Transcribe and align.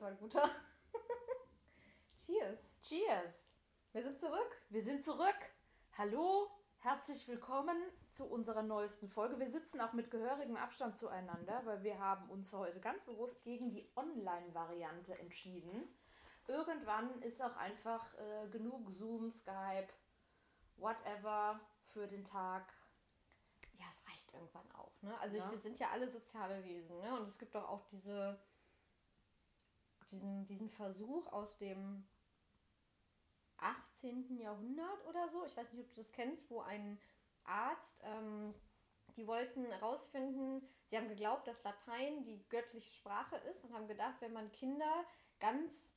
war 0.00 0.08
ein 0.08 0.18
guter. 0.18 0.48
Cheers. 2.18 2.58
Cheers. 2.82 3.46
Wir 3.92 4.02
sind 4.02 4.18
zurück. 4.18 4.62
Wir 4.70 4.82
sind 4.82 5.04
zurück. 5.04 5.36
Hallo, 5.98 6.50
herzlich 6.78 7.28
willkommen 7.28 7.76
zu 8.12 8.24
unserer 8.24 8.62
neuesten 8.62 9.08
Folge. 9.10 9.38
Wir 9.38 9.50
sitzen 9.50 9.80
auch 9.80 9.92
mit 9.92 10.10
gehörigem 10.10 10.56
Abstand 10.56 10.96
zueinander, 10.96 11.60
weil 11.66 11.82
wir 11.82 11.98
haben 11.98 12.30
uns 12.30 12.52
heute 12.52 12.80
ganz 12.80 13.04
bewusst 13.04 13.42
gegen 13.42 13.70
die 13.70 13.90
Online-Variante 13.96 15.18
entschieden. 15.18 15.94
Irgendwann 16.48 17.20
ist 17.22 17.42
auch 17.42 17.56
einfach 17.56 18.14
äh, 18.14 18.48
genug 18.48 18.90
Zoom, 18.90 19.30
Skype, 19.30 19.88
whatever 20.76 21.60
für 21.92 22.06
den 22.06 22.24
Tag. 22.24 22.72
Ja, 23.78 23.84
es 23.90 24.10
reicht 24.10 24.32
irgendwann 24.32 24.70
auch. 24.72 25.02
Ne? 25.02 25.18
Also 25.20 25.36
Ja. 25.36 25.44
ich, 25.44 25.50
wir 25.50 25.58
sind 25.58 25.78
ja 25.78 25.90
alle 25.90 26.08
soziale 26.08 26.64
Wesen. 26.64 26.98
Ne? 27.00 27.20
Und 27.20 27.28
es 27.28 27.38
gibt 27.38 27.54
doch 27.54 27.68
auch 27.68 27.84
diese, 27.88 28.40
diesen, 30.10 30.46
diesen 30.46 30.70
Versuch 30.70 31.26
aus 31.32 31.56
dem 31.58 32.06
18. 33.58 34.38
Jahrhundert 34.38 35.06
oder 35.06 35.28
so. 35.28 35.44
Ich 35.44 35.56
weiß 35.56 35.72
nicht, 35.72 35.82
ob 35.82 35.94
du 35.94 36.00
das 36.02 36.12
kennst, 36.12 36.50
wo 36.50 36.60
ein 36.60 36.98
Arzt, 37.44 38.02
ähm, 38.04 38.54
die 39.16 39.26
wollten 39.26 39.64
herausfinden, 39.66 40.66
sie 40.88 40.96
haben 40.96 41.08
geglaubt, 41.08 41.46
dass 41.46 41.62
Latein 41.62 42.24
die 42.24 42.42
göttliche 42.48 42.92
Sprache 42.92 43.36
ist 43.50 43.64
und 43.64 43.74
haben 43.74 43.88
gedacht, 43.88 44.16
wenn 44.20 44.32
man 44.32 44.52
Kinder 44.52 45.04
ganz, 45.40 45.92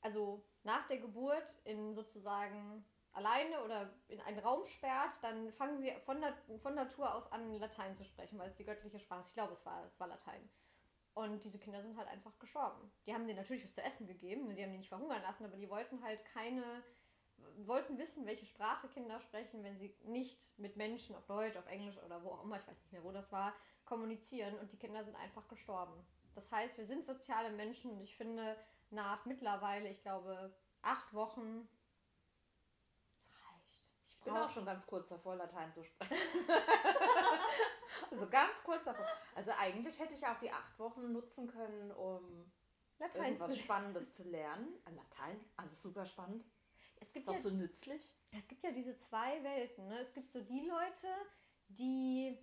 also 0.00 0.44
nach 0.64 0.86
der 0.86 0.98
Geburt 0.98 1.56
in 1.64 1.94
sozusagen 1.94 2.84
alleine 3.12 3.64
oder 3.64 3.90
in 4.08 4.20
einen 4.20 4.38
Raum 4.38 4.64
sperrt, 4.64 5.18
dann 5.22 5.50
fangen 5.52 5.80
sie 5.80 5.92
von, 6.04 6.22
von 6.60 6.74
Natur 6.74 7.14
aus 7.14 7.30
an, 7.32 7.58
Latein 7.58 7.96
zu 7.96 8.04
sprechen, 8.04 8.38
weil 8.38 8.48
es 8.48 8.56
die 8.56 8.64
göttliche 8.64 9.00
Sprache 9.00 9.22
ist. 9.22 9.28
Ich 9.28 9.34
glaube, 9.34 9.54
es 9.54 9.64
war, 9.64 9.84
es 9.86 9.98
war 9.98 10.06
Latein. 10.06 10.48
Und 11.18 11.42
diese 11.42 11.58
Kinder 11.58 11.82
sind 11.82 11.98
halt 11.98 12.06
einfach 12.06 12.38
gestorben. 12.38 12.92
Die 13.04 13.12
haben 13.12 13.26
denen 13.26 13.40
natürlich 13.40 13.64
was 13.64 13.74
zu 13.74 13.82
essen 13.82 14.06
gegeben, 14.06 14.54
sie 14.54 14.62
haben 14.62 14.70
die 14.70 14.78
nicht 14.78 14.88
verhungern 14.88 15.20
lassen, 15.22 15.44
aber 15.44 15.56
die 15.56 15.68
wollten 15.68 16.00
halt 16.04 16.24
keine, 16.26 16.62
wollten 17.66 17.98
wissen, 17.98 18.24
welche 18.24 18.46
Sprache 18.46 18.86
Kinder 18.86 19.18
sprechen, 19.18 19.64
wenn 19.64 19.76
sie 19.80 19.92
nicht 20.04 20.56
mit 20.60 20.76
Menschen 20.76 21.16
auf 21.16 21.26
Deutsch, 21.26 21.56
auf 21.56 21.66
Englisch 21.66 21.98
oder 22.04 22.22
wo 22.22 22.28
auch 22.28 22.44
immer, 22.44 22.56
ich 22.56 22.68
weiß 22.68 22.78
nicht 22.78 22.92
mehr, 22.92 23.02
wo 23.02 23.10
das 23.10 23.32
war, 23.32 23.52
kommunizieren 23.84 24.56
und 24.60 24.70
die 24.72 24.78
Kinder 24.78 25.02
sind 25.02 25.16
einfach 25.16 25.48
gestorben. 25.48 26.06
Das 26.36 26.52
heißt, 26.52 26.78
wir 26.78 26.86
sind 26.86 27.04
soziale 27.04 27.50
Menschen 27.50 27.90
und 27.90 28.00
ich 28.00 28.16
finde, 28.16 28.56
nach 28.90 29.24
mittlerweile, 29.24 29.88
ich 29.88 30.00
glaube, 30.02 30.54
acht 30.82 31.12
Wochen, 31.14 31.68
bin 34.28 34.36
auch 34.42 34.50
schon 34.50 34.66
ganz 34.66 34.86
kurz 34.86 35.08
davor, 35.08 35.36
Latein 35.36 35.72
zu 35.72 35.84
sprechen. 35.84 36.14
also 38.10 38.28
ganz 38.28 38.62
kurz 38.64 38.84
davor. 38.84 39.06
Also 39.34 39.50
eigentlich 39.58 39.98
hätte 39.98 40.14
ich 40.14 40.26
auch 40.26 40.38
die 40.38 40.50
acht 40.50 40.78
Wochen 40.78 41.12
nutzen 41.12 41.48
können, 41.48 41.90
um 41.92 42.50
Latein 42.98 43.32
irgendwas 43.32 43.52
zu 43.52 43.58
Spannendes 43.58 44.12
zu 44.14 44.24
lernen. 44.24 44.74
Äh, 44.86 44.94
Latein, 44.94 45.40
also 45.56 45.74
super 45.74 46.04
spannend. 46.04 46.44
Es 47.00 47.12
gibt 47.12 47.26
Ist 47.26 47.30
auch 47.30 47.34
ja 47.34 47.40
so 47.40 47.50
nützlich. 47.50 48.12
Es 48.36 48.48
gibt 48.48 48.62
ja 48.62 48.72
diese 48.72 48.96
zwei 48.96 49.42
Welten. 49.44 49.88
Ne? 49.88 50.00
Es 50.00 50.12
gibt 50.12 50.30
so 50.32 50.40
die 50.42 50.66
Leute, 50.66 51.06
die 51.68 52.36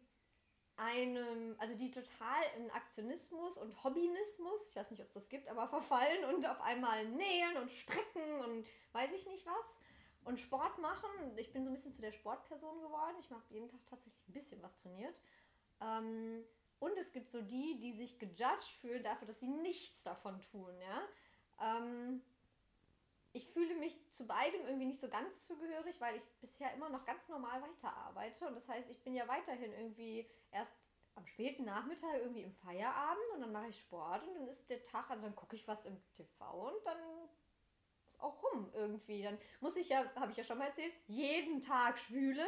einem, 0.77 1.55
also 1.57 1.75
die 1.75 1.91
total 1.91 2.43
in 2.57 2.69
Aktionismus 2.71 3.57
und 3.57 3.83
Hobbyismus, 3.83 4.69
ich 4.69 4.75
weiß 4.75 4.91
nicht, 4.91 5.01
ob 5.01 5.07
es 5.07 5.13
das 5.13 5.29
gibt, 5.29 5.47
aber 5.47 5.67
verfallen 5.67 6.25
und 6.33 6.45
auf 6.47 6.61
einmal 6.61 7.05
nähen 7.05 7.57
und 7.57 7.71
strecken 7.71 8.41
und 8.41 8.67
weiß 8.91 9.13
ich 9.13 9.25
nicht 9.27 9.45
was. 9.45 9.79
Und 10.25 10.39
Sport 10.39 10.79
machen. 10.79 11.37
Ich 11.37 11.53
bin 11.53 11.63
so 11.63 11.69
ein 11.69 11.73
bisschen 11.73 11.93
zu 11.93 12.01
der 12.01 12.11
Sportperson 12.11 12.81
geworden. 12.81 13.15
Ich 13.21 13.29
mache 13.29 13.45
jeden 13.49 13.67
Tag 13.67 13.79
tatsächlich 13.89 14.27
ein 14.27 14.33
bisschen 14.33 14.61
was 14.61 14.75
trainiert. 14.75 15.21
Ähm, 15.81 16.43
und 16.79 16.97
es 16.97 17.11
gibt 17.11 17.29
so 17.29 17.41
die, 17.41 17.79
die 17.79 17.93
sich 17.93 18.19
gejudged 18.19 18.69
fühlen 18.81 19.03
dafür, 19.03 19.27
dass 19.27 19.39
sie 19.39 19.47
nichts 19.47 20.03
davon 20.03 20.41
tun. 20.41 20.73
Ja? 20.79 21.77
Ähm, 21.77 22.21
ich 23.33 23.47
fühle 23.47 23.75
mich 23.75 23.97
zu 24.11 24.25
beidem 24.25 24.65
irgendwie 24.65 24.85
nicht 24.85 24.99
so 24.99 25.09
ganz 25.09 25.41
zugehörig, 25.41 25.99
weil 26.01 26.15
ich 26.15 26.23
bisher 26.41 26.73
immer 26.73 26.89
noch 26.89 27.05
ganz 27.05 27.27
normal 27.27 27.61
weiterarbeite. 27.61 28.47
Und 28.47 28.55
das 28.55 28.67
heißt, 28.67 28.89
ich 28.89 29.03
bin 29.03 29.13
ja 29.13 29.27
weiterhin 29.27 29.73
irgendwie 29.73 30.29
erst 30.51 30.73
am 31.15 31.25
späten 31.27 31.65
Nachmittag 31.65 32.15
irgendwie 32.15 32.41
im 32.41 32.51
Feierabend 32.51 33.23
und 33.33 33.41
dann 33.41 33.51
mache 33.51 33.67
ich 33.67 33.79
Sport 33.79 34.27
und 34.27 34.35
dann 34.35 34.47
ist 34.47 34.69
der 34.69 34.83
Tag, 34.83 35.09
also 35.09 35.23
dann 35.23 35.35
gucke 35.35 35.55
ich 35.55 35.67
was 35.67 35.85
im 35.85 35.97
TV 36.11 36.67
und 36.67 36.85
dann 36.85 36.97
ist 38.15 38.23
auch 38.23 38.41
rum 38.43 38.69
irgendwie. 38.73 39.23
Dann 39.23 39.37
muss 39.59 39.75
ich 39.75 39.89
ja, 39.89 40.03
habe 40.15 40.31
ich 40.31 40.37
ja 40.37 40.43
schon 40.43 40.57
mal 40.57 40.67
erzählt, 40.67 40.93
jeden 41.07 41.61
Tag 41.61 41.97
spülen. 41.97 42.47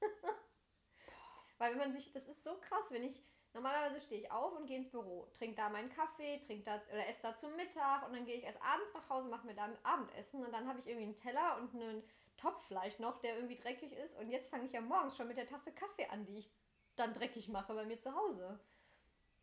Weil 1.58 1.72
wenn 1.72 1.78
man 1.78 1.92
sich, 1.92 2.12
das 2.12 2.26
ist 2.26 2.42
so 2.42 2.58
krass, 2.60 2.86
wenn 2.90 3.02
ich, 3.02 3.22
normalerweise 3.52 4.00
stehe 4.00 4.20
ich 4.20 4.30
auf 4.30 4.56
und 4.56 4.66
gehe 4.66 4.78
ins 4.78 4.90
Büro, 4.90 5.28
trinke 5.32 5.56
da 5.56 5.68
meinen 5.68 5.90
Kaffee, 5.90 6.40
trinke 6.40 6.64
da 6.64 6.82
oder 6.92 7.06
esse 7.08 7.22
da 7.22 7.36
zum 7.36 7.54
Mittag 7.56 8.06
und 8.06 8.14
dann 8.14 8.24
gehe 8.24 8.36
ich 8.36 8.44
erst 8.44 8.60
abends 8.62 8.92
nach 8.94 9.08
Hause, 9.08 9.28
mache 9.28 9.46
mir 9.46 9.54
da 9.54 9.68
Abendessen 9.84 10.44
und 10.44 10.52
dann 10.52 10.66
habe 10.66 10.80
ich 10.80 10.88
irgendwie 10.88 11.06
einen 11.06 11.16
Teller 11.16 11.58
und 11.58 11.74
einen 11.74 12.02
Topf 12.36 12.66
vielleicht 12.66 12.98
noch, 12.98 13.20
der 13.20 13.36
irgendwie 13.36 13.54
dreckig 13.54 13.92
ist 13.92 14.16
und 14.16 14.28
jetzt 14.30 14.50
fange 14.50 14.64
ich 14.64 14.72
ja 14.72 14.80
morgens 14.80 15.16
schon 15.16 15.28
mit 15.28 15.36
der 15.36 15.46
Tasse 15.46 15.72
Kaffee 15.72 16.08
an, 16.08 16.26
die 16.26 16.38
ich 16.38 16.50
dann 16.96 17.14
dreckig 17.14 17.48
mache 17.48 17.74
bei 17.74 17.84
mir 17.84 18.00
zu 18.00 18.14
Hause. 18.14 18.58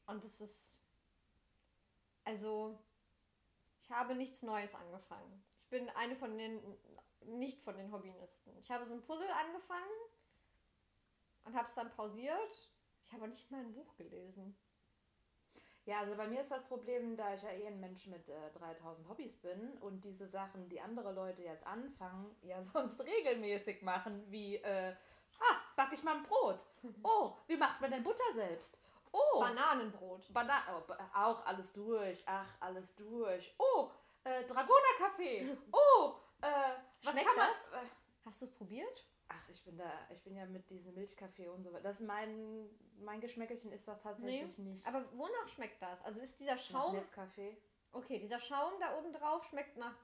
Und 0.05 0.23
das 0.23 0.41
ist, 0.41 0.69
also, 2.25 2.77
ich 3.91 3.97
habe 3.97 4.15
nichts 4.15 4.41
Neues 4.41 4.73
angefangen. 4.73 5.43
Ich 5.57 5.67
bin 5.67 5.89
eine 5.89 6.15
von 6.15 6.37
den, 6.37 6.61
nicht 7.25 7.61
von 7.61 7.75
den 7.75 7.91
Hobbyisten. 7.91 8.57
Ich 8.57 8.71
habe 8.71 8.85
so 8.85 8.93
ein 8.93 9.01
Puzzle 9.01 9.29
angefangen 9.29 9.91
und 11.43 11.55
habe 11.55 11.67
es 11.67 11.75
dann 11.75 11.91
pausiert. 11.91 12.69
Ich 13.05 13.11
habe 13.11 13.27
nicht 13.27 13.51
mal 13.51 13.59
ein 13.59 13.73
Buch 13.73 13.93
gelesen. 13.97 14.55
Ja, 15.85 15.99
also 15.99 16.15
bei 16.15 16.25
mir 16.25 16.39
ist 16.39 16.51
das 16.51 16.65
Problem, 16.69 17.17
da 17.17 17.33
ich 17.33 17.41
ja 17.41 17.51
eh 17.51 17.67
ein 17.67 17.81
Mensch 17.81 18.07
mit 18.07 18.29
äh, 18.29 18.51
3000 18.53 19.09
Hobbys 19.09 19.35
bin 19.35 19.77
und 19.79 20.05
diese 20.05 20.27
Sachen, 20.27 20.69
die 20.69 20.79
andere 20.79 21.11
Leute 21.11 21.41
jetzt 21.41 21.67
anfangen, 21.67 22.33
ja 22.43 22.63
sonst 22.63 23.01
regelmäßig 23.01 23.81
machen, 23.81 24.23
wie, 24.31 24.55
äh, 24.55 24.95
ah, 25.39 25.55
backe 25.75 25.95
ich 25.95 26.03
mal 26.03 26.15
ein 26.15 26.23
Brot. 26.23 26.61
Oh, 27.03 27.35
wie 27.47 27.57
macht 27.57 27.81
man 27.81 27.91
denn 27.91 28.03
Butter 28.03 28.33
selbst? 28.33 28.77
Oh, 29.11 29.39
Bananenbrot. 29.39 30.31
Bana 30.33 30.61
oh, 30.77 30.81
ba- 30.87 31.09
auch 31.13 31.45
alles 31.45 31.73
durch. 31.73 32.23
Ach, 32.27 32.47
alles 32.59 32.95
durch. 32.95 33.53
Oh, 33.57 33.89
äh, 34.23 34.43
Dragoner-Kaffee. 34.45 35.57
Oh, 35.71 36.13
äh, 36.41 36.47
was 37.03 37.11
Schmeckt 37.11 37.27
kann 37.27 37.37
man... 37.37 37.47
das? 37.49 37.71
Äh, 37.83 37.85
Hast 38.25 38.41
du 38.41 38.45
es 38.45 38.51
probiert? 38.53 39.07
ach, 39.33 39.49
ich 39.49 39.63
bin 39.63 39.77
da, 39.77 39.89
ich 40.09 40.21
bin 40.23 40.35
ja 40.35 40.45
mit 40.45 40.69
diesem 40.69 40.93
Milchkaffee 40.93 41.47
und 41.47 41.63
so 41.63 41.71
weiter. 41.71 41.83
Das 41.83 42.01
ist 42.01 42.05
mein, 42.05 42.69
mein 42.99 43.21
Geschmäckelchen 43.21 43.71
ist 43.71 43.87
das 43.87 44.01
tatsächlich 44.01 44.57
nicht. 44.59 44.85
Aber 44.85 45.05
wonach 45.13 45.47
schmeckt 45.47 45.81
das? 45.81 46.03
Also 46.03 46.19
ist 46.19 46.37
dieser 46.39 46.55
Nach 46.55 46.59
Schaum. 46.61 46.95
Nescafé. 46.97 47.55
Okay, 47.93 48.19
dieser 48.19 48.39
Schaum 48.39 48.73
da 48.81 48.97
oben 48.97 49.11
drauf 49.13 49.43
schmeckt 49.45 49.77
nach 49.77 49.95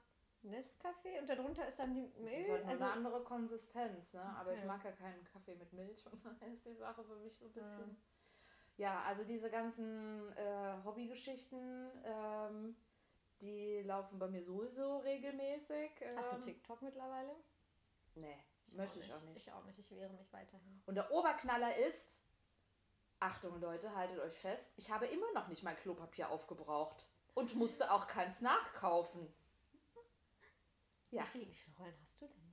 Nescafé 0.42 1.20
und 1.20 1.28
darunter 1.28 1.66
ist 1.68 1.78
dann 1.78 1.94
die 1.94 2.08
Das 2.10 2.18
Milch. 2.22 2.38
ist 2.46 2.50
halt 2.50 2.66
Also, 2.66 2.84
eine 2.84 2.92
andere 2.94 3.22
Konsistenz, 3.22 4.12
ne? 4.14 4.22
Aber 4.22 4.50
Okay. 4.50 4.60
ich 4.60 4.64
mag 4.66 4.82
ja 4.84 4.92
keinen 4.92 5.22
Kaffee 5.24 5.54
mit 5.56 5.72
Milch 5.74 6.04
und 6.12 6.24
daher 6.24 6.52
ist 6.52 6.64
die 6.64 6.74
Sache 6.74 7.04
für 7.04 7.16
mich 7.16 7.36
so 7.36 7.44
ein 7.46 7.52
bisschen. 7.52 7.90
Ja, 7.90 7.96
also 8.86 9.24
diese 9.24 9.50
ganzen 9.50 10.32
äh, 10.36 10.74
Hobbygeschichten, 10.84 11.90
ähm, 12.04 12.76
die 13.40 13.82
laufen 13.82 14.18
bei 14.18 14.28
mir 14.28 14.42
sowieso 14.42 14.98
regelmäßig. 14.98 15.90
Ähm, 16.00 16.16
hast 16.16 16.32
du 16.32 16.40
TikTok 16.40 16.82
mittlerweile? 16.82 17.34
Nee, 18.14 18.38
möchte 18.68 19.00
ich 19.00 19.12
auch 19.12 19.22
nicht. 19.22 19.36
Ich 19.36 19.52
auch 19.52 19.64
nicht. 19.64 19.78
Ich 19.78 19.90
wehre 19.90 20.12
mich 20.12 20.32
weiterhin. 20.32 20.82
Und 20.86 20.94
der 20.94 21.10
Oberknaller 21.10 21.76
ist, 21.76 22.16
Achtung 23.20 23.60
Leute, 23.60 23.94
haltet 23.94 24.20
euch 24.20 24.38
fest, 24.38 24.72
ich 24.76 24.90
habe 24.90 25.06
immer 25.06 25.32
noch 25.32 25.48
nicht 25.48 25.62
mein 25.64 25.76
Klopapier 25.76 26.30
aufgebraucht 26.30 27.04
und 27.34 27.54
musste 27.56 27.90
auch 27.90 28.06
keins 28.06 28.40
nachkaufen. 28.40 29.32
Ja. 31.10 31.22
Wie, 31.22 31.26
viel, 31.26 31.48
wie 31.48 31.54
viele 31.54 31.76
Rollen 31.76 31.94
hast 32.00 32.20
du 32.20 32.26
denn? 32.26 32.47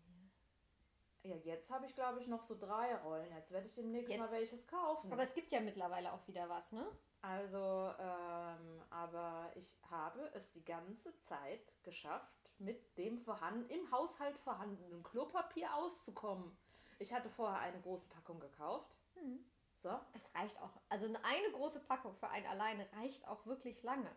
Ja, 1.26 1.36
jetzt 1.38 1.72
habe 1.72 1.88
ich 1.88 1.96
glaube 1.96 2.20
ich 2.20 2.28
noch 2.28 2.44
so 2.44 2.56
drei 2.58 2.96
Rollen. 2.98 3.32
Jetzt 3.34 3.52
werde 3.52 3.66
ich 3.66 3.74
demnächst 3.74 4.12
Jetzt- 4.12 4.20
mal 4.20 4.32
welches 4.32 4.68
kaufen. 4.68 5.12
Aber 5.12 5.24
es 5.24 5.34
gibt 5.34 5.52
ja 5.52 5.60
mittlerweile 5.60 6.14
auch 6.14 6.28
wieder 6.28 6.48
was, 6.50 6.72
ne? 6.72 6.86
Also, 7.22 7.92
ähm, 8.00 8.84
aber 8.92 9.52
ich 9.56 9.76
habe 9.90 10.30
es 10.34 10.52
die 10.52 10.64
ganze 10.64 11.18
Zeit 11.22 11.74
geschafft, 11.82 12.32
mit 12.60 12.96
dem 12.98 13.18
vorhanden, 13.18 13.68
im 13.70 13.92
Haushalt 13.92 14.38
vorhandenen 14.38 15.02
Klopapier 15.04 15.74
auszukommen. 15.76 16.56
Ich 17.00 17.12
hatte 17.12 17.30
vorher 17.30 17.60
eine 17.60 17.82
große 17.82 18.08
Packung 18.10 18.40
gekauft. 18.40 18.96
So. 19.78 20.00
Das 20.14 20.34
reicht 20.36 20.62
auch. 20.62 20.72
Also 20.90 21.06
eine 21.06 21.52
große 21.52 21.80
Packung 21.82 22.16
für 22.16 22.30
einen 22.30 22.46
alleine 22.46 22.88
reicht 22.94 23.28
auch 23.28 23.46
wirklich 23.46 23.82
lange. 23.84 24.12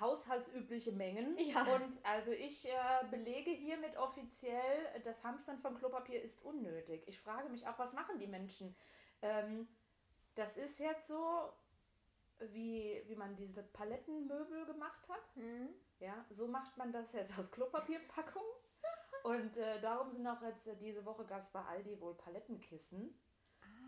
Haushaltsübliche 0.00 0.92
Mengen. 0.92 1.36
Ja. 1.38 1.62
Und 1.74 1.98
also 2.04 2.30
ich 2.32 2.66
äh, 2.66 2.70
belege 3.10 3.50
hiermit 3.50 3.96
offiziell, 3.96 5.00
das 5.04 5.22
Hamstern 5.24 5.58
von 5.58 5.76
Klopapier 5.76 6.22
ist 6.22 6.42
unnötig. 6.42 7.02
Ich 7.06 7.20
frage 7.20 7.48
mich 7.48 7.66
auch, 7.66 7.78
was 7.78 7.92
machen 7.92 8.18
die 8.18 8.26
Menschen? 8.26 8.74
Ähm, 9.22 9.68
das 10.34 10.56
ist 10.56 10.78
jetzt 10.78 11.08
so, 11.08 11.52
wie, 12.52 13.02
wie 13.06 13.16
man 13.16 13.36
diese 13.36 13.62
Palettenmöbel 13.62 14.64
gemacht 14.66 15.08
hat. 15.08 15.36
Ja, 15.98 16.24
so 16.30 16.46
macht 16.46 16.76
man 16.76 16.92
das 16.92 17.12
jetzt 17.12 17.38
aus 17.38 17.50
Klopapierpackung. 17.50 18.42
Und 19.24 19.56
äh, 19.58 19.80
darum 19.80 20.10
sind 20.12 20.26
auch 20.26 20.40
jetzt, 20.42 20.66
äh, 20.66 20.76
diese 20.76 21.04
Woche 21.04 21.26
gab 21.26 21.42
es 21.42 21.50
bei 21.50 21.60
Aldi 21.60 22.00
wohl 22.00 22.14
Palettenkissen. 22.14 23.14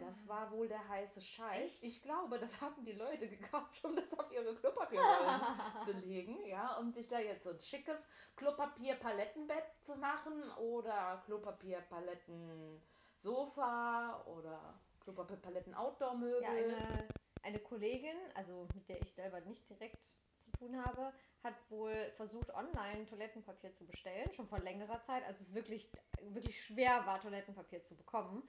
Das 0.07 0.27
war 0.29 0.51
wohl 0.51 0.69
der 0.69 0.89
heiße 0.89 1.21
Scheiß. 1.21 1.65
Echt? 1.65 1.83
Ich 1.83 2.03
glaube, 2.03 2.39
das 2.39 2.59
haben 2.61 2.85
die 2.85 2.93
Leute 2.93 3.27
gekauft, 3.29 3.85
um 3.85 3.97
das 3.97 4.13
auf 4.19 4.31
ihre 4.33 4.55
Klopapierrollen 4.55 5.41
zu 5.85 5.93
legen, 5.93 6.45
ja, 6.47 6.77
um 6.79 6.93
sich 6.93 7.09
da 7.09 7.19
jetzt 7.19 7.45
so 7.45 7.51
ein 7.51 7.61
schickes 7.61 8.07
Klopapier-Palettenbett 8.37 9.65
zu 9.81 9.97
machen 9.97 10.43
oder 10.59 11.23
Klopapier-Paletten-Sofa 11.27 14.25
oder 14.27 14.81
Klopapier-Paletten-Outdoor-Möbel. 15.01 16.43
Ja, 16.43 16.51
eine, 16.51 17.09
eine 17.43 17.59
Kollegin, 17.59 18.17
also 18.35 18.69
mit 18.75 18.89
der 18.89 19.01
ich 19.01 19.13
selber 19.13 19.41
nicht 19.41 19.69
direkt 19.69 20.05
zu 20.43 20.51
tun 20.53 20.85
habe, 20.85 21.13
hat 21.43 21.55
wohl 21.71 22.13
versucht, 22.17 22.53
online 22.55 23.07
Toilettenpapier 23.07 23.75
zu 23.75 23.87
bestellen, 23.87 24.33
schon 24.33 24.49
vor 24.49 24.61
längerer 24.61 25.01
Zeit, 25.03 25.25
als 25.25 25.41
es 25.41 25.55
wirklich, 25.55 25.91
wirklich 26.21 26.65
schwer 26.65 27.05
war, 27.07 27.21
Toilettenpapier 27.21 27.83
zu 27.83 27.97
bekommen. 27.97 28.49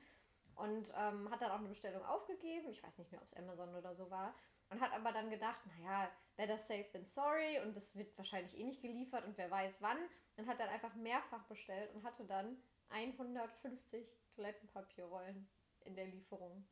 Und 0.56 0.94
ähm, 0.96 1.30
hat 1.32 1.42
dann 1.42 1.52
auch 1.52 1.60
eine 1.60 1.70
Bestellung 1.70 2.04
aufgegeben. 2.06 2.70
Ich 2.70 2.84
weiß 2.84 2.98
nicht 2.98 3.12
mehr, 3.12 3.22
ob 3.22 3.28
es 3.28 3.38
Amazon 3.38 3.76
oder 3.76 3.96
so 3.96 4.10
war. 4.10 4.34
Und 4.70 4.82
hat 4.82 4.94
aber 4.94 5.12
dann 5.12 5.30
gedacht, 5.30 5.60
naja, 5.66 6.10
better 6.36 6.58
safe 6.58 6.90
than 6.92 7.06
sorry. 7.06 7.60
Und 7.60 7.76
das 7.76 7.96
wird 7.96 8.18
wahrscheinlich 8.18 8.58
eh 8.58 8.64
nicht 8.64 8.82
geliefert 8.82 9.26
und 9.26 9.38
wer 9.38 9.52
weiß 9.52 9.82
wann. 9.82 9.98
Und 10.38 10.48
hat 10.48 10.60
dann 10.60 10.70
einfach 10.70 10.96
mehrfach 10.96 11.44
bestellt 11.46 11.94
und 11.94 12.04
hatte 12.04 12.26
dann 12.26 12.58
150 12.90 14.08
Toilettenpapierrollen 14.36 15.48
in 15.82 15.96
der 15.96 16.08
Lieferung. 16.08 16.66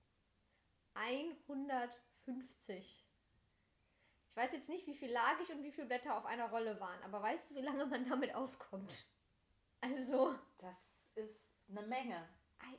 150. 0.94 3.06
Ich 4.28 4.36
weiß 4.36 4.52
jetzt 4.54 4.70
nicht, 4.70 4.88
wie 4.88 4.96
viel 4.96 5.12
lagig 5.12 5.52
und 5.52 5.62
wie 5.64 5.72
viele 5.72 5.86
Blätter 5.88 6.18
auf 6.18 6.26
einer 6.26 6.50
Rolle 6.50 6.80
waren, 6.80 7.04
aber 7.04 7.22
weißt 7.22 7.52
du, 7.52 7.56
wie 7.56 7.62
lange 7.62 7.86
man 7.86 8.08
damit 8.08 8.34
auskommt? 8.34 9.06
Also. 9.82 10.34
Das 10.60 11.12
ist 11.16 11.50
eine 11.70 11.86
Menge. 11.88 12.30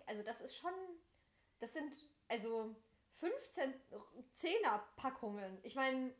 Also, 0.06 0.22
das 0.22 0.40
ist 0.40 0.56
schon. 0.56 0.72
Das 1.60 1.72
sind 1.72 1.94
also 2.28 2.74
15 3.20 3.74
Zehner-Packungen. 4.32 5.58
Ich 5.62 5.74
meine. 5.74 6.12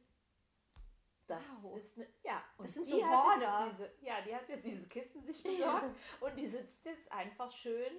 Das 1.27 1.41
wow. 1.63 1.79
ist 1.79 1.97
eine, 1.97 2.09
ja, 2.25 2.45
und 2.59 2.67
das 2.67 2.75
sind 2.75 2.85
so 2.85 3.07
Horder. 3.07 3.69
Diese, 3.71 3.91
ja, 4.01 4.21
die 4.23 4.35
hat 4.35 4.49
jetzt 4.49 4.67
diese 4.67 4.87
Kisten 4.89 5.23
sich 5.23 5.43
besorgt 5.43 5.97
und 6.21 6.37
die 6.37 6.49
sitzt 6.49 6.85
jetzt 6.85 7.11
einfach 7.13 7.51
schön 7.51 7.93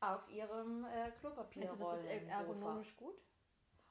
auf 0.00 0.28
ihrem 0.28 0.84
äh, 0.84 1.10
Klopapierrollen. 1.12 1.80
Also 1.80 1.92
das 1.92 2.04
ist 2.04 2.28
ergonomisch 2.28 2.96
gut? 2.96 3.16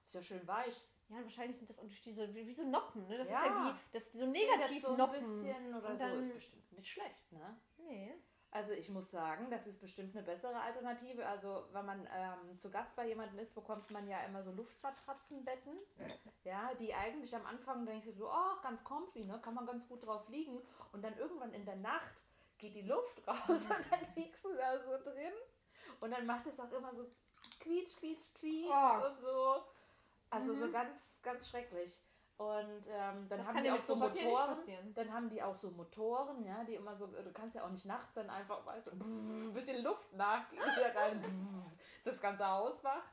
Ist 0.05 0.13
ja 0.13 0.21
schön 0.21 0.47
weich. 0.47 0.81
Ja, 1.09 1.21
wahrscheinlich 1.23 1.57
sind 1.57 1.69
das 1.69 1.79
auch 1.79 1.87
durch 1.87 2.01
diese, 2.01 2.33
wie 2.33 2.53
so 2.53 2.63
Noppen, 2.63 3.07
ne? 3.07 3.17
Das 3.17 3.29
ja. 3.29 3.43
ist 3.43 3.49
ja 3.49 3.71
die, 3.71 3.79
das, 3.91 4.11
so 4.13 4.25
negativ 4.25 4.81
so 4.81 4.95
Noppen. 4.95 5.19
bisschen 5.19 5.75
oder 5.75 5.95
dann, 5.95 6.15
so 6.15 6.21
ist 6.21 6.33
bestimmt 6.35 6.71
nicht 6.71 6.89
schlecht, 6.89 7.31
ne? 7.31 7.57
Nee. 7.77 8.13
Also 8.53 8.73
ich 8.73 8.89
muss 8.89 9.09
sagen, 9.09 9.49
das 9.49 9.65
ist 9.65 9.79
bestimmt 9.79 10.13
eine 10.13 10.25
bessere 10.25 10.59
Alternative. 10.59 11.25
Also 11.25 11.63
wenn 11.71 11.85
man 11.85 12.05
ähm, 12.13 12.57
zu 12.57 12.69
Gast 12.69 12.93
bei 12.97 13.07
jemandem 13.07 13.39
ist, 13.39 13.55
bekommt 13.55 13.89
man 13.91 14.07
ja 14.09 14.19
immer 14.25 14.43
so 14.43 14.51
Luftmatratzenbetten, 14.51 15.77
ja, 16.43 16.73
die 16.75 16.93
eigentlich 16.93 17.33
am 17.33 17.45
Anfang 17.45 17.85
denkst 17.85 18.07
du 18.07 18.11
so, 18.11 18.29
oh, 18.29 18.61
ganz 18.61 18.83
comfy, 18.83 19.23
ne, 19.23 19.39
kann 19.41 19.53
man 19.53 19.65
ganz 19.65 19.87
gut 19.87 20.05
drauf 20.05 20.27
liegen. 20.27 20.61
Und 20.91 21.01
dann 21.01 21.17
irgendwann 21.17 21.53
in 21.53 21.63
der 21.63 21.77
Nacht 21.77 22.25
geht 22.57 22.75
die 22.75 22.81
Luft 22.81 23.25
raus 23.27 23.47
und 23.47 23.85
dann 23.89 24.05
liegst 24.15 24.43
du 24.43 24.53
da 24.53 24.77
so 24.79 25.01
drin. 25.01 25.33
Und 26.01 26.11
dann 26.11 26.25
macht 26.25 26.45
es 26.47 26.59
auch 26.59 26.71
immer 26.73 26.93
so 26.93 27.05
quietsch, 27.61 27.97
quietsch, 27.97 28.33
quietsch 28.33 28.69
oh. 28.69 29.07
und 29.07 29.19
so. 29.19 29.63
Also 30.29 30.53
mhm. 30.53 30.59
so 30.59 30.71
ganz, 30.71 31.19
ganz 31.23 31.47
schrecklich. 31.47 32.01
Und 32.41 32.87
ähm, 32.87 33.27
dann 33.29 33.37
das 33.37 33.47
haben 33.47 33.63
die 33.63 33.69
auch 33.69 33.81
so 33.81 33.95
Motoren. 33.95 34.57
Dann 34.95 35.13
haben 35.13 35.29
die 35.29 35.43
auch 35.43 35.55
so 35.55 35.69
Motoren, 35.69 36.43
ja, 36.43 36.63
die 36.63 36.73
immer 36.73 36.95
so, 36.95 37.05
du 37.05 37.31
kannst 37.31 37.55
ja 37.55 37.63
auch 37.63 37.69
nicht 37.69 37.85
nachts 37.85 38.13
dann 38.15 38.31
einfach, 38.31 38.65
weißt 38.65 38.87
du, 38.87 38.91
ein 38.93 39.53
bisschen 39.53 39.83
Luft 39.83 40.11
nach 40.13 40.51
wieder 40.51 40.95
rein, 40.95 41.23
ist 41.99 42.07
das 42.07 42.19
ganze 42.19 42.47
Haus 42.47 42.83
wach. 42.83 43.03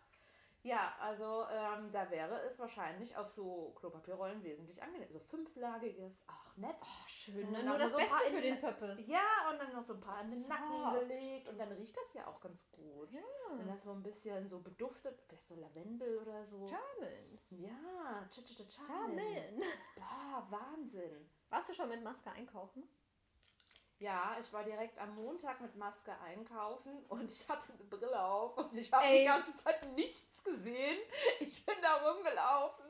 Ja, 0.62 0.94
also 1.00 1.46
ähm, 1.50 1.90
da 1.92 2.10
wäre 2.10 2.40
es 2.42 2.58
wahrscheinlich 2.58 3.16
auf 3.16 3.30
so 3.30 3.74
Klopapierrollen 3.78 4.42
wesentlich 4.42 4.82
angenehm. 4.82 5.08
So 5.12 5.20
fünflagiges, 5.20 6.24
ach 6.26 6.56
nett. 6.56 6.76
Oh, 6.80 7.06
schön, 7.06 7.50
ne? 7.52 7.62
Nur 7.62 7.78
das 7.78 7.92
so 7.92 7.96
Beste 7.96 8.30
für 8.30 8.40
den 8.40 8.60
Pöppes. 8.60 9.06
Ja, 9.06 9.50
und 9.50 9.58
dann 9.58 9.72
noch 9.72 9.84
so 9.84 9.94
ein 9.94 10.00
paar 10.00 10.22
in 10.22 10.30
den 10.30 10.48
Nacken 10.48 11.00
gelegt. 11.00 11.48
Und 11.48 11.58
dann 11.58 11.70
riecht 11.72 11.96
das 11.96 12.12
ja 12.14 12.26
auch 12.26 12.40
ganz 12.40 12.68
gut. 12.72 13.10
Ja. 13.12 13.20
Wenn 13.56 13.68
das 13.68 13.84
so 13.84 13.92
ein 13.92 14.02
bisschen 14.02 14.48
so 14.48 14.60
beduftet, 14.60 15.20
vielleicht 15.22 15.46
so 15.46 15.54
Lavendel 15.54 16.18
oder 16.18 16.44
so. 16.46 16.66
Charmin. 16.66 17.38
Ja, 17.50 18.28
ch 18.28 18.44
ch 18.44 18.56
ch 18.56 18.86
Charmin. 18.86 19.62
Boah, 19.94 20.46
Wahnsinn. 20.50 21.30
Warst 21.50 21.68
du 21.68 21.74
schon 21.74 21.88
mit 21.88 22.02
Maske 22.02 22.30
einkaufen? 22.32 22.88
Ja, 24.00 24.36
ich 24.40 24.52
war 24.52 24.62
direkt 24.62 24.96
am 24.98 25.16
Montag 25.16 25.60
mit 25.60 25.74
Maske 25.74 26.12
einkaufen 26.20 27.04
und 27.08 27.30
ich 27.30 27.48
hatte 27.48 27.72
eine 27.72 27.84
Brille 27.84 28.22
auf 28.22 28.56
und 28.56 28.76
ich 28.76 28.92
habe 28.92 29.06
die 29.08 29.24
ganze 29.24 29.56
Zeit 29.56 29.92
nichts 29.94 30.44
gesehen. 30.44 30.98
Ich 31.40 31.64
bin 31.64 31.74
da 31.82 31.96
rumgelaufen. 31.96 32.84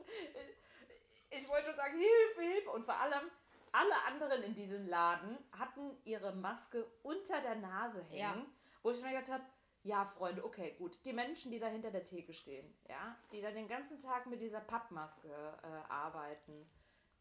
Ich 1.31 1.47
wollte 1.49 1.73
sagen, 1.73 1.97
Hilfe, 1.97 2.41
Hilfe. 2.41 2.69
Und 2.71 2.85
vor 2.85 2.95
allem, 2.95 3.29
alle 3.71 3.95
anderen 4.07 4.43
in 4.43 4.53
diesem 4.53 4.87
Laden 4.87 5.37
hatten 5.51 5.97
ihre 6.03 6.33
Maske 6.33 6.85
unter 7.03 7.41
der 7.41 7.55
Nase 7.55 8.03
hängen, 8.09 8.19
ja. 8.19 8.45
wo 8.83 8.91
ich 8.91 9.01
mir 9.01 9.09
gedacht 9.09 9.31
habe, 9.31 9.43
ja, 9.83 10.05
Freunde, 10.05 10.43
okay, 10.43 10.75
gut. 10.77 10.97
Die 11.05 11.13
Menschen, 11.13 11.51
die 11.51 11.59
da 11.59 11.67
hinter 11.67 11.89
der 11.89 12.03
Theke 12.03 12.33
stehen, 12.33 12.77
ja, 12.87 13.15
die 13.31 13.41
da 13.41 13.51
den 13.51 13.67
ganzen 13.67 13.99
Tag 13.99 14.25
mit 14.27 14.41
dieser 14.41 14.59
Pappmaske 14.59 15.29
äh, 15.29 15.91
arbeiten, 15.91 16.69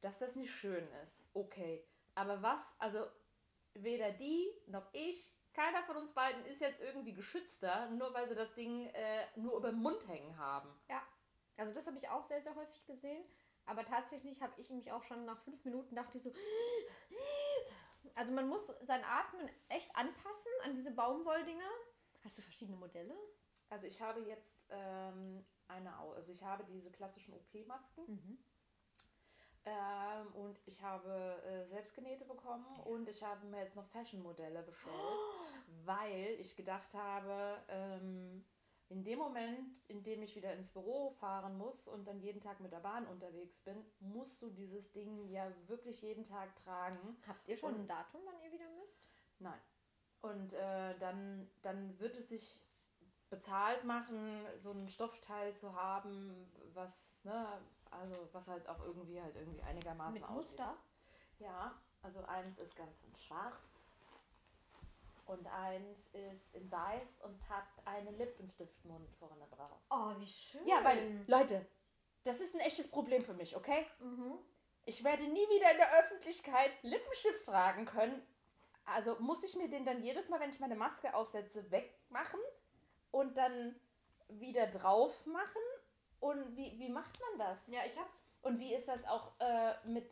dass 0.00 0.19
das 0.19 0.37
nicht 0.37 0.50
schön 0.50 0.87
ist, 1.05 1.25
okay. 1.34 1.87
Aber 2.14 2.43
was, 2.43 2.75
also 2.79 3.06
weder 3.83 4.13
die 4.13 4.51
noch 4.67 4.89
ich, 4.93 5.35
keiner 5.53 5.83
von 5.83 5.97
uns 5.97 6.13
beiden 6.13 6.45
ist 6.47 6.61
jetzt 6.61 6.81
irgendwie 6.81 7.15
geschützter, 7.15 7.91
nur 7.91 8.15
weil 8.15 8.29
sie 8.29 8.35
das 8.35 8.55
Ding 8.55 8.87
äh, 8.87 9.27
nur 9.37 9.57
über 9.57 9.71
den 9.71 9.81
Mund 9.81 10.07
hängen 10.07 10.37
haben. 10.37 10.69
Ja, 10.89 11.03
also 11.57 11.73
das 11.73 11.87
habe 11.87 11.99
ich 11.99 12.09
auch 12.09 12.25
sehr, 12.25 12.43
sehr 12.43 12.55
häufig 12.55 12.87
gesehen. 12.87 13.25
Aber 13.67 13.85
tatsächlich 13.85 14.41
habe 14.41 14.59
ich 14.59 14.71
mich 14.71 14.91
auch 14.93 15.03
schon 15.03 15.25
nach 15.27 15.43
fünf 15.43 15.63
Minuten 15.65 15.95
dachte 15.95 16.19
so. 16.21 16.33
Also 18.15 18.33
man 18.33 18.49
muss 18.49 18.67
sein 18.83 19.05
Atmen 19.05 19.49
echt 19.69 19.95
anpassen 19.95 20.53
an 20.65 20.75
diese 20.75 20.91
Baumwolldinger. 20.91 21.71
Hast 22.25 22.39
du 22.39 22.43
verschiedene 22.43 22.79
Modelle? 22.79 23.15
Also 23.69 23.87
ich 23.87 24.01
habe 24.01 24.21
jetzt 24.21 24.59
ähm, 24.71 25.45
eine, 25.67 25.95
also 25.97 26.33
ich 26.33 26.43
habe 26.43 26.65
diese 26.65 26.91
klassischen 26.91 27.35
OP-Masken. 27.35 28.05
Mhm. 28.07 28.39
Ähm, 29.69 30.27
und 30.34 30.58
ich 30.67 30.82
habe 30.82 31.43
äh, 31.44 31.67
selbstgenähte 31.67 32.25
bekommen 32.25 32.67
und 32.84 33.08
ich 33.08 33.22
habe 33.22 33.46
mir 33.46 33.60
jetzt 33.60 33.77
noch 33.77 33.87
Fashion-Modelle 33.89 34.63
bestellt, 34.63 34.94
oh. 34.96 35.43
weil 35.84 36.37
ich 36.41 36.56
gedacht 36.56 36.94
habe, 36.94 37.58
ähm, 37.69 38.44
in 38.91 39.05
dem 39.05 39.19
Moment, 39.19 39.77
in 39.89 40.03
dem 40.03 40.22
ich 40.22 40.34
wieder 40.34 40.55
ins 40.55 40.69
Büro 40.70 41.10
fahren 41.10 41.58
muss 41.58 41.87
und 41.87 42.06
dann 42.06 42.20
jeden 42.20 42.41
Tag 42.41 42.60
mit 42.60 42.72
der 42.72 42.81
Bahn 42.81 43.06
unterwegs 43.06 43.60
bin, 43.60 43.84
musst 44.01 44.41
du 44.41 44.48
dieses 44.48 44.93
Ding 44.93 45.29
ja 45.29 45.53
wirklich 45.67 46.01
jeden 46.01 46.25
Tag 46.25 46.56
tragen. 46.56 47.19
Habt 47.27 47.46
ihr 47.48 47.56
schon 47.58 47.75
und, 47.75 47.81
ein 47.81 47.87
Datum, 47.87 48.22
wann 48.25 48.41
ihr 48.43 48.53
wieder 48.53 48.69
müsst? 48.81 49.03
Nein. 49.39 49.60
Und 50.22 50.55
äh, 50.55 50.96
dann, 50.98 51.51
dann 51.60 51.98
wird 52.01 52.17
es 52.17 52.31
sich 52.31 52.63
bezahlt 53.29 53.84
machen, 53.84 54.41
so 54.56 54.72
ein 54.72 54.89
Stoffteil 54.89 55.55
zu 55.55 55.75
haben, 55.75 56.51
was, 56.72 57.20
ne, 57.25 57.60
also 57.91 58.29
was 58.33 58.49
halt 58.49 58.69
auch 58.69 58.81
irgendwie 58.81 59.21
halt 59.21 59.37
irgendwie 59.37 59.63
einigermaßen 59.63 60.15
Mit 60.15 60.25
aussieht. 60.25 60.59
Muster? 60.59 60.77
Ja, 61.39 61.81
also 62.03 62.25
eins 62.25 62.59
ist 62.59 62.77
ganz 62.77 63.03
in 63.03 63.15
schwarz 63.15 63.57
und 65.27 65.47
eins 65.47 66.07
ist 66.13 66.55
in 66.55 66.71
weiß 66.71 67.21
und 67.23 67.49
hat 67.49 67.69
einen 67.85 68.17
Lippenstiftmund 68.17 69.11
vorne 69.19 69.47
drauf. 69.51 69.81
Oh, 69.91 70.19
wie 70.19 70.27
schön. 70.27 70.67
Ja, 70.67 70.83
weil, 70.83 71.25
Leute, 71.27 71.67
das 72.25 72.41
ist 72.41 72.55
ein 72.55 72.61
echtes 72.61 72.91
Problem 72.91 73.23
für 73.23 73.35
mich, 73.35 73.57
okay? 73.57 73.87
Mhm. 74.01 74.39
Ich 74.87 75.05
werde 75.05 75.25
nie 75.25 75.47
wieder 75.49 75.71
in 75.71 75.77
der 75.77 75.99
Öffentlichkeit 75.99 76.73
Lippenstift 76.83 77.45
tragen 77.45 77.85
können. 77.85 78.23
Also 78.87 79.17
muss 79.21 79.43
ich 79.43 79.55
mir 79.55 79.69
den 79.69 79.85
dann 79.85 80.03
jedes 80.03 80.31
Mal, 80.31 80.41
wenn 80.41 80.51
ich 80.51 80.61
meine 80.61 80.77
Maske 80.77 81.15
aufsetze, 81.15 81.71
wegmachen 81.71 82.41
und 83.11 83.37
dann 83.37 83.79
wieder 84.29 84.67
drauf 84.67 85.27
machen? 85.27 85.63
Und 86.20 86.56
wie, 86.56 86.79
wie 86.79 86.89
macht 86.89 87.19
man 87.20 87.39
das? 87.39 87.67
Ja, 87.69 87.81
ich 87.87 87.96
habe. 87.98 88.08
Und 88.43 88.58
wie 88.58 88.75
ist 88.75 88.89
das 88.89 89.05
auch 89.06 89.32
äh, 89.41 89.75
mit, 89.84 90.10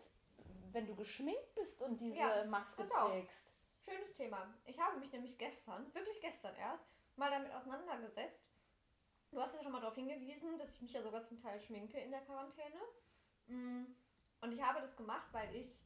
wenn 0.72 0.86
du 0.86 0.94
geschminkt 0.94 1.54
bist 1.54 1.80
und 1.82 1.98
diese 2.00 2.18
ja, 2.18 2.44
Maske 2.44 2.86
trägst? 2.86 3.50
Schönes 3.84 4.12
Thema. 4.14 4.52
Ich 4.64 4.80
habe 4.80 4.98
mich 4.98 5.12
nämlich 5.12 5.38
gestern, 5.38 5.92
wirklich 5.94 6.20
gestern 6.20 6.54
erst, 6.56 6.84
mal 7.16 7.30
damit 7.30 7.52
auseinandergesetzt. 7.52 8.42
Du 9.30 9.40
hast 9.40 9.54
ja 9.54 9.62
schon 9.62 9.72
mal 9.72 9.80
darauf 9.80 9.94
hingewiesen, 9.94 10.56
dass 10.58 10.74
ich 10.74 10.82
mich 10.82 10.92
ja 10.92 11.02
sogar 11.02 11.22
zum 11.22 11.40
Teil 11.40 11.60
schminke 11.60 11.98
in 11.98 12.10
der 12.10 12.20
Quarantäne. 12.22 12.80
Mm, 13.46 13.84
und 14.40 14.52
ich 14.52 14.62
habe 14.62 14.80
das 14.80 14.96
gemacht, 14.96 15.26
weil 15.32 15.54
ich 15.54 15.82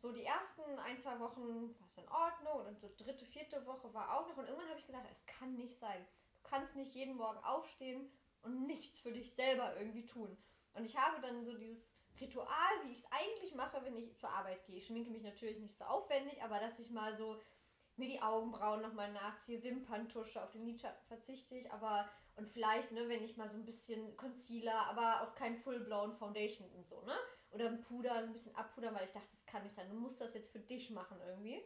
so 0.00 0.12
die 0.12 0.24
ersten 0.24 0.78
ein, 0.78 0.98
zwei 0.98 1.18
Wochen 1.20 1.74
war 1.78 1.86
es 1.86 1.98
in 1.98 2.08
Ordnung 2.08 2.66
und 2.66 2.82
die 2.82 2.96
dritte, 2.96 3.26
vierte 3.26 3.66
Woche 3.66 3.92
war 3.92 4.16
auch 4.16 4.28
noch. 4.28 4.36
Und 4.36 4.46
irgendwann 4.46 4.70
habe 4.70 4.80
ich 4.80 4.86
gedacht, 4.86 5.04
es 5.10 5.26
kann 5.26 5.56
nicht 5.56 5.78
sein. 5.78 6.06
Du 6.34 6.48
kannst 6.48 6.74
nicht 6.76 6.94
jeden 6.94 7.16
Morgen 7.16 7.38
aufstehen 7.44 8.10
und 8.42 8.66
nichts 8.66 8.98
für 8.98 9.12
dich 9.12 9.32
selber 9.34 9.76
irgendwie 9.78 10.06
tun. 10.06 10.36
Und 10.74 10.84
ich 10.84 10.96
habe 10.96 11.20
dann 11.20 11.44
so 11.44 11.56
dieses 11.56 11.96
Ritual, 12.20 12.48
wie 12.84 12.92
ich 12.92 12.98
es 12.98 13.12
eigentlich 13.12 13.54
mache, 13.54 13.82
wenn 13.84 13.96
ich 13.96 14.16
zur 14.16 14.30
Arbeit 14.30 14.64
gehe. 14.66 14.76
Ich 14.76 14.86
schminke 14.86 15.10
mich 15.10 15.22
natürlich 15.22 15.58
nicht 15.58 15.76
so 15.76 15.84
aufwendig, 15.84 16.42
aber 16.42 16.58
dass 16.60 16.78
ich 16.78 16.90
mal 16.90 17.16
so 17.16 17.40
mir 17.96 18.08
die 18.08 18.22
Augenbrauen 18.22 18.82
nochmal 18.82 19.12
nachziehe, 19.12 19.62
Wimperntusche, 19.62 20.42
auf 20.42 20.50
den 20.52 20.64
Lidschatten 20.64 21.06
verzichte 21.06 21.54
ich, 21.56 21.70
aber 21.70 22.08
und 22.36 22.48
vielleicht, 22.48 22.90
ne, 22.92 23.08
wenn 23.08 23.22
ich 23.22 23.36
mal 23.36 23.48
so 23.50 23.56
ein 23.56 23.64
bisschen 23.64 24.16
Concealer, 24.16 24.86
aber 24.86 25.22
auch 25.22 25.34
kein 25.34 25.58
Full-Blown 25.58 26.14
Foundation 26.14 26.70
und 26.70 26.86
so, 26.86 27.02
ne? 27.02 27.14
Oder 27.50 27.68
ein 27.68 27.80
Puder, 27.80 28.20
so 28.20 28.26
ein 28.26 28.32
bisschen 28.32 28.54
abpudern, 28.54 28.94
weil 28.94 29.04
ich 29.04 29.12
dachte, 29.12 29.28
das 29.32 29.44
kann 29.44 29.62
nicht 29.64 29.74
sein. 29.74 29.90
Du 29.90 29.96
musst 29.96 30.20
das 30.20 30.32
jetzt 30.34 30.50
für 30.50 30.60
dich 30.60 30.90
machen 30.90 31.18
irgendwie. 31.26 31.60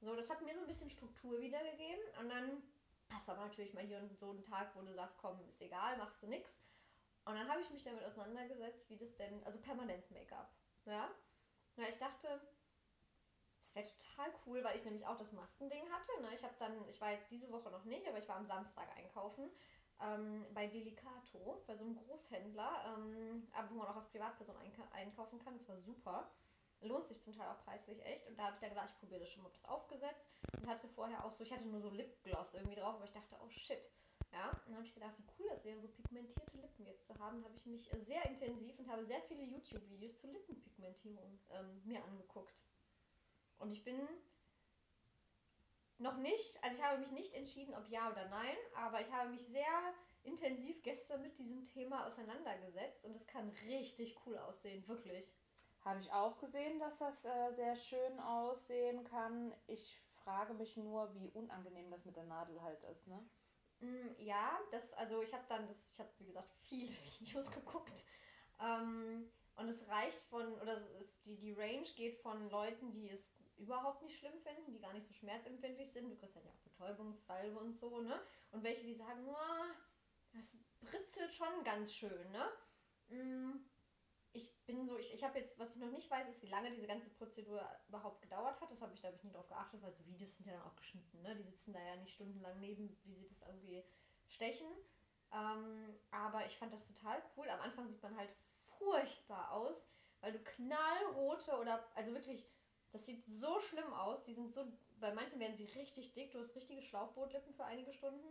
So, 0.00 0.16
das 0.16 0.30
hat 0.30 0.42
mir 0.42 0.54
so 0.54 0.62
ein 0.62 0.66
bisschen 0.66 0.88
Struktur 0.88 1.40
wiedergegeben. 1.40 2.02
Und 2.20 2.30
dann 2.30 2.62
hast 3.12 3.28
aber 3.28 3.46
natürlich 3.46 3.74
mal 3.74 3.84
hier 3.84 3.98
und 3.98 4.16
so 4.18 4.30
einen 4.30 4.42
Tag, 4.42 4.74
wo 4.74 4.82
du 4.82 4.92
sagst, 4.94 5.18
komm, 5.18 5.38
ist 5.48 5.60
egal, 5.60 5.96
machst 5.98 6.22
du 6.22 6.26
nichts. 6.26 6.62
Und 7.24 7.34
dann 7.34 7.48
habe 7.48 7.60
ich 7.60 7.70
mich 7.70 7.82
damit 7.82 8.04
auseinandergesetzt, 8.04 8.88
wie 8.88 8.96
das 8.96 9.14
denn, 9.16 9.44
also 9.44 9.58
permanent 9.60 10.10
Make-up. 10.10 10.50
Ja? 10.86 11.10
Ja, 11.76 11.84
ich 11.88 11.98
dachte, 11.98 12.40
es 13.62 13.74
wäre 13.74 13.86
total 13.86 14.32
cool, 14.46 14.64
weil 14.64 14.76
ich 14.76 14.84
nämlich 14.84 15.06
auch 15.06 15.16
das 15.16 15.32
Maskending 15.32 15.88
hatte. 15.90 16.22
Ne? 16.22 16.34
Ich 16.34 16.42
habe 16.42 16.54
dann, 16.58 16.88
ich 16.88 17.00
war 17.00 17.12
jetzt 17.12 17.30
diese 17.30 17.50
Woche 17.52 17.70
noch 17.70 17.84
nicht, 17.84 18.06
aber 18.08 18.18
ich 18.18 18.28
war 18.28 18.36
am 18.36 18.46
Samstag 18.46 18.88
einkaufen 18.96 19.50
ähm, 20.00 20.46
bei 20.54 20.66
Delicato, 20.66 21.62
bei 21.66 21.76
so 21.76 21.84
einem 21.84 21.96
Großhändler, 21.96 22.96
ähm, 22.96 23.46
wo 23.68 23.74
man 23.74 23.88
auch 23.88 23.96
als 23.96 24.08
Privatperson 24.08 24.56
einkaufen 24.92 25.38
kann. 25.38 25.56
Das 25.58 25.68
war 25.68 25.78
super. 25.78 26.30
Lohnt 26.82 27.06
sich 27.06 27.20
zum 27.20 27.32
Teil 27.32 27.48
auch 27.48 27.62
preislich 27.64 28.04
echt. 28.04 28.26
Und 28.28 28.38
da 28.38 28.44
habe 28.44 28.54
ich 28.54 28.60
dann 28.60 28.70
gedacht, 28.70 28.90
ich 28.90 28.98
probiere 28.98 29.20
das 29.20 29.30
schon 29.30 29.42
mal 29.42 29.50
das 29.50 29.64
aufgesetzt. 29.64 30.26
Und 30.56 30.66
hatte 30.66 30.88
vorher 30.88 31.24
auch 31.24 31.32
so, 31.32 31.44
ich 31.44 31.52
hatte 31.52 31.68
nur 31.68 31.80
so 31.80 31.90
Lipgloss 31.90 32.54
irgendwie 32.54 32.76
drauf, 32.76 32.94
aber 32.94 33.04
ich 33.04 33.12
dachte, 33.12 33.36
oh 33.42 33.48
shit. 33.50 33.90
Ja, 34.32 34.50
und 34.50 34.68
dann 34.68 34.76
habe 34.76 34.86
ich 34.86 34.94
gedacht, 34.94 35.14
wie 35.18 35.26
cool 35.38 35.48
das 35.50 35.64
wäre, 35.64 35.80
so 35.80 35.88
pigmentierte 35.88 36.56
Lippen 36.56 36.86
jetzt 36.86 37.06
zu 37.06 37.18
haben. 37.18 37.44
habe 37.44 37.56
ich 37.56 37.66
mich 37.66 37.90
sehr 38.00 38.24
intensiv 38.26 38.78
und 38.78 38.88
habe 38.88 39.04
sehr 39.04 39.20
viele 39.22 39.42
YouTube-Videos 39.42 40.18
zur 40.18 40.30
Lippenpigmentierung 40.30 41.38
ähm, 41.50 41.82
mir 41.84 42.04
angeguckt. 42.04 42.54
Und 43.58 43.72
ich 43.72 43.82
bin 43.82 44.08
noch 45.98 46.16
nicht, 46.16 46.62
also 46.62 46.76
ich 46.76 46.82
habe 46.82 46.98
mich 46.98 47.12
nicht 47.12 47.34
entschieden, 47.34 47.74
ob 47.74 47.88
ja 47.90 48.10
oder 48.10 48.28
nein, 48.28 48.56
aber 48.74 49.00
ich 49.00 49.10
habe 49.12 49.30
mich 49.30 49.44
sehr 49.46 49.94
intensiv 50.22 50.82
gestern 50.82 51.22
mit 51.22 51.38
diesem 51.38 51.64
Thema 51.64 52.06
auseinandergesetzt 52.06 53.04
und 53.04 53.14
es 53.14 53.26
kann 53.26 53.50
richtig 53.66 54.16
cool 54.24 54.38
aussehen, 54.38 54.86
wirklich. 54.88 55.30
Habe 55.84 56.00
ich 56.00 56.12
auch 56.12 56.38
gesehen, 56.38 56.78
dass 56.78 56.98
das 56.98 57.24
äh, 57.24 57.52
sehr 57.54 57.74
schön 57.74 58.20
aussehen 58.20 59.04
kann. 59.04 59.54
Ich 59.66 59.98
frage 60.24 60.54
mich 60.54 60.76
nur, 60.76 61.14
wie 61.14 61.30
unangenehm 61.30 61.90
das 61.90 62.04
mit 62.04 62.16
der 62.16 62.24
Nadel 62.24 62.60
halt 62.60 62.82
ist, 62.84 63.06
ne? 63.08 63.28
Mm, 63.80 64.14
ja, 64.18 64.58
das, 64.70 64.92
also 64.94 65.22
ich 65.22 65.32
habe 65.32 65.44
dann, 65.48 65.66
das, 65.66 65.82
ich 65.86 65.98
habe 65.98 66.10
wie 66.18 66.26
gesagt 66.26 66.52
viele 66.68 66.92
Videos 67.18 67.50
geguckt. 67.50 68.04
Ähm, 68.60 69.30
und 69.56 69.68
es 69.68 69.88
reicht 69.88 70.22
von, 70.24 70.52
oder 70.60 70.80
es, 71.00 71.20
die, 71.22 71.36
die 71.36 71.52
Range 71.52 71.86
geht 71.96 72.18
von 72.18 72.48
Leuten, 72.50 72.92
die 72.92 73.10
es 73.10 73.32
überhaupt 73.56 74.02
nicht 74.02 74.18
schlimm 74.18 74.38
finden, 74.40 74.72
die 74.72 74.80
gar 74.80 74.92
nicht 74.94 75.06
so 75.06 75.12
schmerzempfindlich 75.12 75.92
sind. 75.92 76.10
Du 76.10 76.16
kriegst 76.16 76.36
dann 76.36 76.44
ja 76.44 76.50
auch 76.50 76.62
Betäubungssalbe 76.64 77.58
und 77.58 77.78
so, 77.78 78.00
ne? 78.00 78.20
Und 78.52 78.62
welche, 78.62 78.84
die 78.84 78.94
sagen, 78.94 79.26
oh, 79.28 79.64
das 80.32 80.56
britzelt 80.80 81.32
schon 81.32 81.64
ganz 81.64 81.92
schön, 81.92 82.30
ne? 82.32 82.50
Ich 84.32 84.52
bin 84.64 84.86
so, 84.86 84.96
ich, 84.96 85.12
ich 85.12 85.24
habe 85.24 85.38
jetzt, 85.38 85.58
was 85.58 85.74
ich 85.74 85.80
noch 85.80 85.90
nicht 85.90 86.10
weiß, 86.10 86.28
ist, 86.28 86.42
wie 86.42 86.48
lange 86.48 86.70
diese 86.70 86.86
ganze 86.86 87.10
Prozedur 87.10 87.68
überhaupt 87.88 88.22
gedauert 88.22 88.60
hat. 88.60 88.70
Das 88.70 88.80
habe 88.80 88.94
ich, 88.94 89.00
glaube 89.00 89.16
ich, 89.16 89.24
nie 89.24 89.32
drauf 89.32 89.48
geachtet, 89.48 89.82
weil 89.82 89.92
so 89.92 90.06
Videos 90.06 90.36
sind 90.36 90.46
ja 90.46 90.52
dann 90.52 90.62
auch 90.62 90.76
geschnitten, 90.76 91.22
ne? 91.22 91.34
Die 91.34 91.42
sitzen 91.42 91.72
da 91.72 91.80
ja 91.80 91.96
nicht 91.96 92.14
stundenlang 92.14 92.60
neben, 92.60 92.96
wie 93.04 93.14
sie 93.14 93.28
das 93.28 93.42
irgendwie 93.42 93.82
stechen. 94.28 94.68
Ähm, 95.32 95.98
aber 96.10 96.46
ich 96.46 96.56
fand 96.56 96.72
das 96.72 96.86
total 96.86 97.22
cool. 97.36 97.48
Am 97.48 97.60
Anfang 97.60 97.88
sieht 97.88 98.02
man 98.02 98.16
halt 98.16 98.30
furchtbar 98.78 99.52
aus, 99.52 99.86
weil 100.20 100.32
du 100.32 100.38
knallrote 100.38 101.58
oder, 101.58 101.84
also 101.94 102.12
wirklich 102.12 102.46
das 102.92 103.06
sieht 103.06 103.24
so 103.24 103.60
schlimm 103.60 103.92
aus. 103.92 104.22
Die 104.24 104.34
sind 104.34 104.52
so, 104.52 104.64
bei 104.98 105.12
manchen 105.14 105.38
werden 105.38 105.56
sie 105.56 105.66
richtig 105.66 106.12
dick. 106.12 106.32
Du 106.32 106.40
hast 106.40 106.54
richtige 106.54 106.82
Schlauchbootlippen 106.82 107.54
für 107.54 107.64
einige 107.64 107.92
Stunden. 107.92 108.26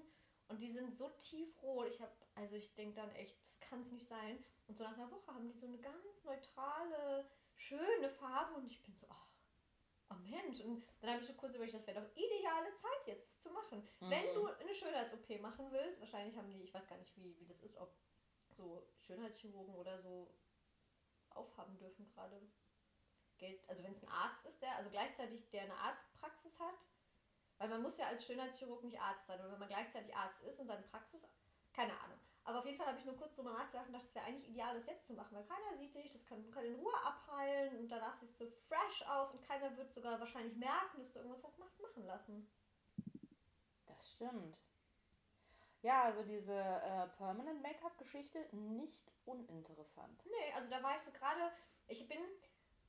Und 0.50 0.62
die 0.62 0.72
sind 0.72 0.96
so 0.98 1.10
tiefrot. 1.10 1.88
Ich 1.88 2.02
habe, 2.02 2.12
also 2.36 2.56
ich 2.56 2.74
denke 2.76 2.96
dann 2.96 3.12
echt, 3.16 3.38
das 3.40 3.60
kann 3.60 3.82
es 3.82 3.92
nicht 3.92 4.08
sein. 4.08 4.44
Und 4.70 4.78
so 4.78 4.84
nach 4.84 4.94
einer 4.94 5.12
Woche 5.12 5.34
haben 5.34 5.52
die 5.52 5.58
so 5.58 5.66
eine 5.66 5.80
ganz 5.80 6.24
neutrale, 6.24 7.28
schöne 7.56 8.08
Farbe. 8.08 8.54
Und 8.54 8.68
ich 8.68 8.84
bin 8.84 8.96
so, 8.96 9.08
ach, 9.10 9.28
oh 10.12 10.16
Mensch. 10.30 10.62
Und 10.62 10.86
dann 11.02 11.10
habe 11.10 11.22
ich 11.22 11.28
so 11.28 11.34
kurz 11.34 11.56
überlegt, 11.56 11.76
das 11.76 11.88
wäre 11.88 12.02
doch 12.02 12.16
ideale 12.16 12.72
Zeit 12.76 13.08
jetzt, 13.08 13.30
das 13.30 13.42
zu 13.42 13.50
machen. 13.50 13.82
Mhm. 14.00 14.10
Wenn 14.12 14.34
du 14.36 14.46
eine 14.46 14.74
Schönheits-OP 14.74 15.42
machen 15.42 15.72
willst, 15.72 16.00
wahrscheinlich 16.00 16.38
haben 16.38 16.52
die, 16.52 16.62
ich 16.62 16.74
weiß 16.74 16.88
gar 16.88 17.00
nicht, 17.00 17.18
wie, 17.18 17.36
wie 17.40 17.48
das 17.48 17.60
ist, 17.62 17.78
ob 17.78 17.98
so 18.52 18.88
Schönheitschirurgen 19.00 19.74
oder 19.74 20.00
so 20.00 20.32
aufhaben 21.32 21.76
dürfen 21.80 22.06
gerade. 22.06 22.40
Geld, 23.40 23.68
also 23.70 23.82
wenn 23.84 23.94
es 23.94 24.04
ein 24.04 24.10
Arzt 24.10 24.46
ist, 24.46 24.62
der, 24.62 24.76
also 24.76 24.90
gleichzeitig 24.92 25.50
der 25.50 25.64
eine 25.64 25.76
Arztpraxis 25.76 26.60
hat, 26.60 26.76
weil 27.58 27.70
man 27.70 27.82
muss 27.82 27.98
ja 27.98 28.08
als 28.08 28.26
Schönheitschirurg 28.26 28.84
nicht 28.84 29.00
Arzt 29.00 29.26
sein, 29.26 29.40
aber 29.40 29.54
wenn 29.54 29.60
man 29.60 29.70
gleichzeitig 29.70 30.14
Arzt 30.14 30.42
ist 30.44 30.60
und 30.60 30.68
seine 30.68 30.84
Praxis, 30.84 31.22
keine 31.74 31.98
Ahnung. 32.02 32.20
Aber 32.50 32.60
auf 32.60 32.66
jeden 32.66 32.80
Fall 32.80 32.88
habe 32.88 32.98
ich 32.98 33.06
nur 33.06 33.16
kurz 33.16 33.36
drüber 33.36 33.52
nachgedacht 33.52 33.86
und 33.86 33.94
dachte, 33.94 34.08
es 34.08 34.16
wäre 34.16 34.26
eigentlich 34.26 34.50
ideal, 34.50 34.74
das 34.74 34.88
jetzt 34.88 35.06
zu 35.06 35.14
machen, 35.14 35.38
weil 35.38 35.46
keiner 35.46 35.78
sieht 35.78 35.94
dich, 35.94 36.10
das 36.12 36.26
kann, 36.26 36.50
kann 36.50 36.66
in 36.66 36.74
Ruhe 36.74 36.96
abheilen 37.06 37.78
und 37.78 37.88
danach 37.90 38.18
siehst 38.18 38.42
du 38.42 38.50
fresh 38.68 39.08
aus 39.08 39.30
und 39.30 39.44
keiner 39.44 39.78
wird 39.78 39.94
sogar 39.94 40.20
wahrscheinlich 40.20 40.58
merken, 40.58 40.98
dass 40.98 41.12
du 41.12 41.20
irgendwas 41.20 41.44
hast 41.44 41.80
machen 41.80 42.08
lassen. 42.08 42.52
Das 43.86 44.12
stimmt. 44.14 44.60
Ja, 45.84 46.06
also 46.06 46.24
diese 46.24 46.56
äh, 46.56 47.08
Permanent 47.18 47.62
Make-up-Geschichte 47.62 48.40
nicht 48.52 49.12
uninteressant. 49.26 50.20
Nee, 50.26 50.54
also 50.56 50.68
da 50.72 50.82
war 50.82 50.96
ich 50.96 51.04
so 51.04 51.12
gerade, 51.12 51.52
ich 51.86 52.08
bin, 52.08 52.18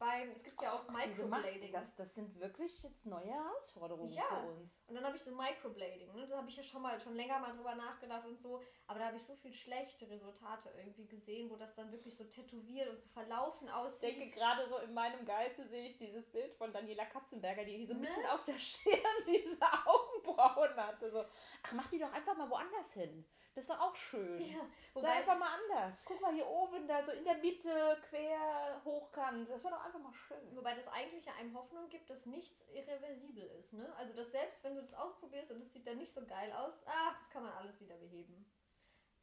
beim, 0.00 0.30
es 0.30 0.42
gibt 0.42 0.60
ja 0.62 0.72
auch 0.72 0.88
Microblading. 0.88 1.72
Das, 1.72 1.94
das 1.94 2.14
sind 2.14 2.40
wirklich 2.40 2.82
jetzt 2.82 3.04
neue 3.04 3.26
Herausforderungen 3.26 4.10
ja. 4.10 4.24
für 4.24 4.48
uns. 4.48 4.72
Und 4.86 4.94
dann 4.94 5.04
habe 5.04 5.16
ich 5.16 5.22
so 5.22 5.30
Microblading. 5.30 6.12
Ne? 6.14 6.26
Da 6.26 6.38
habe 6.38 6.48
ich 6.48 6.56
ja 6.56 6.62
schon 6.62 6.80
mal 6.80 6.98
schon 6.98 7.14
länger 7.14 7.38
mal 7.38 7.54
drüber 7.54 7.74
nachgedacht 7.74 8.26
und 8.26 8.40
so. 8.40 8.62
Aber 8.86 8.98
da 8.98 9.06
habe 9.06 9.18
ich 9.18 9.24
so 9.24 9.36
viel 9.36 9.52
schlechte 9.52 10.08
Resultate 10.08 10.70
irgendwie 10.78 11.06
gesehen, 11.06 11.50
wo 11.50 11.56
das 11.56 11.74
dann 11.74 11.92
wirklich 11.92 12.16
so 12.16 12.24
tätowiert 12.24 12.88
und 12.88 12.98
so 12.98 13.08
verlaufen 13.10 13.68
aussieht. 13.68 14.10
Ich 14.10 14.18
denke 14.18 14.34
gerade 14.34 14.66
so 14.68 14.78
in 14.78 14.94
meinem 14.94 15.24
Geiste 15.26 15.68
sehe 15.68 15.90
ich 15.90 15.98
dieses 15.98 16.26
Bild 16.32 16.54
von 16.54 16.72
Daniela 16.72 17.04
Katzenberger, 17.04 17.64
die 17.64 17.84
so 17.84 17.92
ne? 17.92 18.00
mitten 18.00 18.26
auf 18.32 18.44
der 18.46 18.58
Stirn 18.58 18.96
diese 19.26 19.66
Augenbrauen 19.84 20.76
hatte. 20.76 21.10
So, 21.10 21.24
ach, 21.62 21.72
mach 21.74 21.90
die 21.90 21.98
doch 21.98 22.12
einfach 22.12 22.36
mal 22.36 22.48
woanders 22.48 22.94
hin. 22.94 23.26
Das 23.60 23.68
ist 23.68 23.76
doch 23.76 23.88
auch 23.88 23.94
schön. 23.94 24.40
Ja, 24.40 24.66
wobei, 24.94 25.08
Sei 25.08 25.14
einfach 25.16 25.38
mal 25.38 25.50
anders. 25.52 26.02
Guck 26.06 26.18
mal 26.22 26.32
hier 26.32 26.46
oben, 26.46 26.88
da 26.88 27.04
so 27.04 27.12
in 27.12 27.24
der 27.24 27.36
Mitte, 27.36 27.98
quer, 28.08 28.80
hochkant. 28.86 29.50
Das 29.50 29.62
wäre 29.62 29.74
doch 29.74 29.84
einfach 29.84 30.00
mal 30.00 30.14
schön. 30.14 30.56
Wobei 30.56 30.74
das 30.74 30.88
eigentlich 30.88 31.26
ja 31.26 31.34
einem 31.34 31.54
Hoffnung 31.54 31.90
gibt, 31.90 32.08
dass 32.08 32.24
nichts 32.24 32.66
irreversibel 32.72 33.44
ist. 33.60 33.74
Ne? 33.74 33.94
Also, 33.98 34.14
dass 34.14 34.30
selbst 34.30 34.64
wenn 34.64 34.76
du 34.76 34.80
das 34.80 34.94
ausprobierst 34.94 35.50
und 35.50 35.60
es 35.60 35.74
sieht 35.74 35.86
dann 35.86 35.98
nicht 35.98 36.10
so 36.10 36.24
geil 36.24 36.50
aus, 36.54 36.80
ach, 36.86 37.18
das 37.18 37.28
kann 37.28 37.42
man 37.42 37.52
alles 37.52 37.78
wieder 37.82 37.96
beheben. 37.96 38.50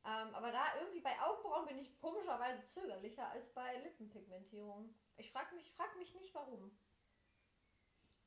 Ähm, 0.05 0.35
aber 0.35 0.51
da 0.51 0.65
irgendwie 0.81 1.01
bei 1.01 1.19
Augenbrauen 1.19 1.65
bin 1.65 1.79
ich 1.79 1.99
komischerweise 1.99 2.63
zögerlicher 2.65 3.27
als 3.31 3.51
bei 3.53 3.75
Lippenpigmentierung. 3.77 4.93
Ich 5.17 5.31
frage 5.31 5.55
mich, 5.55 5.73
frag 5.73 5.97
mich 5.97 6.13
nicht 6.13 6.35
warum. 6.35 6.77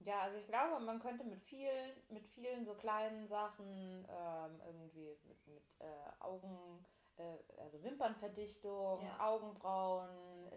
Ja, 0.04 0.21
also 0.21 0.38
ich 0.38 0.47
glaube, 0.47 0.83
man 0.85 0.99
könnte 0.99 1.25
mit 1.25 1.42
vielen, 1.42 1.92
mit 2.09 2.26
vielen 2.28 2.64
so 2.64 2.75
kleinen 2.75 3.26
Sachen 3.28 4.07
ähm, 4.09 4.61
irgendwie 4.64 5.19
mit, 5.25 5.47
mit 5.47 5.62
äh, 5.78 5.85
Augen, 6.21 6.85
äh, 7.19 7.61
also 7.61 7.83
Wimpernverdichtung, 7.83 9.02
ja. 9.02 9.26
Augenbrauen, 9.28 10.09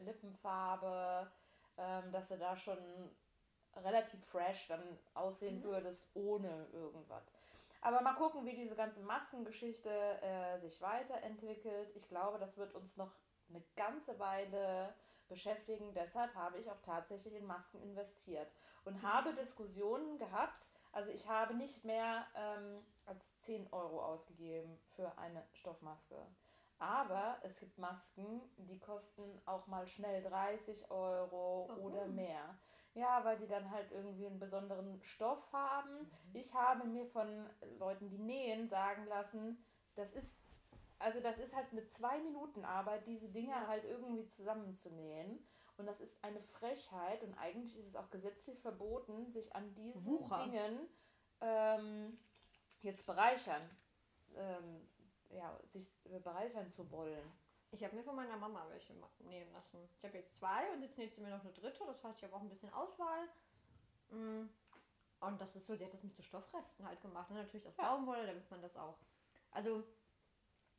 Lippenfarbe, 0.05 1.29
ähm, 1.77 2.11
dass 2.11 2.29
du 2.29 2.37
da 2.37 2.55
schon 2.55 2.77
relativ 3.75 4.23
fresh 4.25 4.67
dann 4.67 4.97
aussehen 5.13 5.59
mhm. 5.59 5.63
würdest, 5.63 6.09
ohne 6.13 6.67
irgendwas. 6.71 7.29
Aber 7.81 8.01
mal 8.01 8.13
gucken, 8.13 8.45
wie 8.45 8.55
diese 8.55 8.75
ganze 8.75 9.01
Maskengeschichte 9.01 9.89
äh, 9.89 10.57
sich 10.59 10.81
weiterentwickelt. 10.81 11.93
Ich 11.95 12.07
glaube, 12.07 12.39
das 12.39 12.57
wird 12.57 12.73
uns 12.75 12.95
noch 12.95 13.11
eine 13.49 13.61
ganze 13.75 14.17
Weile 14.19 14.93
beschäftigen. 15.33 15.93
Deshalb 15.93 16.33
habe 16.35 16.59
ich 16.59 16.69
auch 16.69 16.81
tatsächlich 16.85 17.33
in 17.33 17.45
Masken 17.45 17.81
investiert 17.81 18.47
und 18.85 19.01
habe 19.01 19.33
Diskussionen 19.33 20.17
gehabt. 20.19 20.65
Also 20.91 21.09
ich 21.09 21.27
habe 21.27 21.55
nicht 21.55 21.83
mehr 21.83 22.27
ähm, 22.35 22.85
als 23.05 23.39
10 23.39 23.67
Euro 23.73 24.03
ausgegeben 24.03 24.77
für 24.95 25.17
eine 25.17 25.43
Stoffmaske. 25.53 26.15
Aber 26.77 27.37
es 27.41 27.57
gibt 27.57 27.77
Masken, 27.77 28.41
die 28.57 28.79
kosten 28.79 29.41
auch 29.45 29.67
mal 29.67 29.87
schnell 29.87 30.21
30 30.21 30.91
Euro 30.91 31.65
Warum? 31.69 31.83
oder 31.83 32.07
mehr. 32.07 32.59
Ja, 32.93 33.25
weil 33.25 33.37
die 33.37 33.47
dann 33.47 33.71
halt 33.71 33.91
irgendwie 33.91 34.27
einen 34.27 34.39
besonderen 34.39 35.01
Stoff 35.01 35.51
haben. 35.51 36.01
Mhm. 36.01 36.09
Ich 36.33 36.53
habe 36.53 36.85
mir 36.85 37.07
von 37.07 37.49
Leuten, 37.79 38.09
die 38.09 38.19
nähen, 38.19 38.67
sagen 38.67 39.05
lassen, 39.07 39.65
das 39.95 40.13
ist 40.13 40.42
also 41.03 41.19
das 41.19 41.37
ist 41.37 41.53
halt 41.53 41.67
eine 41.71 41.85
zwei 41.87 42.17
Minuten 42.19 42.63
Arbeit, 42.63 43.05
diese 43.05 43.27
Dinger 43.27 43.61
ja. 43.61 43.67
halt 43.67 43.83
irgendwie 43.83 44.25
zusammenzunähen. 44.25 45.45
Und 45.75 45.85
das 45.85 45.99
ist 45.99 46.23
eine 46.23 46.41
Frechheit 46.41 47.23
und 47.23 47.33
eigentlich 47.33 47.77
ist 47.77 47.87
es 47.87 47.95
auch 47.95 48.09
gesetzlich 48.11 48.59
verboten, 48.61 49.31
sich 49.31 49.55
an 49.55 49.73
diesen 49.73 50.05
Wucher. 50.05 50.43
Dingen 50.43 50.87
ähm, 51.41 52.17
jetzt 52.81 53.05
bereichern, 53.05 53.61
ähm, 54.35 54.87
ja, 55.31 55.59
sich 55.65 55.91
bereichern 56.23 56.69
zu 56.69 56.89
wollen. 56.91 57.31
Ich 57.71 57.83
habe 57.83 57.95
mir 57.95 58.03
von 58.03 58.15
meiner 58.15 58.37
Mama 58.37 58.65
welche 58.69 58.93
nehmen 59.23 59.51
lassen. 59.51 59.79
Ich 59.97 60.05
habe 60.05 60.17
jetzt 60.19 60.35
zwei 60.35 60.71
und 60.73 60.83
jetzt 60.83 60.97
näht 60.97 61.15
sie 61.15 61.21
mir 61.21 61.31
noch 61.31 61.43
eine 61.43 61.53
dritte. 61.53 61.83
Das 61.87 62.03
heißt, 62.03 62.19
ich 62.19 62.23
habe 62.23 62.35
auch 62.35 62.41
ein 62.41 62.49
bisschen 62.49 62.71
Auswahl. 62.71 63.27
Mm. 64.11 64.47
Und 65.21 65.41
das 65.41 65.55
ist 65.55 65.65
so, 65.65 65.75
sie 65.75 65.83
hat 65.83 65.93
das 65.93 66.03
mit 66.03 66.13
so 66.13 66.21
Stoffresten 66.21 66.85
halt 66.85 67.01
gemacht. 67.01 67.31
Und 67.31 67.37
natürlich 67.37 67.67
aus 67.67 67.75
Baumwolle, 67.75 68.27
damit 68.27 68.49
man 68.51 68.61
das 68.61 68.77
auch. 68.77 68.99
Also 69.49 69.83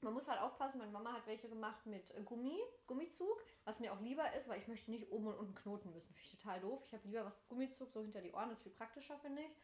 man 0.04 0.14
muss 0.14 0.28
halt 0.28 0.40
aufpassen, 0.40 0.78
meine 0.78 0.92
Mama 0.92 1.12
hat 1.12 1.26
welche 1.26 1.48
gemacht 1.48 1.84
mit 1.86 2.14
Gummi, 2.24 2.60
Gummizug, 2.86 3.42
was 3.64 3.80
mir 3.80 3.92
auch 3.92 4.00
lieber 4.00 4.32
ist, 4.34 4.48
weil 4.48 4.58
ich 4.58 4.68
möchte 4.68 4.90
nicht 4.90 5.10
oben 5.10 5.26
und 5.28 5.36
unten 5.36 5.54
knoten 5.54 5.92
müssen. 5.92 6.14
Finde 6.14 6.28
ich 6.28 6.38
total 6.38 6.60
doof. 6.60 6.82
Ich 6.84 6.92
habe 6.92 7.06
lieber 7.08 7.24
was 7.24 7.48
Gummizug 7.48 7.90
so 7.90 8.02
hinter 8.02 8.20
die 8.20 8.32
Ohren, 8.32 8.50
das 8.50 8.58
ist 8.58 8.64
viel 8.64 8.72
praktischer, 8.72 9.18
finde 9.18 9.42
ich. 9.42 9.56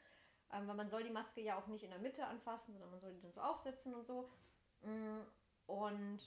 Ähm, 0.52 0.66
weil 0.66 0.74
man 0.74 0.88
soll 0.88 1.04
die 1.04 1.10
Maske 1.10 1.40
ja 1.42 1.56
auch 1.58 1.68
nicht 1.68 1.84
in 1.84 1.90
der 1.90 2.00
Mitte 2.00 2.26
anfassen, 2.26 2.72
sondern 2.72 2.90
man 2.90 3.00
soll 3.00 3.12
die 3.12 3.20
dann 3.20 3.32
so 3.32 3.40
aufsetzen 3.40 3.94
und 3.94 4.06
so. 4.06 4.30
Mm, 4.80 5.20
und 5.66 6.20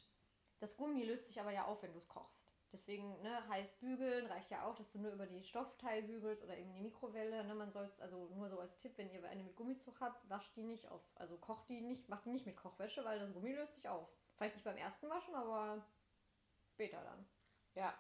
das 0.60 0.78
Gummi 0.78 1.04
löst 1.04 1.28
sich 1.28 1.42
aber 1.42 1.52
ja 1.52 1.66
auf, 1.66 1.82
wenn 1.82 1.92
du 1.92 2.00
es 2.00 2.08
kochst. 2.08 2.43
Deswegen, 2.74 3.22
ne, 3.22 3.48
heiß 3.50 3.74
bügeln 3.74 4.26
reicht 4.26 4.50
ja 4.50 4.66
auch, 4.66 4.76
dass 4.76 4.90
du 4.90 4.98
nur 4.98 5.12
über 5.12 5.28
die 5.28 5.44
Stoffteil 5.44 6.02
bügelst 6.02 6.44
oder 6.44 6.58
eben 6.58 6.74
die 6.74 6.82
Mikrowelle. 6.82 7.44
Ne, 7.44 7.54
man 7.54 7.72
soll 7.72 7.86
es, 7.86 8.02
also 8.02 8.30
nur 8.34 8.50
so 8.50 8.60
als 8.60 8.76
Tipp, 8.78 8.98
wenn 8.98 9.12
ihr 9.12 9.24
eine 9.30 9.44
mit 9.44 9.56
Gummizug 9.56 10.02
habt, 10.02 10.28
wascht 10.28 10.56
die 10.56 10.64
nicht 10.64 10.90
auf, 10.90 11.02
also 11.16 11.38
kocht 11.38 11.70
die 11.70 11.82
nicht, 11.82 12.10
macht 12.10 12.26
die 12.26 12.32
nicht 12.32 12.48
mit 12.48 12.58
Kochwäsche, 12.58 13.06
weil 13.06 13.20
das 13.20 13.32
Gummi 13.32 13.54
löst 13.54 13.76
sich 13.76 13.88
auf. 13.88 14.10
Vielleicht 14.36 14.56
nicht 14.56 14.64
beim 14.64 14.76
ersten 14.76 15.08
Waschen, 15.08 15.36
aber 15.36 15.86
später 16.72 17.04
dann. 17.04 17.28
Ja. 17.76 17.94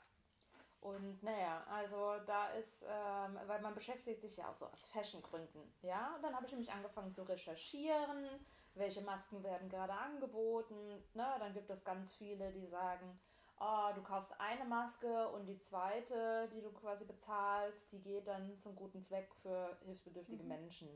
Und 0.79 1.21
naja, 1.21 1.63
also 1.69 2.15
da 2.25 2.49
ist, 2.49 2.83
ähm, 2.83 3.39
weil 3.45 3.61
man 3.61 3.75
beschäftigt 3.75 4.21
sich 4.21 4.37
ja 4.37 4.49
auch 4.49 4.57
so 4.57 4.65
aus 4.65 4.85
Fashiongründen. 4.87 5.71
Ja, 5.83 6.15
und 6.15 6.23
dann 6.23 6.35
habe 6.35 6.45
ich 6.45 6.51
nämlich 6.51 6.71
angefangen 6.71 7.13
zu 7.13 7.23
recherchieren, 7.23 8.27
welche 8.73 9.01
Masken 9.01 9.43
werden 9.43 9.69
gerade 9.69 9.93
angeboten. 9.93 11.01
Ne? 11.13 11.35
Dann 11.39 11.53
gibt 11.53 11.69
es 11.69 11.85
ganz 11.85 12.11
viele, 12.13 12.51
die 12.51 12.65
sagen, 12.65 13.19
oh, 13.63 13.93
du 13.95 14.01
kaufst 14.01 14.31
eine 14.39 14.65
Maske 14.65 15.29
und 15.29 15.45
die 15.45 15.59
zweite, 15.59 16.49
die 16.53 16.61
du 16.61 16.71
quasi 16.71 17.05
bezahlst, 17.05 17.91
die 17.91 18.01
geht 18.01 18.27
dann 18.27 18.59
zum 18.59 18.75
guten 18.75 19.01
Zweck 19.01 19.33
für 19.41 19.77
hilfsbedürftige 19.85 20.43
mhm. 20.43 20.49
Menschen. 20.49 20.89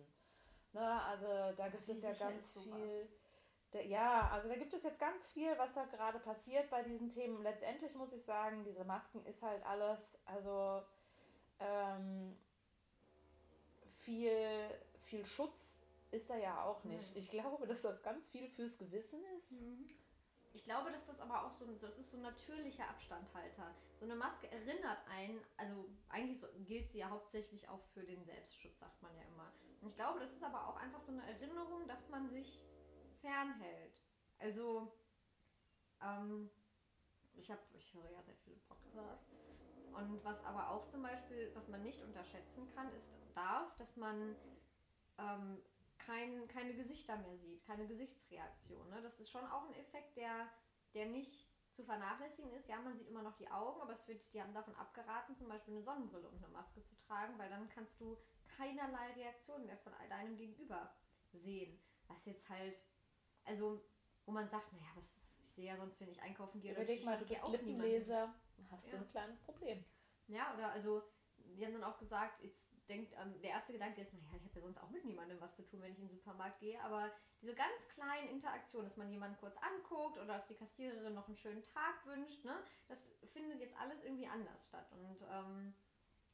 Ne? 0.74 1.02
Also 1.04 1.56
da 1.56 1.70
gibt 1.70 1.88
Wie 1.88 1.94
es 1.94 2.04
ja 2.04 2.14
ganz 2.14 2.54
viel. 2.54 3.08
Da, 3.72 3.80
ja, 3.82 4.30
also 4.30 4.48
da 4.48 4.56
gibt 4.56 4.74
es 4.74 4.84
jetzt 4.84 5.00
ganz 5.00 5.28
viel, 5.28 5.58
was 5.58 5.74
da 5.74 5.86
gerade 5.86 6.20
passiert 6.20 6.70
bei 6.70 6.84
diesen 6.84 7.10
Themen. 7.10 7.42
Letztendlich 7.44 7.96
muss 7.96 8.14
ich 8.14 8.24
sagen, 8.24 8.64
diese 8.64 8.84
Masken 8.84 9.26
ist 9.26 9.42
halt 9.42 9.66
alles, 9.66 10.18
also 10.26 10.84
ähm, 11.60 12.38
viel, 14.00 14.40
viel 15.04 15.26
Schutz 15.26 15.78
ist 16.12 16.30
da 16.30 16.38
ja 16.38 16.64
auch 16.64 16.84
nicht. 16.86 17.12
Mhm. 17.12 17.18
Ich 17.18 17.30
glaube, 17.30 17.68
dass 17.68 17.82
das 17.82 18.02
ganz 18.02 18.28
viel 18.30 18.48
fürs 18.50 18.78
Gewissen 18.78 19.20
ist. 19.38 19.52
Mhm. 19.52 19.90
Ich 20.58 20.64
glaube, 20.64 20.92
dass 20.92 21.06
das 21.06 21.20
aber 21.20 21.46
auch 21.46 21.52
so, 21.52 21.72
das 21.76 22.00
ist 22.00 22.10
so 22.10 22.18
ein 22.18 22.24
natürlicher 22.24 22.90
Abstandhalter. 22.90 23.76
So 24.00 24.06
eine 24.06 24.16
Maske 24.16 24.52
erinnert 24.52 24.98
einen, 25.08 25.40
also 25.56 25.88
eigentlich 26.10 26.40
so, 26.40 26.48
gilt 26.66 26.90
sie 26.90 26.98
ja 26.98 27.12
hauptsächlich 27.12 27.70
auch 27.70 27.86
für 27.94 28.04
den 28.04 28.26
Selbstschutz, 28.26 28.80
sagt 28.80 29.00
man 29.04 29.16
ja 29.16 29.22
immer. 29.26 29.54
Und 29.82 29.90
ich 29.90 29.96
glaube, 29.96 30.20
das 30.20 30.32
ist 30.32 30.44
aber 30.44 30.68
auch 30.68 30.78
einfach 30.78 31.00
so 31.04 31.12
eine 31.12 31.24
Erinnerung, 31.28 31.88
dass 31.88 32.10
man 32.10 32.28
sich 32.32 32.66
fernhält. 33.22 34.02
Also, 34.40 34.92
ähm, 36.02 36.50
ich 37.36 37.52
habe, 37.52 37.62
ich 37.76 37.94
höre 37.94 38.10
ja 38.10 38.24
sehr 38.24 38.38
viele 38.38 38.58
Podcasts. 38.68 39.36
Und 39.94 40.24
was 40.26 40.44
aber 40.44 40.72
auch 40.72 40.88
zum 40.88 41.04
Beispiel, 41.04 41.52
was 41.54 41.68
man 41.68 41.84
nicht 41.84 42.02
unterschätzen 42.02 42.68
kann, 42.74 42.92
ist 42.96 43.14
darf, 43.36 43.76
dass 43.76 43.96
man 43.96 44.36
ähm, 45.20 45.62
kein, 46.08 46.48
keine 46.48 46.74
Gesichter 46.74 47.18
mehr 47.18 47.38
sieht, 47.38 47.66
keine 47.66 47.86
Gesichtsreaktion. 47.86 48.90
Ne? 48.90 49.02
Das 49.02 49.20
ist 49.20 49.30
schon 49.30 49.46
auch 49.46 49.68
ein 49.68 49.74
Effekt, 49.74 50.16
der, 50.16 50.50
der 50.94 51.06
nicht 51.08 51.52
zu 51.74 51.84
vernachlässigen 51.84 52.52
ist. 52.54 52.68
Ja, 52.70 52.82
man 52.82 52.98
sieht 52.98 53.10
immer 53.10 53.22
noch 53.22 53.36
die 53.36 53.52
Augen, 53.52 53.82
aber 53.82 53.94
es 53.94 54.08
wird, 54.08 54.34
die 54.34 54.42
haben 54.42 54.54
davon 54.54 54.74
abgeraten, 54.76 55.36
zum 55.36 55.50
Beispiel 55.50 55.76
eine 55.76 55.84
Sonnenbrille 55.84 56.30
und 56.30 56.38
eine 56.38 56.54
Maske 56.54 56.82
zu 56.84 56.96
tragen, 56.96 57.38
weil 57.38 57.50
dann 57.50 57.70
kannst 57.70 58.00
du 58.00 58.18
keinerlei 58.56 59.12
Reaktion 59.14 59.66
mehr 59.66 59.78
von 59.78 59.94
deinem 60.10 60.38
Gegenüber 60.38 60.96
sehen. 61.34 61.80
Was 62.08 62.26
jetzt 62.26 62.50
halt, 62.50 62.78
also, 63.44 63.84
wo 64.26 64.32
man 64.32 64.48
sagt, 64.48 64.72
naja, 64.72 64.88
was 64.96 65.14
ist, 65.14 65.40
ich 65.40 65.52
sehe 65.52 65.66
ja 65.66 65.76
sonst, 65.76 66.00
wenn 66.00 66.10
ich 66.10 66.22
einkaufen 66.22 66.62
gehe, 66.62 66.72
Überleg 66.72 67.04
mal, 67.04 67.20
du 67.20 67.26
bist 67.26 67.44
auch 67.44 67.52
Lippenleser, 67.52 68.34
hast 68.72 68.86
ja. 68.86 68.92
du 68.92 68.98
ein 68.98 69.10
kleines 69.10 69.40
Problem. 69.42 69.84
Ja, 70.28 70.54
oder 70.56 70.72
also, 70.72 71.04
die 71.38 71.66
haben 71.66 71.74
dann 71.74 71.84
auch 71.84 72.00
gesagt, 72.00 72.42
jetzt 72.42 72.67
denkt, 72.88 73.14
ähm, 73.22 73.40
der 73.42 73.52
erste 73.52 73.74
Gedanke 73.74 74.02
ist, 74.02 74.14
naja, 74.14 74.32
ich 74.36 74.44
habe 74.44 74.56
ja 74.56 74.62
sonst 74.62 74.78
auch 74.80 74.90
mit 74.90 75.06
niemandem 75.06 75.40
was 75.42 75.56
zu 75.56 75.64
tun, 75.64 75.82
wenn 75.82 75.92
ich 75.92 76.00
in 76.00 76.08
den 76.08 76.18
Supermarkt 76.18 76.60
gehe, 76.60 76.82
aber 76.82 77.12
diese 77.42 77.54
ganz 77.54 77.88
kleinen 77.90 78.30
Interaktionen, 78.30 78.88
dass 78.88 78.98
man 78.98 79.12
jemanden 79.12 79.38
kurz 79.38 79.56
anguckt 79.58 80.18
oder 80.18 80.26
dass 80.26 80.48
die 80.48 80.56
Kassiererin 80.56 81.14
noch 81.14 81.28
einen 81.28 81.38
schönen 81.38 81.64
Tag 81.64 82.06
wünscht, 82.06 82.44
ne, 82.46 82.58
das 82.88 83.00
findet 83.34 83.60
jetzt 83.60 83.78
alles 83.78 84.04
irgendwie 84.04 84.28
anders 84.28 84.66
statt. 84.66 84.92
Und 84.92 85.22
ähm, 85.32 85.74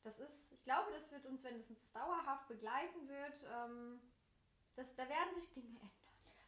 das 0.03 0.19
ist, 0.19 0.51
ich 0.51 0.63
glaube, 0.63 0.91
das 0.91 1.11
wird 1.11 1.25
uns, 1.25 1.43
wenn 1.43 1.59
es 1.59 1.69
uns 1.69 1.91
dauerhaft 1.91 2.47
begleiten 2.47 3.07
wird, 3.07 3.45
ähm, 3.51 4.01
das, 4.75 4.95
da 4.95 5.07
werden 5.07 5.35
sich 5.35 5.51
Dinge 5.53 5.67
ändern. 5.67 5.91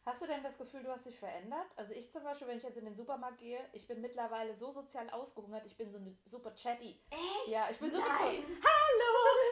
Hast 0.06 0.22
du 0.22 0.26
denn 0.28 0.40
das 0.44 0.56
Gefühl, 0.56 0.84
du 0.84 0.90
hast 0.92 1.04
dich 1.04 1.18
verändert? 1.18 1.66
Also 1.74 1.92
ich 1.92 2.12
zum 2.12 2.22
Beispiel, 2.22 2.46
wenn 2.46 2.58
ich 2.58 2.62
jetzt 2.62 2.76
in 2.76 2.84
den 2.84 2.94
Supermarkt 2.94 3.38
gehe, 3.38 3.58
ich 3.72 3.88
bin 3.88 4.00
mittlerweile 4.00 4.54
so 4.54 4.70
sozial 4.70 5.10
ausgehungert, 5.10 5.66
ich 5.66 5.76
bin 5.76 5.90
so 5.90 5.98
eine 5.98 6.16
super 6.24 6.54
chatty. 6.54 7.02
Echt? 7.10 7.48
Ja, 7.48 7.66
ich 7.68 7.78
bin 7.80 7.90
super 7.90 8.06
so, 8.06 8.24
hallo, 8.24 8.36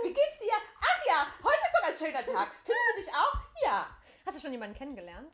wie 0.05 0.12
geht's 0.12 0.38
dir? 0.38 0.53
Ach 0.81 1.07
ja, 1.09 1.27
heute 1.43 1.59
ist 1.59 1.75
doch 1.75 1.88
ein 1.88 2.07
schöner 2.07 2.25
Tag. 2.25 2.53
Findest 2.64 2.87
du 2.93 3.01
dich 3.01 3.12
auch? 3.12 3.35
Ja. 3.64 3.99
Hast 4.25 4.37
du 4.37 4.40
schon 4.40 4.53
jemanden 4.53 4.77
kennengelernt? 4.77 5.33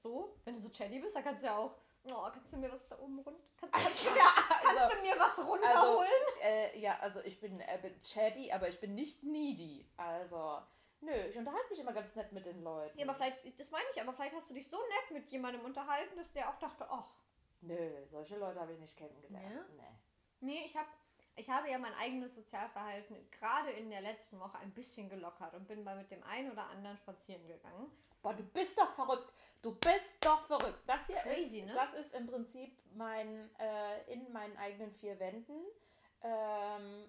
So? 0.00 0.36
Wenn 0.44 0.56
du 0.56 0.60
so 0.60 0.70
chatty 0.70 0.98
bist, 0.98 1.14
dann 1.14 1.22
kannst 1.22 1.42
du 1.42 1.46
ja 1.46 1.56
auch, 1.56 1.76
oh, 2.02 2.28
kannst 2.32 2.52
du 2.52 2.56
mir 2.56 2.72
was 2.72 2.84
da 2.88 2.98
oben 2.98 3.20
runter, 3.20 3.38
kannst, 3.60 3.86
kannst, 3.86 4.04
ja, 4.06 4.26
also, 4.64 4.76
kannst 4.76 4.96
du 4.96 5.02
mir 5.02 5.20
was 5.20 5.38
runterholen? 5.38 6.10
Also, 6.10 6.42
äh, 6.42 6.80
ja, 6.80 6.98
also 6.98 7.20
ich 7.20 7.38
bin, 7.38 7.60
äh, 7.60 7.78
bin 7.80 7.94
chatty, 8.02 8.50
aber 8.50 8.68
ich 8.68 8.80
bin 8.80 8.96
nicht 8.96 9.22
needy. 9.22 9.88
Also... 9.96 10.62
Nö, 11.02 11.12
ich 11.28 11.36
unterhalte 11.36 11.68
mich 11.70 11.80
immer 11.80 11.92
ganz 11.92 12.14
nett 12.14 12.32
mit 12.32 12.46
den 12.46 12.62
Leuten. 12.62 12.98
Ja, 12.98 13.04
aber 13.06 13.14
vielleicht, 13.14 13.60
das 13.60 13.70
meine 13.70 13.84
ich, 13.92 14.00
aber 14.00 14.12
vielleicht 14.12 14.34
hast 14.34 14.48
du 14.48 14.54
dich 14.54 14.68
so 14.68 14.76
nett 14.76 15.10
mit 15.10 15.30
jemandem 15.30 15.64
unterhalten, 15.64 16.16
dass 16.16 16.32
der 16.32 16.48
auch 16.48 16.58
dachte, 16.58 16.86
ach. 16.88 17.08
Nö, 17.60 18.06
solche 18.06 18.36
Leute 18.36 18.60
habe 18.60 18.72
ich 18.72 18.78
nicht 18.78 18.96
kennengelernt. 18.96 19.52
Ja? 19.52 19.64
Nee. 19.76 19.98
Nee, 20.40 20.64
ich 20.64 20.76
habe 20.76 20.88
ich 21.34 21.48
habe 21.48 21.70
ja 21.70 21.78
mein 21.78 21.94
eigenes 21.94 22.34
Sozialverhalten 22.34 23.16
gerade 23.30 23.70
in 23.70 23.88
der 23.88 24.02
letzten 24.02 24.38
Woche 24.38 24.58
ein 24.58 24.70
bisschen 24.72 25.08
gelockert 25.08 25.54
und 25.54 25.66
bin 25.66 25.82
mal 25.82 25.96
mit 25.96 26.10
dem 26.10 26.22
einen 26.24 26.50
oder 26.50 26.66
anderen 26.66 26.96
spazieren 26.98 27.46
gegangen. 27.46 27.90
Boah, 28.20 28.34
du 28.34 28.42
bist 28.42 28.78
doch 28.78 28.94
verrückt. 28.94 29.32
Du 29.62 29.74
bist 29.74 30.18
doch 30.20 30.44
verrückt. 30.46 30.80
Das 30.86 31.06
hier 31.06 31.16
Crazy, 31.16 31.60
ist, 31.60 31.66
ne? 31.66 31.74
das 31.74 31.94
ist 31.94 32.14
im 32.14 32.26
Prinzip 32.26 32.76
mein, 32.94 33.48
äh, 33.58 34.12
in 34.12 34.30
meinen 34.32 34.56
eigenen 34.58 34.92
vier 34.92 35.18
Wänden. 35.18 35.64
Ähm, 36.22 37.08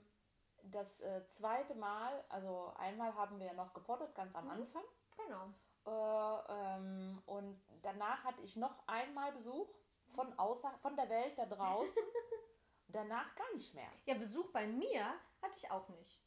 das 0.64 1.02
äh, 1.02 1.28
zweite 1.30 1.76
Mal, 1.76 2.24
also 2.30 2.74
einmal 2.78 3.14
haben 3.16 3.40
wir 3.40 3.48
ja 3.48 3.54
noch 3.54 3.74
gepottet, 3.74 4.16
ganz 4.16 4.36
am 4.36 4.46
mhm. 4.46 4.52
Anfang. 4.52 4.84
Genau. 5.18 5.54
Äh, 5.86 6.54
ähm, 6.54 7.22
und 7.26 7.62
danach 7.82 8.24
hatte 8.24 8.42
ich 8.42 8.56
noch 8.56 8.88
einmal 8.88 9.32
Besuch 9.34 9.68
von 10.16 10.38
außer, 10.40 10.72
von 10.82 10.96
der 10.96 11.10
Welt 11.10 11.38
da 11.38 11.46
draußen. 11.46 12.04
danach 12.88 13.36
gar 13.36 13.54
nicht 13.54 13.74
mehr. 13.74 13.90
Ja, 14.06 14.14
Besuch 14.16 14.52
bei 14.52 14.68
mir 14.68 15.06
hatte 15.42 15.58
ich 15.58 15.70
auch 15.70 15.90
nicht. 15.90 16.20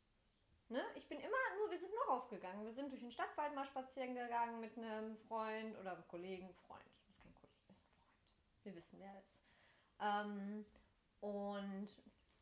Ne? 0.69 0.85
Ich 0.97 1.09
bin 1.09 1.21
immer 1.21 1.37
nur, 1.59 1.71
wir 1.71 1.79
sind 1.79 1.93
nur 1.93 2.15
rausgegangen. 2.15 2.65
Wir 2.65 2.75
sind 2.75 2.91
durch 2.91 3.01
den 3.01 3.13
Stadtwald 3.13 3.55
mal 3.55 3.65
spazieren 3.65 4.15
gegangen 4.15 4.61
mit 4.61 4.77
einem 4.77 5.17
Freund 5.17 5.79
oder 5.79 5.93
einem 5.93 6.09
Kollegen, 6.09 6.53
Freund. 6.67 6.83
Das 7.07 7.17
ist 7.17 7.23
kein 7.23 7.35
Kollege, 7.35 7.63
das 7.69 7.77
ist 7.77 7.85
ein 7.85 7.93
Freund. 7.93 8.65
Wir 8.65 8.75
wissen, 8.75 8.99
wer 8.99 9.13
er 9.13 9.19
ist. 9.21 9.37
Ähm, 10.01 10.67
und 11.21 11.89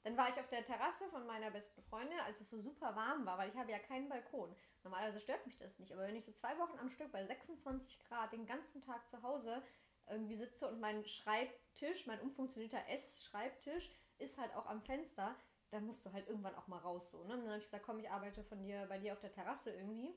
dann 0.04 0.16
war 0.18 0.28
ich 0.28 0.38
auf 0.38 0.48
der 0.48 0.64
Terrasse 0.64 1.08
von 1.08 1.26
meiner 1.26 1.50
besten 1.50 1.82
Freundin, 1.82 2.18
als 2.20 2.40
es 2.40 2.50
so 2.50 2.60
super 2.60 2.94
warm 2.94 3.24
war, 3.24 3.38
weil 3.38 3.48
ich 3.48 3.56
habe 3.56 3.72
ja 3.72 3.78
keinen 3.78 4.08
Balkon. 4.08 4.54
Normalerweise 4.82 5.20
stört 5.20 5.46
mich 5.46 5.56
das 5.56 5.78
nicht, 5.78 5.92
aber 5.92 6.02
wenn 6.02 6.14
ich 6.14 6.26
so 6.26 6.32
zwei 6.32 6.56
Wochen 6.58 6.78
am 6.78 6.90
Stück 6.90 7.10
bei 7.10 7.24
26 7.24 8.04
Grad 8.04 8.32
den 8.32 8.46
ganzen 8.46 8.82
Tag 8.82 9.08
zu 9.08 9.22
Hause 9.22 9.62
irgendwie 10.06 10.36
sitze 10.36 10.68
und 10.68 10.78
mein 10.78 11.06
Schreibtisch, 11.06 12.06
mein 12.06 12.20
umfunktionierter 12.20 12.86
S-Schreibtisch 12.88 13.90
ist 14.18 14.36
halt 14.36 14.54
auch 14.54 14.66
am 14.66 14.82
Fenster, 14.82 15.34
dann 15.70 15.86
musst 15.86 16.04
du 16.04 16.12
halt 16.12 16.28
irgendwann 16.28 16.54
auch 16.54 16.68
mal 16.68 16.78
raus 16.78 17.10
so. 17.10 17.24
Ne? 17.24 17.34
Und 17.34 17.40
dann 17.40 17.48
habe 17.48 17.58
ich 17.58 17.64
gesagt, 17.64 17.84
komm, 17.84 17.98
ich 17.98 18.10
arbeite 18.10 18.44
von 18.44 18.62
dir 18.62 18.86
bei 18.86 18.98
dir 18.98 19.14
auf 19.14 19.20
der 19.20 19.32
Terrasse 19.32 19.70
irgendwie. 19.70 20.14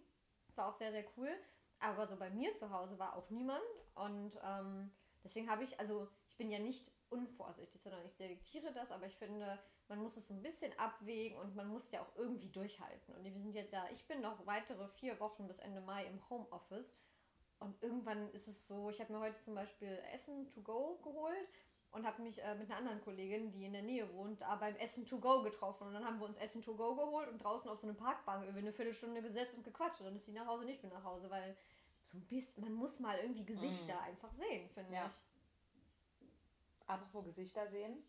Das 0.48 0.58
war 0.58 0.68
auch 0.68 0.78
sehr, 0.78 0.92
sehr 0.92 1.06
cool. 1.16 1.30
Aber 1.80 2.08
so 2.08 2.18
bei 2.18 2.30
mir 2.30 2.54
zu 2.56 2.72
Hause 2.72 3.00
war 3.00 3.16
auch 3.16 3.30
niemand. 3.30 3.64
Und 3.96 4.38
ähm, 4.44 4.92
deswegen 5.24 5.50
habe 5.50 5.64
ich, 5.64 5.80
also 5.80 6.10
ich 6.28 6.38
bin 6.38 6.52
ja 6.52 6.60
nicht 6.60 6.92
unvorsichtig, 7.10 7.82
sondern 7.82 8.06
ich 8.06 8.14
selektiere 8.14 8.72
das, 8.74 8.92
aber 8.92 9.06
ich 9.06 9.16
finde, 9.16 9.60
man 9.88 10.00
muss 10.00 10.18
es 10.18 10.28
so 10.28 10.34
ein 10.34 10.42
bisschen 10.42 10.78
abwägen 10.78 11.38
und 11.40 11.56
man 11.56 11.68
muss 11.68 11.92
ja 11.92 12.02
auch 12.02 12.16
irgendwie 12.16 12.50
durchhalten. 12.50 13.16
Und 13.16 13.24
wir 13.24 13.32
sind 13.32 13.54
jetzt 13.54 13.74
ja, 13.74 13.86
ich 13.92 14.06
bin 14.08 14.22
noch 14.22 14.46
weitere 14.46 14.88
vier 14.90 15.20
Wochen 15.20 15.48
bis 15.48 15.60
Ende 15.60 15.82
Mai 15.82 16.06
im 16.06 16.30
Homeoffice. 16.30 16.94
Und 17.60 17.82
irgendwann 17.82 18.30
ist 18.32 18.48
es 18.48 18.68
so, 18.68 18.90
ich 18.90 19.00
habe 19.00 19.14
mir 19.14 19.20
heute 19.20 19.40
zum 19.42 19.56
Beispiel 19.56 20.00
Essen 20.14 20.48
to 20.54 20.62
go 20.62 21.00
geholt 21.04 21.50
und 21.92 22.06
habe 22.06 22.22
mich 22.22 22.44
äh, 22.44 22.56
mit 22.56 22.70
einer 22.70 22.78
anderen 22.78 23.02
Kollegin, 23.02 23.50
die 23.50 23.66
in 23.66 23.74
der 23.74 23.82
Nähe 23.82 24.14
wohnt, 24.14 24.42
da 24.42 24.56
beim 24.56 24.76
Essen 24.76 25.06
to 25.06 25.20
go 25.20 25.42
getroffen. 25.42 25.88
Und 25.88 25.94
dann 25.94 26.06
haben 26.06 26.20
wir 26.20 26.26
uns 26.26 26.38
Essen 26.38 26.62
to 26.62 26.76
go 26.76 26.96
geholt 26.96 27.30
und 27.30 27.44
draußen 27.44 27.70
auf 27.70 27.80
so 27.80 27.88
eine 27.88 27.96
Parkbank 27.96 28.48
über 28.48 28.60
eine 28.60 28.74
Viertelstunde 28.74 29.22
gesetzt 29.22 29.56
und 29.56 29.64
gequatscht. 29.64 30.02
Und 30.02 30.08
dann 30.08 30.16
ist 30.16 30.26
sie 30.26 30.34
nach 30.34 30.46
Hause, 30.46 30.66
nicht 30.66 30.84
mehr 30.84 30.94
nach 30.94 31.04
Hause, 31.04 31.30
weil 31.32 31.58
so 32.04 32.18
ein 32.18 32.26
bisschen, 32.28 32.64
man 32.64 32.74
muss 32.74 33.00
mal 33.00 33.18
irgendwie 33.18 33.46
Gesichter 33.46 33.96
mm. 33.96 34.06
einfach 34.06 34.32
sehen, 34.34 34.70
finde 34.70 34.94
ja. 34.94 35.08
ich. 35.08 35.37
Apropos 36.88 37.24
Gesichter 37.26 37.68
sehen. 37.68 38.04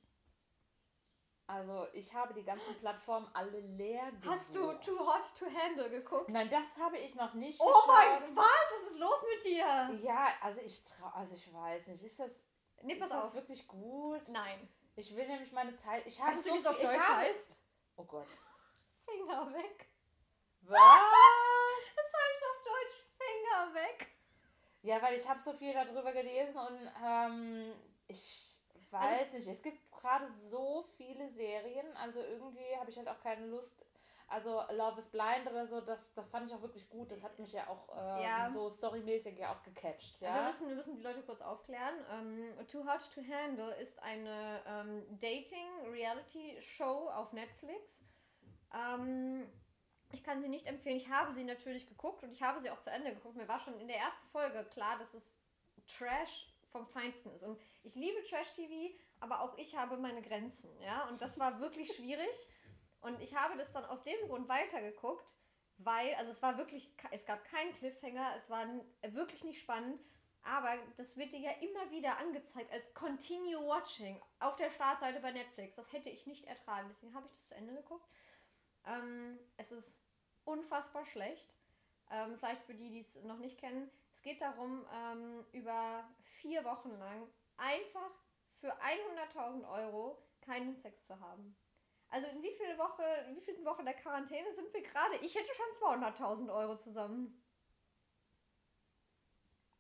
Also 1.46 1.86
ich 1.94 2.12
habe 2.12 2.34
die 2.34 2.44
ganzen 2.44 2.74
Plattformen 2.78 3.26
alle 3.32 3.58
leer 3.60 4.10
gesucht. 4.12 4.28
Hast 4.28 4.54
du 4.54 4.72
Too 4.74 4.98
Hot 4.98 5.34
to 5.38 5.46
Handle 5.46 5.88
geguckt? 5.88 6.28
Nein, 6.28 6.50
das 6.50 6.76
habe 6.82 6.98
ich 6.98 7.14
noch 7.14 7.32
nicht 7.34 7.58
Oh 7.60 7.64
geschaut. 7.66 7.86
mein, 7.88 8.36
was? 8.36 8.44
Was 8.44 8.92
ist 8.92 8.98
los 8.98 9.22
mit 9.34 9.44
dir? 9.44 9.98
Ja, 10.02 10.28
also 10.42 10.60
ich 10.60 10.84
trau, 10.84 11.06
also 11.14 11.34
ich 11.34 11.52
weiß 11.52 11.86
nicht, 11.86 12.02
ist 12.04 12.18
das, 12.20 12.44
Nee, 12.82 12.92
ist 12.94 13.00
das 13.02 13.12
auf. 13.12 13.34
wirklich 13.34 13.66
gut? 13.66 14.28
Nein. 14.28 14.68
Ich 14.94 15.16
will 15.16 15.26
nämlich 15.26 15.50
meine 15.52 15.74
Zeit, 15.74 16.06
ich 16.06 16.20
habe 16.20 16.36
Weißt 16.36 16.44
du, 16.46 16.50
so 16.50 16.54
wie 16.54 16.58
es 16.58 16.66
auf 16.66 16.76
Deutsch 16.78 16.98
habe- 16.98 17.16
heißt? 17.20 17.58
Oh 17.96 18.04
Gott. 18.04 18.26
Finger 19.06 19.52
weg. 19.54 19.88
Was? 20.60 20.78
Das 21.96 22.12
heißt 22.12 22.42
auf 22.44 22.62
Deutsch 22.64 23.06
Finger 23.16 23.74
weg. 23.74 24.06
Ja, 24.82 25.00
weil 25.00 25.14
ich 25.14 25.26
habe 25.26 25.40
so 25.40 25.54
viel 25.54 25.72
darüber 25.72 26.12
gelesen 26.12 26.56
und 26.58 26.92
ähm, 27.02 27.72
ich 28.06 28.47
weiß 28.92 29.32
nicht, 29.32 29.46
es 29.48 29.62
gibt 29.62 29.90
gerade 29.92 30.28
so 30.28 30.84
viele 30.96 31.28
Serien, 31.30 31.86
also 31.96 32.20
irgendwie 32.20 32.76
habe 32.78 32.90
ich 32.90 32.96
halt 32.96 33.08
auch 33.08 33.20
keine 33.20 33.46
Lust. 33.46 33.84
Also 34.30 34.60
Love 34.72 34.98
is 35.00 35.08
Blind 35.08 35.46
oder 35.50 35.66
so, 35.66 35.80
das, 35.80 36.12
das 36.12 36.28
fand 36.28 36.46
ich 36.46 36.54
auch 36.54 36.60
wirklich 36.60 36.86
gut. 36.90 37.10
Das 37.10 37.22
hat 37.24 37.38
mich 37.38 37.52
ja 37.52 37.66
auch 37.66 37.88
ähm, 37.96 38.22
Ja. 38.22 38.50
so 38.52 38.68
storymäßig 38.70 39.38
ja 39.38 39.54
auch 39.54 39.62
gecatcht. 39.62 40.20
Ja? 40.20 40.34
Wir, 40.34 40.42
müssen, 40.42 40.68
wir 40.68 40.76
müssen 40.76 40.96
die 40.96 41.02
Leute 41.02 41.22
kurz 41.22 41.40
aufklären. 41.40 41.94
Ähm, 42.12 42.66
Too 42.66 42.84
Hot 42.86 43.10
to 43.14 43.22
Handle 43.22 43.74
ist 43.76 43.98
eine 44.02 44.60
ähm, 44.66 45.18
Dating-Reality-Show 45.18 47.08
auf 47.08 47.32
Netflix. 47.32 48.02
Ähm, 48.74 49.50
ich 50.12 50.22
kann 50.22 50.42
sie 50.42 50.48
nicht 50.50 50.66
empfehlen. 50.66 50.96
Ich 50.96 51.08
habe 51.10 51.32
sie 51.32 51.44
natürlich 51.44 51.86
geguckt 51.86 52.22
und 52.22 52.30
ich 52.30 52.42
habe 52.42 52.60
sie 52.60 52.70
auch 52.70 52.80
zu 52.80 52.90
Ende 52.90 53.14
geguckt. 53.14 53.36
Mir 53.36 53.48
war 53.48 53.60
schon 53.60 53.78
in 53.80 53.88
der 53.88 53.96
ersten 53.98 54.26
Folge 54.28 54.64
klar, 54.66 54.98
dass 54.98 55.14
es 55.14 55.38
Trash 55.86 56.52
vom 56.70 56.86
Feinsten 56.86 57.30
ist. 57.30 57.42
Und 57.42 57.60
ich 57.82 57.94
liebe 57.94 58.22
Trash-TV, 58.24 58.94
aber 59.20 59.40
auch 59.40 59.56
ich 59.58 59.76
habe 59.76 59.96
meine 59.96 60.22
Grenzen. 60.22 60.70
Ja? 60.80 61.08
Und 61.08 61.20
das 61.20 61.38
war 61.38 61.60
wirklich 61.60 61.92
schwierig. 61.92 62.34
Und 63.00 63.20
ich 63.20 63.36
habe 63.36 63.56
das 63.56 63.72
dann 63.72 63.84
aus 63.84 64.02
dem 64.02 64.18
Grund 64.26 64.48
weitergeguckt, 64.48 65.36
weil, 65.78 66.14
also 66.14 66.32
es 66.32 66.42
war 66.42 66.58
wirklich, 66.58 66.92
es 67.12 67.24
gab 67.24 67.44
keinen 67.44 67.72
Cliffhanger, 67.74 68.34
es 68.36 68.50
war 68.50 68.66
wirklich 69.10 69.44
nicht 69.44 69.60
spannend, 69.60 70.00
aber 70.42 70.76
das 70.96 71.16
wird 71.16 71.32
dir 71.32 71.40
ja 71.40 71.52
immer 71.60 71.90
wieder 71.90 72.18
angezeigt 72.18 72.72
als 72.72 72.92
Continue 72.94 73.60
Watching 73.60 74.20
auf 74.40 74.56
der 74.56 74.70
Startseite 74.70 75.20
bei 75.20 75.30
Netflix. 75.30 75.76
Das 75.76 75.92
hätte 75.92 76.10
ich 76.10 76.26
nicht 76.26 76.46
ertragen, 76.46 76.88
deswegen 76.90 77.14
habe 77.14 77.26
ich 77.26 77.32
das 77.32 77.46
zu 77.46 77.54
Ende 77.54 77.74
geguckt. 77.74 78.08
Ähm, 78.86 79.38
es 79.56 79.70
ist 79.70 80.00
unfassbar 80.44 81.04
schlecht. 81.04 81.56
Ähm, 82.10 82.36
vielleicht 82.38 82.62
für 82.62 82.74
die, 82.74 82.90
die 82.90 83.00
es 83.00 83.14
noch 83.22 83.38
nicht 83.38 83.58
kennen. 83.58 83.90
Es 84.28 84.32
geht 84.32 84.42
darum, 84.42 84.84
ähm, 84.92 85.46
über 85.52 86.06
vier 86.42 86.62
Wochen 86.62 86.90
lang 86.98 87.26
einfach 87.56 88.10
für 88.60 88.70
100.000 88.78 89.66
Euro 89.66 90.22
keinen 90.42 90.76
Sex 90.76 91.06
zu 91.06 91.18
haben. 91.18 91.56
Also 92.10 92.28
in 92.28 92.42
wie 92.42 92.52
viele 92.58 92.76
Woche, 92.76 93.02
in 93.26 93.36
wie 93.36 93.40
vielen 93.40 93.64
Wochen 93.64 93.86
der 93.86 93.94
Quarantäne 93.94 94.52
sind 94.52 94.70
wir 94.74 94.82
gerade? 94.82 95.16
Ich 95.22 95.34
hätte 95.34 95.48
schon 95.54 96.02
200.000 96.02 96.54
Euro 96.54 96.76
zusammen. 96.76 97.42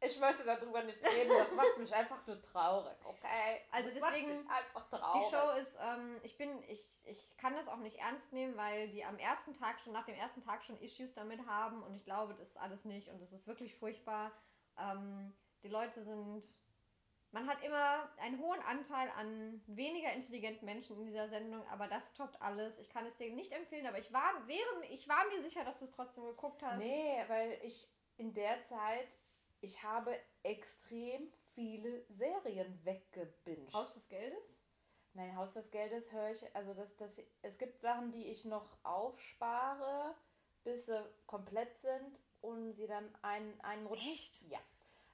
Ich 0.00 0.18
möchte 0.20 0.44
darüber 0.44 0.82
nicht 0.84 1.02
reden, 1.04 1.32
das 1.36 1.52
macht 1.54 1.76
mich 1.76 1.92
einfach 1.92 2.24
nur 2.26 2.40
traurig, 2.40 2.96
okay? 3.04 3.62
Also 3.72 3.90
das 3.90 3.98
deswegen, 3.98 4.28
macht 4.28 4.42
mich 4.44 4.50
einfach 4.50 4.88
Die 4.90 4.96
traurig. 4.96 5.28
Show 5.28 5.60
ist, 5.60 5.76
ähm, 5.80 6.20
ich 6.22 6.36
bin, 6.36 6.62
ich, 6.68 7.02
ich 7.04 7.36
kann 7.36 7.54
das 7.56 7.66
auch 7.66 7.78
nicht 7.78 7.98
ernst 7.98 8.32
nehmen, 8.32 8.56
weil 8.56 8.88
die 8.90 9.04
am 9.04 9.18
ersten 9.18 9.54
Tag 9.54 9.80
schon, 9.80 9.92
nach 9.92 10.04
dem 10.04 10.14
ersten 10.14 10.40
Tag 10.40 10.62
schon 10.62 10.78
Issues 10.80 11.14
damit 11.14 11.44
haben 11.46 11.82
und 11.82 11.94
ich 11.94 12.04
glaube, 12.04 12.34
das 12.34 12.50
ist 12.50 12.56
alles 12.58 12.84
nicht 12.84 13.08
und 13.08 13.20
das 13.20 13.32
ist 13.32 13.48
wirklich 13.48 13.74
furchtbar. 13.74 14.30
Ähm, 14.78 15.34
die 15.64 15.68
Leute 15.68 16.04
sind, 16.04 16.46
man 17.32 17.48
hat 17.48 17.64
immer 17.64 18.08
einen 18.18 18.38
hohen 18.38 18.60
Anteil 18.60 19.10
an 19.16 19.60
weniger 19.66 20.12
intelligenten 20.12 20.64
Menschen 20.64 20.96
in 20.96 21.06
dieser 21.06 21.28
Sendung, 21.28 21.66
aber 21.68 21.88
das 21.88 22.12
toppt 22.12 22.40
alles. 22.40 22.78
Ich 22.78 22.88
kann 22.88 23.04
es 23.04 23.16
dir 23.16 23.32
nicht 23.32 23.50
empfehlen, 23.50 23.86
aber 23.88 23.98
ich 23.98 24.12
war, 24.12 24.46
wäre, 24.46 24.84
ich 24.90 25.08
war 25.08 25.26
mir 25.26 25.42
sicher, 25.42 25.64
dass 25.64 25.80
du 25.80 25.86
es 25.86 25.90
trotzdem 25.92 26.24
geguckt 26.24 26.62
hast. 26.62 26.78
Nee, 26.78 27.24
weil 27.26 27.58
ich 27.64 27.88
in 28.16 28.32
der 28.32 28.62
Zeit, 28.62 29.08
ich 29.60 29.82
habe 29.82 30.18
extrem 30.42 31.32
viele 31.54 32.04
Serien 32.08 32.78
weggebinged. 32.84 33.72
Haus 33.72 33.94
des 33.94 34.08
Geldes? 34.08 34.56
Nein, 35.14 35.36
Haus 35.36 35.54
des 35.54 35.70
Geldes 35.70 36.12
höre 36.12 36.30
ich, 36.30 36.54
also 36.54 36.74
das, 36.74 36.96
das, 36.96 37.20
es 37.42 37.58
gibt 37.58 37.80
Sachen, 37.80 38.12
die 38.12 38.30
ich 38.30 38.44
noch 38.44 38.78
aufspare, 38.84 40.14
bis 40.62 40.86
sie 40.86 41.04
komplett 41.26 41.76
sind 41.78 42.18
und 42.40 42.74
sie 42.74 42.86
dann 42.86 43.12
einen, 43.22 43.60
einen 43.62 43.86
Rutsch. 43.86 44.06
Echt? 44.06 44.42
Ja. 44.42 44.58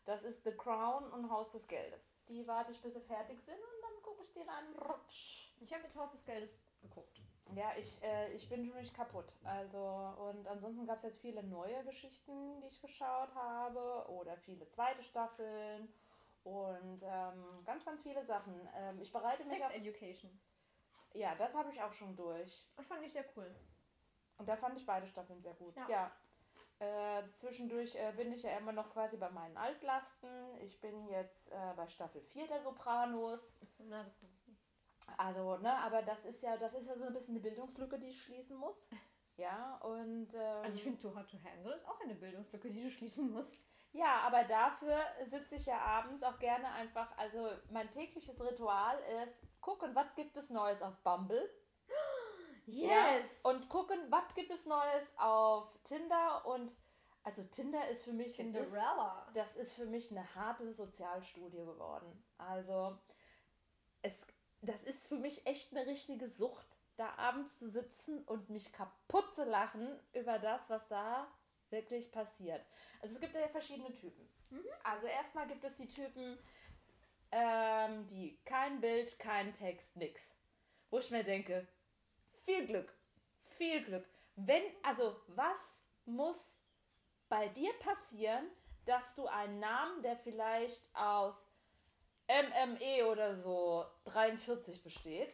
Das 0.04 0.24
ist 0.24 0.44
The 0.44 0.52
Crown 0.52 1.10
und 1.12 1.30
Haus 1.30 1.50
des 1.52 1.66
Geldes. 1.66 2.02
Die 2.28 2.46
warte 2.46 2.72
ich, 2.72 2.80
bis 2.82 2.92
sie 2.92 3.00
fertig 3.00 3.40
sind 3.40 3.56
und 3.56 3.82
dann 3.82 4.02
gucke 4.02 4.22
ich 4.22 4.32
den 4.32 4.48
einen 4.48 4.74
Rutsch. 4.74 5.52
Ich 5.60 5.72
habe 5.72 5.84
jetzt 5.84 5.96
Haus 5.96 6.10
des 6.12 6.24
Geldes 6.24 6.54
geguckt. 6.82 7.22
Ja, 7.54 7.72
ich, 7.78 8.02
äh, 8.02 8.32
ich 8.32 8.48
bin 8.48 8.64
schon 8.66 8.76
nicht 8.76 8.94
kaputt. 8.94 9.32
Also, 9.44 9.78
und 9.78 10.46
ansonsten 10.48 10.86
gab 10.86 10.96
es 10.96 11.04
jetzt 11.04 11.20
viele 11.20 11.42
neue 11.42 11.84
Geschichten, 11.84 12.60
die 12.60 12.66
ich 12.66 12.80
geschaut 12.80 13.34
habe. 13.34 14.08
Oder 14.08 14.36
viele 14.38 14.66
zweite 14.68 15.02
Staffeln. 15.02 15.92
Und 16.42 17.02
ähm, 17.02 17.64
ganz, 17.64 17.84
ganz 17.84 18.02
viele 18.02 18.24
Sachen. 18.24 18.68
Ähm, 18.76 19.00
ich 19.00 19.12
bereite 19.12 19.44
mich 19.44 19.58
Sex 19.58 19.66
auf. 19.66 19.74
Education. 19.74 20.40
Ja, 21.14 21.34
das 21.36 21.54
habe 21.54 21.70
ich 21.70 21.80
auch 21.80 21.92
schon 21.92 22.16
durch. 22.16 22.66
Das 22.76 22.86
fand 22.86 23.04
ich 23.04 23.12
sehr 23.12 23.24
cool. 23.36 23.54
Und 24.38 24.48
da 24.48 24.56
fand 24.56 24.76
ich 24.76 24.84
beide 24.84 25.06
Staffeln 25.06 25.40
sehr 25.40 25.54
gut. 25.54 25.76
Ja. 25.76 25.86
Ja. 25.88 26.12
Äh, 26.80 27.30
zwischendurch 27.32 27.94
äh, 27.94 28.12
bin 28.16 28.32
ich 28.32 28.42
ja 28.42 28.58
immer 28.58 28.72
noch 28.72 28.90
quasi 28.90 29.16
bei 29.16 29.30
meinen 29.30 29.56
Altlasten. 29.56 30.56
Ich 30.60 30.80
bin 30.80 31.08
jetzt 31.08 31.50
äh, 31.52 31.72
bei 31.76 31.86
Staffel 31.86 32.20
4 32.20 32.48
der 32.48 32.62
Sopranos. 32.62 33.52
Na, 33.78 34.02
das 34.02 34.20
nicht. 34.22 34.33
Also, 35.18 35.56
ne, 35.58 35.76
aber 35.78 36.02
das 36.02 36.24
ist 36.24 36.42
ja, 36.42 36.56
das 36.56 36.74
ist 36.74 36.86
ja 36.86 36.96
so 36.96 37.04
ein 37.04 37.12
bisschen 37.14 37.34
eine 37.34 37.42
Bildungslücke, 37.42 37.98
die 37.98 38.08
ich 38.08 38.22
schließen 38.22 38.56
muss. 38.56 38.76
Ja, 39.36 39.78
und 39.78 40.32
ähm, 40.32 40.62
Also 40.62 40.76
ich 40.76 40.84
finde, 40.84 40.98
Too 41.00 41.12
Hot 41.16 41.28
to 41.28 41.36
Handle 41.42 41.74
ist 41.74 41.84
auch 41.88 42.00
eine 42.02 42.14
Bildungslücke, 42.14 42.70
die 42.70 42.84
du 42.84 42.88
schließen 42.88 43.32
musst. 43.32 43.66
ja, 43.90 44.20
aber 44.20 44.44
dafür 44.44 45.00
sitze 45.26 45.56
ich 45.56 45.66
ja 45.66 45.78
abends 45.80 46.22
auch 46.22 46.38
gerne 46.38 46.68
einfach, 46.68 47.10
also 47.18 47.50
mein 47.68 47.90
tägliches 47.90 48.40
Ritual 48.40 48.96
ist 49.24 49.60
gucken, 49.60 49.92
was 49.96 50.14
gibt 50.14 50.36
es 50.36 50.50
Neues 50.50 50.82
auf 50.82 50.96
Bumble 51.02 51.50
Ja, 52.66 53.06
und 53.42 53.68
gucken, 53.68 53.98
was 54.08 54.32
gibt 54.36 54.52
es 54.52 54.66
Neues 54.66 55.12
auf 55.18 55.66
Tinder 55.82 56.46
und 56.46 56.70
also 57.24 57.42
Tinder 57.42 57.88
ist 57.88 58.04
für 58.04 58.12
mich 58.12 58.36
das 58.36 58.46
ist, 58.46 58.52
Cinderella. 58.52 59.26
das 59.34 59.56
ist 59.56 59.72
für 59.72 59.86
mich 59.86 60.12
eine 60.12 60.32
harte 60.36 60.72
Sozialstudie 60.72 61.64
geworden. 61.64 62.22
Also 62.38 62.98
es 64.02 64.24
das 64.68 64.82
ist 64.84 65.06
für 65.06 65.16
mich 65.16 65.46
echt 65.46 65.74
eine 65.74 65.86
richtige 65.86 66.28
Sucht, 66.28 66.66
da 66.96 67.14
abends 67.16 67.58
zu 67.58 67.68
sitzen 67.68 68.22
und 68.24 68.50
mich 68.50 68.72
kaputt 68.72 69.34
zu 69.34 69.44
lachen 69.44 69.88
über 70.12 70.38
das, 70.38 70.70
was 70.70 70.86
da 70.88 71.26
wirklich 71.70 72.10
passiert. 72.12 72.64
Also 73.02 73.14
es 73.16 73.20
gibt 73.20 73.34
ja 73.34 73.48
verschiedene 73.48 73.92
Typen. 73.92 74.28
Also 74.84 75.06
erstmal 75.06 75.46
gibt 75.46 75.64
es 75.64 75.74
die 75.76 75.88
Typen, 75.88 76.38
ähm, 77.32 78.06
die 78.06 78.38
kein 78.44 78.80
Bild, 78.80 79.18
kein 79.18 79.52
Text, 79.52 79.96
nix. 79.96 80.22
Wo 80.90 80.98
ich 80.98 81.10
mir 81.10 81.24
denke, 81.24 81.66
viel 82.44 82.66
Glück, 82.66 82.94
viel 83.56 83.82
Glück. 83.84 84.06
Wenn, 84.36 84.62
also 84.82 85.16
was 85.28 85.82
muss 86.04 86.56
bei 87.28 87.48
dir 87.48 87.72
passieren, 87.80 88.46
dass 88.84 89.14
du 89.14 89.26
einen 89.26 89.58
Namen, 89.58 90.02
der 90.02 90.16
vielleicht 90.16 90.84
aus 90.94 91.34
MME 92.28 93.06
oder 93.06 93.34
so 93.36 93.84
43 94.04 94.82
besteht, 94.82 95.32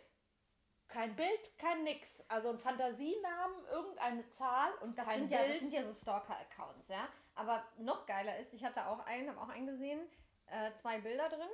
kein 0.88 1.14
Bild, 1.14 1.56
kein 1.56 1.84
nix, 1.84 2.22
also 2.28 2.50
ein 2.50 2.58
Fantasienamen, 2.58 3.64
irgendeine 3.70 4.28
Zahl 4.30 4.72
und 4.80 4.98
Das 4.98 5.06
kein 5.06 5.20
sind, 5.20 5.30
ja, 5.30 5.38
Bild. 5.38 5.52
das 5.52 5.60
sind 5.60 5.72
ja 5.72 5.84
so 5.84 5.92
Stalker-Accounts, 5.92 6.88
ja. 6.88 7.08
Aber 7.36 7.64
noch 7.78 8.06
geiler 8.06 8.38
ist, 8.38 8.52
ich 8.52 8.64
hatte 8.64 8.86
auch 8.86 8.98
einen, 9.06 9.28
habe 9.28 9.40
auch 9.40 9.48
einen 9.48 9.66
gesehen, 9.66 10.00
äh, 10.46 10.74
zwei 10.74 11.00
Bilder 11.00 11.28
drin. 11.28 11.48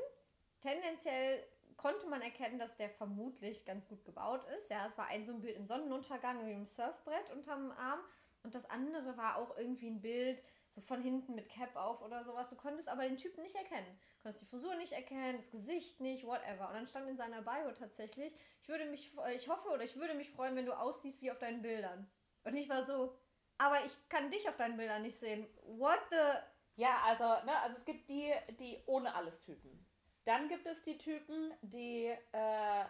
Tendenziell 0.61 1.47
konnte 1.77 2.07
man 2.07 2.23
erkennen, 2.23 2.59
dass 2.59 2.77
der 2.77 2.89
vermutlich 2.89 3.67
ganz 3.67 3.87
gut 3.87 4.05
gebaut 4.05 4.43
ist. 4.59 4.71
Ja, 4.71 4.87
es 4.87 4.97
war 4.97 5.07
ein 5.09 5.27
so 5.27 5.33
ein 5.33 5.41
Bild 5.41 5.57
im 5.57 5.67
Sonnenuntergang, 5.67 6.39
irgendwie 6.39 6.55
im 6.55 6.67
Surfbrett 6.67 7.31
unterm 7.31 7.73
Arm. 7.73 8.01
Und 8.43 8.55
das 8.55 8.69
andere 8.71 9.17
war 9.19 9.37
auch 9.37 9.57
irgendwie 9.59 9.91
ein 9.91 10.01
Bild, 10.01 10.43
so 10.77 10.83
von 10.83 11.03
hinten 11.03 11.35
mit 11.35 11.49
Cap 11.49 11.75
auf 11.75 12.03
oder 12.03 12.23
sowas. 12.23 12.51
Du 12.51 12.55
konntest 12.55 12.89
aber 12.89 13.05
den 13.05 13.17
Typen 13.17 13.43
nicht 13.43 13.57
erkennen. 13.57 13.99
Du 14.17 14.23
konntest 14.23 14.43
die 14.43 14.51
Frisur 14.51 14.75
nicht 14.77 14.93
erkennen, 14.93 15.39
das 15.39 15.51
Gesicht 15.51 16.01
nicht, 16.01 16.27
whatever. 16.27 16.69
Und 16.69 16.75
dann 16.75 16.87
stand 16.87 17.09
in 17.09 17.17
seiner 17.17 17.41
Bio 17.41 17.73
tatsächlich, 17.73 18.35
ich 18.61 18.69
würde 18.69 18.85
mich, 18.85 19.11
ich 19.35 19.49
hoffe 19.49 19.71
oder 19.71 19.85
ich 19.85 19.97
würde 19.97 20.15
mich 20.15 20.31
freuen, 20.31 20.55
wenn 20.55 20.67
du 20.67 20.79
aussiehst 20.79 21.23
wie 21.23 21.31
auf 21.31 21.39
deinen 21.39 21.63
Bildern. 21.63 22.07
Und 22.45 22.57
ich 22.57 22.69
war 22.69 22.85
so, 22.85 23.17
aber 23.57 23.85
ich 23.87 24.09
kann 24.11 24.31
dich 24.31 24.47
auf 24.49 24.57
deinen 24.57 24.77
Bildern 24.77 25.03
nicht 25.03 25.19
sehen. 25.19 25.47
What 25.63 26.01
the... 26.11 26.39
Ja, 26.79 27.01
also, 27.07 27.25
ne, 27.47 27.57
also 27.63 27.79
es 27.79 27.87
gibt 27.87 28.07
die, 28.11 28.31
die 28.61 28.83
ohne 28.85 29.15
alles 29.15 29.41
Typen. 29.41 29.87
Dann 30.27 30.51
gibt 30.51 30.67
es 30.67 30.83
die 30.83 30.99
Typen, 30.99 31.55
die, 31.63 32.15
äh, 32.33 32.85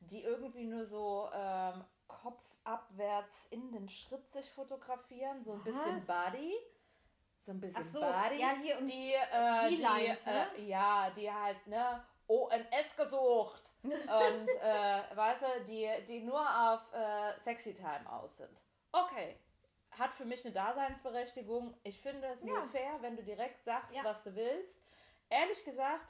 die 0.00 0.22
irgendwie 0.22 0.64
nur 0.64 0.86
so 0.86 1.28
ähm, 1.34 1.84
kopfabwärts 2.08 3.48
in 3.50 3.72
den 3.72 3.90
Schritt 3.90 4.30
sich 4.30 4.50
fotografieren, 4.50 5.44
so 5.44 5.52
ein 5.52 5.62
bisschen 5.62 6.06
Was? 6.06 6.30
Body. 6.30 6.54
So 7.46 7.52
ein 7.52 7.60
bisschen 7.60 7.80
Ach 7.80 7.84
so, 7.88 8.00
Body. 8.00 8.40
ja, 8.40 8.48
hier 8.60 8.76
und 8.76 8.86
die, 8.88 9.12
äh, 9.14 9.68
die, 9.68 9.76
ne? 9.78 10.18
äh, 10.58 10.62
ja, 10.64 11.10
die 11.10 11.32
halt, 11.32 11.64
ne, 11.68 12.02
ONS 12.26 12.96
gesucht. 12.96 13.70
Und, 13.84 14.48
äh, 14.60 15.02
weißt 15.14 15.42
du, 15.42 15.64
die, 15.68 15.88
die 16.08 16.22
nur 16.24 16.40
auf 16.40 16.80
äh, 16.92 17.38
Sexy 17.38 17.72
Time 17.72 18.02
aus 18.10 18.36
sind. 18.38 18.64
Okay. 18.90 19.36
Hat 19.96 20.12
für 20.12 20.24
mich 20.24 20.44
eine 20.44 20.52
Daseinsberechtigung. 20.52 21.72
Ich 21.84 22.00
finde 22.02 22.26
es 22.26 22.42
nur 22.42 22.58
Ja. 22.58 22.66
fair, 22.66 22.96
wenn 23.00 23.14
du 23.16 23.22
direkt 23.22 23.64
sagst, 23.64 23.94
Ja. 23.94 24.02
was 24.02 24.24
du 24.24 24.34
willst. 24.34 24.80
Ehrlich 25.30 25.64
gesagt, 25.64 26.08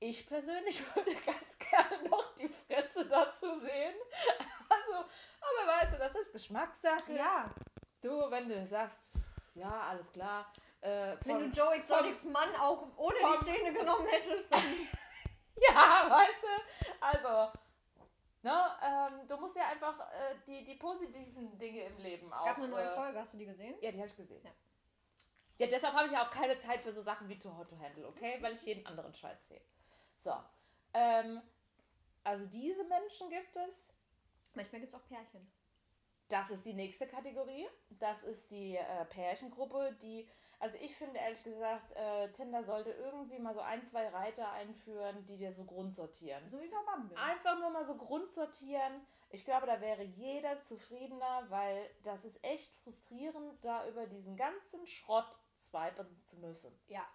ich 0.00 0.26
persönlich 0.26 0.80
würde 0.96 1.14
ganz 1.26 1.58
gerne 1.58 2.08
noch 2.08 2.34
die 2.36 2.48
Fresse 2.48 3.04
dazu 3.04 3.54
sehen. 3.58 3.94
Also, 4.70 4.94
aber 4.94 5.72
weißt 5.72 5.92
du, 5.92 5.98
das 5.98 6.14
ist 6.16 6.32
Geschmackssache. 6.32 7.12
Ja, 7.12 7.50
Du, 8.00 8.30
wenn 8.30 8.48
du 8.48 8.66
sagst, 8.66 8.98
ja, 9.54 9.80
alles 9.88 10.10
klar. 10.12 10.52
Äh, 10.80 11.16
wenn 11.24 11.36
von- 11.36 11.50
du 11.52 11.60
Joe 11.60 11.74
Exotics 11.74 12.24
Mann 12.24 12.54
auch 12.60 12.86
ohne 12.96 13.16
vom- 13.16 13.38
die 13.40 13.44
Zähne 13.46 13.72
genommen 13.72 14.06
hättest, 14.06 14.50
dann. 14.52 14.62
Ja, 15.56 16.10
weißt 16.10 16.42
du? 16.42 16.94
Also, 17.00 17.52
ne, 18.42 18.76
ähm, 18.82 19.26
du 19.28 19.36
musst 19.36 19.54
ja 19.54 19.68
einfach 19.68 20.00
äh, 20.12 20.34
die, 20.48 20.64
die 20.64 20.74
positiven 20.74 21.56
Dinge 21.58 21.84
im 21.84 21.96
Leben 21.98 22.32
auch. 22.32 22.40
Es 22.40 22.46
gab 22.46 22.58
eine 22.58 22.68
neue 22.68 22.90
äh, 22.90 22.94
Folge, 22.96 23.20
hast 23.20 23.32
du 23.34 23.38
die 23.38 23.46
gesehen? 23.46 23.76
Ja, 23.80 23.92
die 23.92 23.98
habe 23.98 24.08
ich 24.08 24.16
gesehen. 24.16 24.42
Ja. 24.44 24.50
Ja, 25.58 25.66
deshalb 25.68 25.94
habe 25.94 26.06
ich 26.06 26.12
ja 26.12 26.26
auch 26.26 26.30
keine 26.32 26.58
Zeit 26.58 26.82
für 26.82 26.92
so 26.92 27.00
Sachen 27.02 27.28
wie 27.28 27.38
Too 27.38 27.56
Hot 27.56 27.70
to 27.70 27.78
Handle, 27.78 28.08
okay? 28.08 28.38
Weil 28.40 28.54
ich 28.54 28.62
jeden 28.62 28.84
anderen 28.84 29.14
Scheiß 29.14 29.46
sehe. 29.46 29.60
So. 30.18 30.34
Ähm, 30.92 31.40
also 32.24 32.44
diese 32.46 32.82
Menschen 32.84 33.30
gibt 33.30 33.54
es. 33.54 33.92
Manchmal 34.54 34.80
gibt 34.80 34.92
es 34.92 34.98
auch 35.00 35.06
Pärchen. 35.06 35.48
Das 36.34 36.50
ist 36.50 36.66
die 36.66 36.74
nächste 36.74 37.06
Kategorie. 37.06 37.64
Das 37.90 38.24
ist 38.24 38.50
die 38.50 38.74
äh, 38.74 39.04
Pärchengruppe, 39.04 39.96
die, 40.02 40.28
also 40.58 40.76
ich 40.80 40.96
finde 40.96 41.20
ehrlich 41.20 41.44
gesagt, 41.44 41.92
äh, 41.94 42.28
Tinder 42.32 42.64
sollte 42.64 42.90
irgendwie 42.90 43.38
mal 43.38 43.54
so 43.54 43.60
ein, 43.60 43.84
zwei 43.84 44.08
Reiter 44.08 44.50
einführen, 44.50 45.24
die 45.26 45.36
dir 45.36 45.52
so 45.52 45.62
grundsortieren. 45.62 46.48
So 46.48 46.60
wie 46.60 46.66
bei 46.66 46.92
Bumble. 46.92 47.16
Einfach 47.16 47.56
nur 47.60 47.70
mal 47.70 47.86
so 47.86 47.96
grundsortieren. 47.96 49.06
Ich 49.30 49.44
glaube, 49.44 49.68
da 49.68 49.80
wäre 49.80 50.02
jeder 50.02 50.60
zufriedener, 50.62 51.46
weil 51.50 51.88
das 52.02 52.24
ist 52.24 52.44
echt 52.44 52.74
frustrierend, 52.82 53.64
da 53.64 53.86
über 53.86 54.08
diesen 54.08 54.36
ganzen 54.36 54.84
Schrott 54.88 55.38
swipen 55.56 56.20
zu 56.24 56.36
müssen. 56.38 56.76
Ja. 56.88 57.06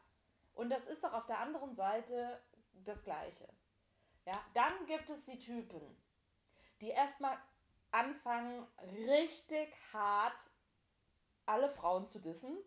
Und 0.53 0.69
das 0.69 0.87
ist 0.87 1.03
doch 1.03 1.11
auf 1.11 1.25
der 1.25 1.39
anderen 1.39 1.75
Seite 1.75 2.41
das 2.85 3.03
Gleiche. 3.03 3.49
Ja, 4.25 4.41
dann 4.53 4.85
gibt 4.85 5.09
es 5.09 5.25
die 5.25 5.39
Typen, 5.39 6.01
die 6.79 6.91
erstmal 6.91 7.37
anfangen, 7.91 8.65
richtig 9.07 9.73
hart 9.93 10.37
alle 11.45 11.69
Frauen 11.69 12.07
zu 12.07 12.19
dissen. 12.19 12.57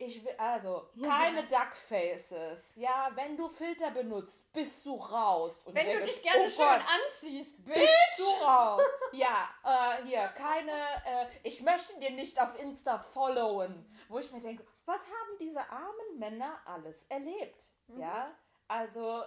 Ich 0.00 0.24
will, 0.24 0.34
also, 0.38 0.88
keine 1.02 1.42
Duckfaces. 1.42 2.76
Ja, 2.76 3.10
wenn 3.16 3.36
du 3.36 3.48
Filter 3.48 3.90
benutzt, 3.90 4.52
bist 4.52 4.86
du 4.86 4.94
raus. 4.94 5.60
Und 5.64 5.74
Wenn 5.74 5.98
du 5.98 6.04
dich 6.04 6.22
gerne 6.22 6.44
oh 6.44 6.48
schön 6.48 6.66
Gott, 6.66 6.82
anziehst, 6.86 7.64
bist 7.64 7.76
Bitch! 7.76 8.18
du 8.18 8.44
raus. 8.44 8.82
Ja, 9.10 9.48
äh, 9.64 10.04
hier, 10.04 10.28
keine, 10.36 10.72
äh, 11.04 11.26
ich 11.42 11.62
möchte 11.62 11.98
dir 11.98 12.12
nicht 12.12 12.40
auf 12.40 12.56
Insta 12.60 12.96
followen. 12.96 13.90
Wo 14.08 14.20
ich 14.20 14.30
mir 14.30 14.40
denke, 14.40 14.64
was 14.84 15.00
haben 15.00 15.38
diese 15.40 15.68
armen 15.68 16.18
Männer 16.18 16.60
alles 16.64 17.02
erlebt? 17.08 17.66
Mhm. 17.88 18.00
Ja, 18.00 18.32
also 18.68 19.24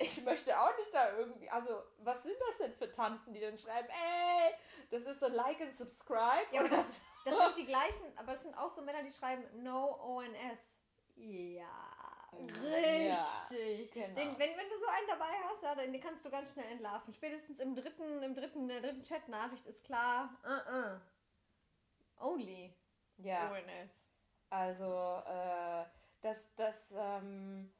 ich 0.00 0.24
möchte 0.24 0.58
auch 0.58 0.74
nicht 0.78 0.92
da 0.92 1.16
irgendwie, 1.16 1.48
also 1.50 1.82
was 1.98 2.22
sind 2.22 2.36
das 2.48 2.58
denn 2.58 2.72
für 2.72 2.90
Tanten, 2.90 3.34
die 3.34 3.40
dann 3.40 3.58
schreiben, 3.58 3.88
ey, 3.88 4.54
das 4.90 5.04
ist 5.04 5.20
so 5.20 5.28
like 5.28 5.60
and 5.60 5.76
subscribe. 5.76 6.46
Ja, 6.52 6.60
aber 6.60 6.70
das, 6.70 7.02
das 7.24 7.36
sind 7.36 7.56
die 7.58 7.66
gleichen, 7.66 8.04
aber 8.16 8.32
es 8.32 8.42
sind 8.42 8.56
auch 8.56 8.70
so 8.70 8.80
Männer, 8.82 9.02
die 9.02 9.10
schreiben 9.10 9.44
No 9.62 9.94
ONS. 10.02 10.78
Ja, 11.16 11.66
richtig. 12.62 13.92
genau. 13.92 14.14
Den, 14.14 14.38
wenn, 14.38 14.56
wenn 14.56 14.68
du 14.70 14.78
so 14.78 14.86
einen 14.86 15.06
dabei 15.06 15.32
hast, 15.48 15.62
ja, 15.62 15.74
dann 15.74 15.92
den 15.92 16.00
kannst 16.00 16.24
du 16.24 16.30
ganz 16.30 16.50
schnell 16.52 16.70
entlarven. 16.72 17.12
Spätestens 17.12 17.60
im 17.60 17.74
dritten, 17.74 18.22
im 18.22 18.34
dritten, 18.34 18.60
in 18.60 18.68
der 18.68 18.80
dritten 18.80 19.02
Chat-Nachricht 19.02 19.66
ist 19.66 19.84
klar, 19.84 20.30
uh 20.44 20.70
-uh. 20.70 21.00
only 22.20 22.74
ja. 23.18 23.52
ONS. 23.52 24.06
Also, 24.48 25.22
äh, 25.26 25.84
das, 26.22 26.54
das, 26.56 26.94
ähm, 26.96 27.70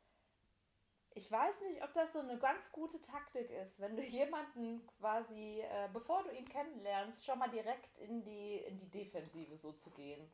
ich 1.15 1.31
weiß 1.31 1.63
nicht, 1.63 1.83
ob 1.83 1.93
das 1.95 2.13
so 2.13 2.21
eine 2.21 2.39
ganz 2.39 2.71
gute 2.73 3.01
Taktik 3.01 3.51
ist, 3.51 3.81
wenn 3.81 3.97
du 3.97 4.03
jemanden 4.21 4.87
quasi, 4.99 5.61
äh, 5.61 5.89
bevor 5.93 6.23
du 6.25 6.31
ihn 6.31 6.49
kennenlernst, 6.49 7.25
schon 7.25 7.39
mal 7.39 7.51
direkt 7.51 7.97
in 7.99 8.23
die, 8.23 8.59
in 8.59 8.79
die 8.79 8.91
Defensive 8.91 9.57
so 9.57 9.73
zu 9.73 9.91
gehen. 9.91 10.31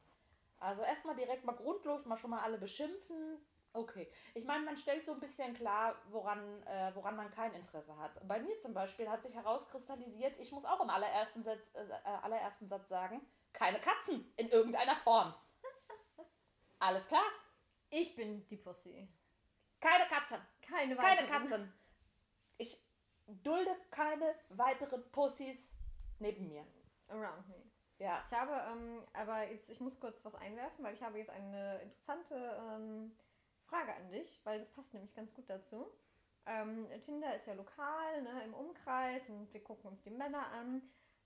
Also 0.58 0.82
erstmal 0.82 1.16
direkt 1.16 1.44
mal 1.44 1.54
grundlos 1.54 2.06
mal 2.06 2.16
schon 2.16 2.30
mal 2.30 2.42
alle 2.42 2.58
beschimpfen. 2.58 3.38
Okay. 3.72 4.10
Ich 4.32 4.44
meine, 4.44 4.64
man 4.64 4.76
stellt 4.76 5.04
so 5.04 5.12
ein 5.12 5.20
bisschen 5.20 5.52
klar, 5.52 5.96
woran, 6.08 6.62
äh, 6.66 6.94
woran 6.94 7.14
man 7.14 7.30
kein 7.30 7.52
Interesse 7.52 7.94
hat. 7.98 8.26
Bei 8.26 8.40
mir 8.40 8.58
zum 8.58 8.72
Beispiel 8.72 9.08
hat 9.08 9.22
sich 9.22 9.34
herauskristallisiert, 9.34 10.38
ich 10.38 10.50
muss 10.50 10.64
auch 10.64 10.80
im 10.80 10.88
allerersten 10.88 11.42
Satz, 11.42 11.74
äh, 11.74 11.86
allerersten 12.22 12.68
Satz 12.68 12.88
sagen, 12.88 13.20
keine 13.52 13.78
Katzen 13.78 14.32
in 14.36 14.48
irgendeiner 14.48 14.96
Form. 14.96 15.34
Alles 16.78 17.06
klar? 17.06 17.24
Ich 17.90 18.16
bin 18.16 18.46
die 18.46 18.56
Pussy. 18.56 19.08
Keine 19.78 20.06
Katzen. 20.06 20.38
Keine 20.68 20.96
Keine 20.96 21.20
weiteren. 21.20 21.30
Katzen. 21.30 21.72
Ich 22.58 22.82
dulde 23.26 23.70
keine 23.90 24.34
weiteren 24.50 25.10
Pussys 25.10 25.72
neben 26.18 26.48
mir. 26.48 26.66
Around 27.08 27.48
me. 27.48 27.62
Ja. 27.98 28.22
Ich 28.26 28.32
habe, 28.32 28.52
ähm, 28.70 29.02
aber 29.12 29.48
jetzt, 29.50 29.70
ich 29.70 29.80
muss 29.80 29.98
kurz 29.98 30.24
was 30.24 30.34
einwerfen, 30.34 30.84
weil 30.84 30.94
ich 30.94 31.02
habe 31.02 31.18
jetzt 31.18 31.30
eine 31.30 31.80
interessante 31.82 32.34
ähm, 32.34 33.16
Frage 33.64 33.94
an 33.94 34.10
dich, 34.10 34.40
weil 34.44 34.58
das 34.58 34.70
passt 34.70 34.92
nämlich 34.92 35.14
ganz 35.14 35.32
gut 35.32 35.48
dazu. 35.48 35.90
Ähm, 36.46 36.86
Tinder 37.02 37.34
ist 37.34 37.46
ja 37.46 37.54
lokal, 37.54 38.22
ne, 38.22 38.44
im 38.44 38.54
Umkreis 38.54 39.28
und 39.28 39.52
wir 39.52 39.62
gucken 39.64 39.90
uns 39.90 40.02
die 40.02 40.10
Männer 40.10 40.46
an. 40.52 40.82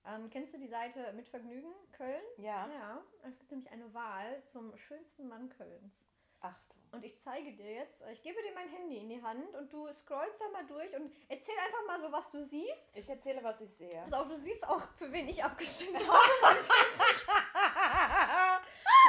Ähm, 0.07 0.31
kennst 0.31 0.55
du 0.55 0.59
die 0.59 0.69
Seite 0.69 1.13
Mit 1.13 1.29
Vergnügen 1.29 1.73
Köln? 1.93 2.23
Ja. 2.39 2.67
Ja, 2.69 3.03
es 3.23 3.39
gibt 3.39 3.51
nämlich 3.51 3.71
eine 3.71 3.93
Wahl 3.93 4.43
zum 4.47 4.75
schönsten 4.79 5.29
Mann 5.29 5.51
Kölns. 5.51 5.93
Achtung. 6.41 6.80
Und 6.93 7.05
ich 7.05 7.19
zeige 7.21 7.53
dir 7.53 7.73
jetzt, 7.73 8.03
äh, 8.03 8.13
ich 8.13 8.23
gebe 8.23 8.43
dir 8.43 8.53
mein 8.53 8.69
Handy 8.69 8.99
in 8.99 9.09
die 9.09 9.23
Hand 9.23 9.55
und 9.55 9.73
du 9.73 9.91
scrollst 9.93 10.41
da 10.41 10.49
mal 10.49 10.67
durch 10.67 10.95
und 10.97 11.13
erzähl 11.29 11.55
einfach 11.59 11.87
mal 11.87 12.01
so, 12.01 12.11
was 12.11 12.31
du 12.31 12.45
siehst. 12.45 12.89
Ich 12.95 13.09
erzähle, 13.09 13.43
was 13.45 13.61
ich 13.61 13.73
sehe. 13.73 14.03
Pass 14.05 14.13
auf, 14.13 14.29
du 14.29 14.37
siehst 14.37 14.67
auch, 14.69 14.83
für 14.99 15.11
wen 15.13 15.29
ich 15.29 15.43
abgestimmt 15.43 15.97
habe. 16.09 16.59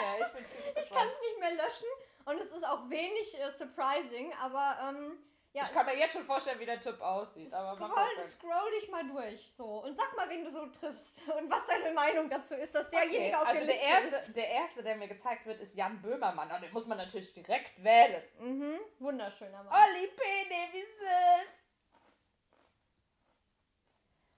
ja, 0.04 0.16
ich 0.20 0.84
Ich 0.84 0.90
kann 0.90 1.08
es 1.08 1.20
nicht 1.22 1.40
mehr 1.40 1.56
löschen 1.56 1.88
und 2.26 2.40
es 2.40 2.52
ist 2.52 2.64
auch 2.66 2.90
wenig 2.90 3.40
äh, 3.40 3.52
surprising, 3.52 4.32
aber 4.40 4.78
ähm, 4.90 5.18
ja, 5.54 5.64
Ich 5.64 5.72
kann 5.74 5.86
mir 5.86 5.98
jetzt 5.98 6.14
schon 6.14 6.24
vorstellen, 6.24 6.60
wie 6.60 6.66
der 6.66 6.80
Typ 6.80 7.02
aussieht. 7.02 7.54
Aber 7.54 7.76
scroll, 7.76 8.24
scroll 8.24 8.72
dich 8.80 8.90
mal 8.90 9.06
durch 9.08 9.52
so 9.54 9.84
und 9.84 9.96
sag 9.96 10.16
mal, 10.16 10.30
wen 10.30 10.44
du 10.46 10.50
so 10.52 10.66
triffst 10.68 11.28
und 11.38 11.52
was 11.52 11.66
deine 11.66 11.94
Meinung 11.94 12.30
dazu 12.30 12.56
ist, 12.56 12.74
dass 12.74 12.90
derjenige 12.90 13.36
Okay, 13.36 13.36
auf 13.36 13.48
also 13.48 13.66
der 13.66 13.66
der 13.68 13.76
Liste 13.76 14.16
erste, 14.16 14.32
der 14.34 14.50
erste, 14.50 14.84
der 14.84 14.96
mir 14.96 15.08
gezeigt 15.08 15.46
wird, 15.46 15.60
ist 15.60 15.76
Jan 15.76 16.02
Böhmermann. 16.02 16.52
Und 16.52 16.62
den 16.62 16.72
muss 16.74 16.86
man 16.88 16.98
natürlich 16.98 17.34
direkt 17.34 17.84
wählen. 17.84 18.22
ist. 18.24 18.40
Mhm, 18.40 18.80
wunderschöner 19.00 19.64
Mann. 19.64 19.74
Olli 19.74 20.08
Pene, 20.08 20.68
wie 20.72 20.82
süß! 20.86 21.62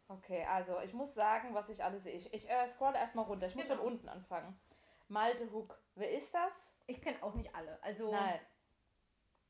Okay, 0.10 0.46
also 0.46 0.80
ich 0.82 0.94
muss 0.94 1.14
sagen, 1.14 1.54
was 1.56 1.70
ich 1.70 1.84
alles 1.84 2.04
sehe. 2.04 2.14
Ich, 2.14 2.34
ich 2.34 2.50
äh, 2.50 2.68
scrolle 2.70 2.98
erstmal 2.98 3.26
runter. 3.26 3.48
Ich 3.48 3.56
muss 3.56 3.66
Genau. 3.68 3.78
von 3.78 3.88
unten 3.94 4.10
anfangen. 4.10 4.60
Malte 5.08 5.52
Hook. 5.52 5.80
Wer 5.96 6.12
ist 6.12 6.34
das? 6.34 6.54
Ich 6.86 7.02
kenne 7.02 7.22
auch 7.24 7.34
nicht 7.34 7.54
alle, 7.56 7.82
also 7.82 8.12
Nein. 8.12 8.40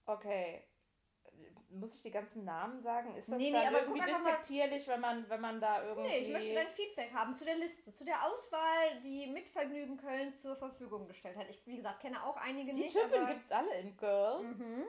Okay. 0.06 0.64
Muss 1.74 1.96
ich 1.96 2.02
die 2.04 2.12
ganzen 2.12 2.46
Namen 2.46 2.82
sagen? 2.82 3.16
Ist 3.16 3.30
das 3.32 3.38
Nee, 3.38 3.52
nee, 3.52 3.58
aber 3.66 3.82
irgendwie 3.82 4.06
despektierlich, 4.06 4.88
wenn 4.88 5.00
man, 5.02 5.28
wenn 5.30 5.42
man 5.42 5.60
da 5.60 5.84
irgendwie... 5.84 6.08
Nee, 6.08 6.18
ich 6.20 6.30
möchte 6.30 6.54
dein 6.54 6.70
Feedback 6.70 7.12
haben 7.14 7.36
zu 7.36 7.46
der 7.46 7.56
Liste, 7.56 7.92
zu 7.92 8.06
der 8.06 8.24
Auswahl, 8.26 9.02
die 9.04 9.28
mit 9.28 9.48
Vergnügen 9.50 9.98
Köln 9.98 10.36
zur 10.36 10.56
Verfügung 10.56 11.08
gestellt 11.08 11.36
hat. 11.36 11.50
Ich, 11.50 11.66
wie 11.66 11.78
gesagt, 11.78 12.00
kenne 12.02 12.24
auch 12.24 12.38
einige 12.38 12.74
die 12.74 12.82
nicht, 12.82 12.96
Typen 12.96 13.14
aber... 13.14 13.34
gibt's 13.34 13.52
alle 13.52 13.76
im 13.80 13.98
Girl. 13.98 14.44
Mhm. 14.44 14.86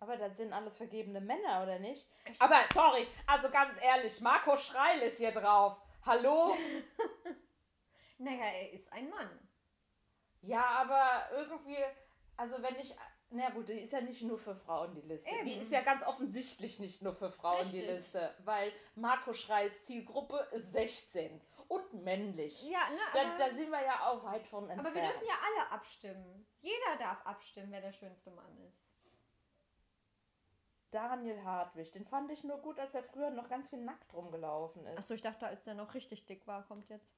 Aber 0.00 0.16
das 0.16 0.36
sind 0.36 0.52
alles 0.52 0.76
vergebene 0.76 1.20
Männer, 1.20 1.62
oder 1.62 1.78
nicht? 1.78 2.06
Ich- 2.30 2.40
Aber 2.40 2.60
sorry, 2.72 3.06
also 3.26 3.48
ganz 3.50 3.76
ehrlich, 3.82 4.20
Marco 4.20 4.56
Schreil 4.56 5.00
ist 5.00 5.18
hier 5.18 5.32
drauf. 5.32 5.76
Hallo? 6.04 6.54
Naja, 8.18 8.44
er 8.44 8.72
ist 8.72 8.92
ein 8.92 9.08
Mann. 9.10 9.28
ja, 10.42 10.64
aber 10.64 11.28
irgendwie, 11.36 11.78
also 12.36 12.62
wenn 12.62 12.76
ich, 12.76 12.94
na 13.30 13.50
gut, 13.50 13.68
die 13.68 13.80
ist 13.80 13.92
ja 13.92 14.00
nicht 14.00 14.22
nur 14.22 14.38
für 14.38 14.54
Frauen 14.54 14.94
die 14.94 15.00
Liste. 15.00 15.28
Die 15.44 15.50
Eben. 15.52 15.60
ist 15.62 15.72
ja 15.72 15.82
ganz 15.82 16.04
offensichtlich 16.06 16.78
nicht 16.78 17.02
nur 17.02 17.14
für 17.14 17.30
Frauen 17.30 17.68
die 17.70 17.78
Richtig. 17.80 17.96
Liste, 17.96 18.34
weil 18.44 18.72
Marco 18.94 19.32
Schreils 19.32 19.84
Zielgruppe 19.86 20.46
ist 20.52 20.72
16 20.72 21.40
und 21.68 21.94
männlich. 22.04 22.62
Ja, 22.62 22.90
ne, 22.90 22.98
Da, 23.14 23.38
da 23.38 23.54
sind 23.54 23.70
wir 23.70 23.82
ja 23.82 24.06
auch 24.08 24.22
weit 24.24 24.46
von 24.46 24.68
entfernt. 24.68 24.86
aber 24.86 24.94
wir 24.94 25.02
dürfen 25.02 25.26
ja 25.26 25.34
alle 25.42 25.72
abstimmen. 25.72 26.46
Jeder 26.60 26.96
darf 26.98 27.24
abstimmen, 27.26 27.72
wer 27.72 27.80
der 27.80 27.92
schönste 27.92 28.30
Mann 28.30 28.56
ist. 28.68 28.86
Daniel 30.90 31.42
Hartwig, 31.42 31.90
den 31.90 32.04
fand 32.06 32.30
ich 32.30 32.44
nur 32.44 32.58
gut, 32.58 32.78
als 32.78 32.94
er 32.94 33.02
früher 33.02 33.30
noch 33.30 33.48
ganz 33.48 33.68
viel 33.68 33.80
nackt 33.80 34.14
rumgelaufen 34.14 34.86
ist. 34.86 34.98
Achso, 34.98 35.14
ich 35.14 35.22
dachte, 35.22 35.46
als 35.46 35.64
der 35.64 35.74
noch 35.74 35.92
richtig 35.94 36.24
dick 36.26 36.46
war, 36.46 36.62
kommt 36.68 36.88
jetzt. 36.88 37.10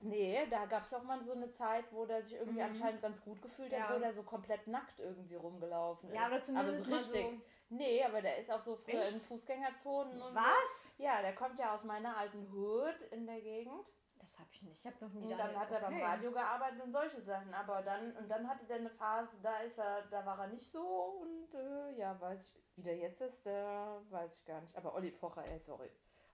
Nee, 0.00 0.46
da 0.48 0.64
gab 0.66 0.84
es 0.84 0.94
auch 0.94 1.02
mal 1.02 1.22
so 1.24 1.32
eine 1.32 1.50
Zeit, 1.50 1.84
wo 1.92 2.06
der 2.06 2.22
sich 2.22 2.34
irgendwie 2.34 2.60
Mhm. 2.62 2.68
anscheinend 2.70 3.02
ganz 3.02 3.20
gut 3.22 3.42
gefühlt 3.42 3.72
hat, 3.72 3.90
Ja. 3.90 3.94
wo 3.96 3.98
der 3.98 4.12
so 4.14 4.22
komplett 4.22 4.66
nackt 4.68 4.98
irgendwie 5.00 5.34
rumgelaufen 5.34 6.08
ist. 6.10 6.14
Ja, 6.14 6.28
oder 6.28 6.40
zumindest 6.42 6.86
aber 6.86 6.98
so 7.00 7.14
richtig. 7.14 7.40
Nee, 7.70 8.04
aber 8.04 8.22
der 8.22 8.38
ist 8.38 8.50
auch 8.50 8.60
so 8.62 8.76
früher 8.76 9.02
Echt? 9.02 9.14
in 9.14 9.20
Fußgängerzonen 9.20 10.12
und 10.22 10.28
so. 10.30 10.34
Was? 10.36 10.92
Ja, 10.98 11.20
der 11.20 11.34
kommt 11.34 11.58
ja 11.58 11.74
aus 11.74 11.82
meiner 11.84 12.16
alten 12.16 12.50
Hood 12.52 13.00
in 13.10 13.26
der 13.26 13.40
Gegend. 13.40 13.90
Das 14.20 14.38
habe 14.38 14.48
ich 14.52 14.62
nicht. 14.62 14.78
Ich 14.80 14.86
habe 14.86 14.96
noch 15.04 15.12
nie 15.12 15.24
Und 15.24 15.30
da- 15.30 15.36
dann 15.48 15.56
hat 15.58 15.70
er 15.70 15.80
beim 15.80 15.94
okay. 15.94 16.04
Radio 16.04 16.30
gearbeitet 16.32 16.80
und 16.82 16.92
solche 16.92 17.20
Sachen. 17.20 17.52
Aber 17.52 17.82
dann, 17.82 18.16
und 18.16 18.28
dann 18.28 18.48
hatte 18.48 18.64
der 18.66 18.76
eine 18.76 18.90
Phase, 18.90 19.36
da 19.42 19.58
ist 19.58 19.78
er, 19.78 20.02
da 20.10 20.24
war 20.24 20.38
er 20.38 20.46
nicht 20.48 20.66
so 20.70 21.20
und 21.22 21.54
äh, 21.54 21.92
ja, 21.98 22.18
weiß 22.20 22.40
ich, 22.42 22.54
wie 22.76 22.82
der 22.82 22.96
jetzt 22.96 23.20
ist, 23.20 23.44
der 23.44 24.00
weiß 24.10 24.32
ich 24.34 24.44
gar 24.44 24.60
nicht. 24.60 24.76
Aber 24.76 24.94
Olli 24.94 25.10
Pocher, 25.10 25.44
ey, 25.44 25.58
sorry. 25.58 25.90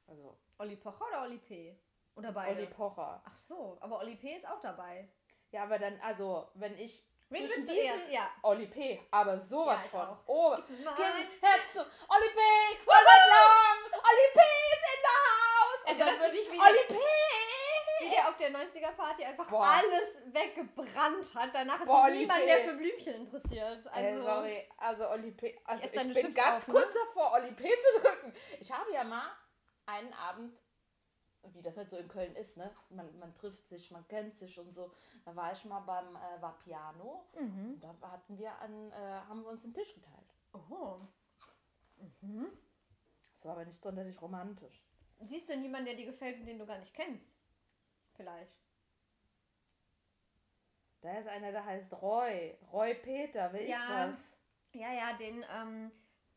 Also, 0.07 0.37
Olli 0.59 0.77
Pocher 0.77 1.07
oder 1.09 1.23
Olli 1.23 1.39
P? 1.39 1.79
Oder 2.17 2.33
beide? 2.33 2.57
Olli 2.57 2.67
Pocher. 2.67 3.23
Ach 3.25 3.37
so, 3.37 3.77
aber 3.81 3.99
Olli 3.99 4.17
P 4.17 4.37
ist 4.37 4.47
auch 4.47 4.61
dabei. 4.61 5.09
Ja, 5.51 5.65
aber 5.65 5.79
dann, 5.79 6.01
also, 6.01 6.49
wenn 6.55 6.77
ich 6.79 7.05
Wen 7.31 7.49
zwischen 7.49 7.67
diesen 7.67 8.11
Ja. 8.11 8.29
Olli 8.43 8.67
P, 8.67 9.01
aber 9.11 9.39
sowas 9.39 9.79
Ja, 9.79 9.85
ich 9.85 9.91
von. 9.91 10.01
auch. 10.01 10.19
Oh, 10.27 10.51
Nein. 10.69 10.95
Kind, 10.95 11.43
Herz 11.43 11.73
zu 11.73 11.81
Olli 11.81 12.29
P, 12.29 12.41
was 12.87 12.97
seit 13.05 13.29
lang? 13.29 14.01
Olli 14.03 14.29
P 14.33 14.41
ist 14.73 14.95
in 14.95 15.03
der 15.03 15.21
Haus. 15.25 15.79
Und 15.81 16.01
dann 16.01 16.09
Erinnerst 16.09 16.21
du 16.21 16.25
würde 16.27 16.39
ich 16.39 16.53
wie 16.53 16.61
Olli 16.61 16.87
P. 16.89 16.95
Wie 18.01 18.11
der 18.11 18.29
auf 18.29 18.37
der 18.37 18.51
90er-Party 18.51 19.25
einfach 19.25 19.49
Boah. 19.49 19.65
alles 19.65 20.19
weggebrannt 20.27 21.35
hat. 21.35 21.55
Danach 21.55 21.79
hat 21.79 21.87
Boah, 21.87 22.07
sich 22.11 22.19
niemand 22.19 22.41
P. 22.41 22.47
mehr 22.47 22.65
für 22.65 22.75
Blümchen 22.75 23.15
interessiert. 23.15 23.65
Also, 23.65 23.91
Also, 23.91 24.23
sorry, 24.25 24.69
also 24.77 25.09
Olli 25.11 25.31
P. 25.31 25.59
Also 25.65 25.85
ich 25.85 25.91
deine 25.93 26.13
bin 26.15 26.23
Chips 26.27 26.35
ganz 26.35 26.63
auf, 26.63 26.69
ne? 26.69 26.75
kurz 26.75 26.95
davor, 26.95 27.33
Olli 27.33 27.53
P. 27.53 27.63
zu 27.71 28.01
drücken. 28.01 28.35
Ich 28.61 28.71
habe 28.73 28.93
ja 28.93 29.05
mal 29.05 29.31
einen 29.87 30.13
Abend, 30.13 30.59
wie 31.53 31.63
das 31.63 31.77
halt 31.77 31.91
so 31.91 31.97
in 31.97 32.09
Köln 32.09 32.35
ist, 32.37 32.57
ne? 32.57 32.71
Man, 32.91 33.19
man 33.19 33.35
trifft 33.35 33.67
sich, 33.69 33.91
man 33.91 34.07
kennt 34.09 34.37
sich 34.37 34.59
und 34.59 34.73
so. 34.73 34.91
Da 35.25 35.35
war 35.37 35.53
ich 35.53 35.65
mal 35.65 35.81
beim 35.81 36.17
äh, 36.17 36.41
Vapiano. 36.41 37.25
mhm. 37.39 37.79
Da 37.81 37.95
hatten 38.11 38.39
wir 38.39 38.57
an, 38.61 38.93
äh, 38.93 38.95
haben 39.29 39.43
wir 39.43 39.51
uns 39.51 39.65
einen 39.65 39.75
Tisch 39.75 39.95
geteilt. 39.95 40.35
oh. 40.53 41.01
Mhm. 42.21 42.49
Das 43.33 43.45
war 43.47 43.53
aber 43.53 43.65
nicht 43.65 43.81
sonderlich 43.83 44.21
romantisch. 44.21 44.83
Siehst 45.23 45.49
du 45.49 45.53
denn 45.53 45.63
jemanden, 45.63 45.87
der 45.87 45.95
dir 45.97 46.07
gefällt 46.07 46.39
und 46.41 46.47
den 46.47 46.59
du 46.59 46.67
gar 46.67 46.79
nicht 46.79 46.95
kennst? 46.95 47.37
Vielleicht. 48.15 48.53
Da 51.01 51.19
ist 51.19 51.29
einer, 51.29 51.53
der 51.53 51.65
heißt 51.65 51.93
Roy. 52.01 52.57
Roy 52.73 52.95
Peter, 52.95 53.53
wer 53.53 53.67
Ja. 53.67 54.07
ist 54.07 54.19
das? 54.19 54.37
Ja, 54.73 54.93
ja, 54.93 55.13
den, 55.17 55.45
ähm, 55.51 55.93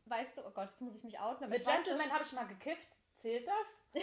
weißt 0.06 0.36
du, 0.36 0.46
oh 0.46 0.50
Gott, 0.50 0.70
jetzt 0.70 0.80
muss 0.80 0.94
ich 0.96 1.04
mich 1.04 1.18
outen. 1.18 1.44
Aber 1.44 1.52
Mit 1.54 1.64
Gentleman 1.66 2.10
habe 2.12 2.24
ich 2.24 2.32
mal 2.32 2.46
gekifft. 2.46 2.88
Zählt 3.14 3.46
das? 3.48 4.02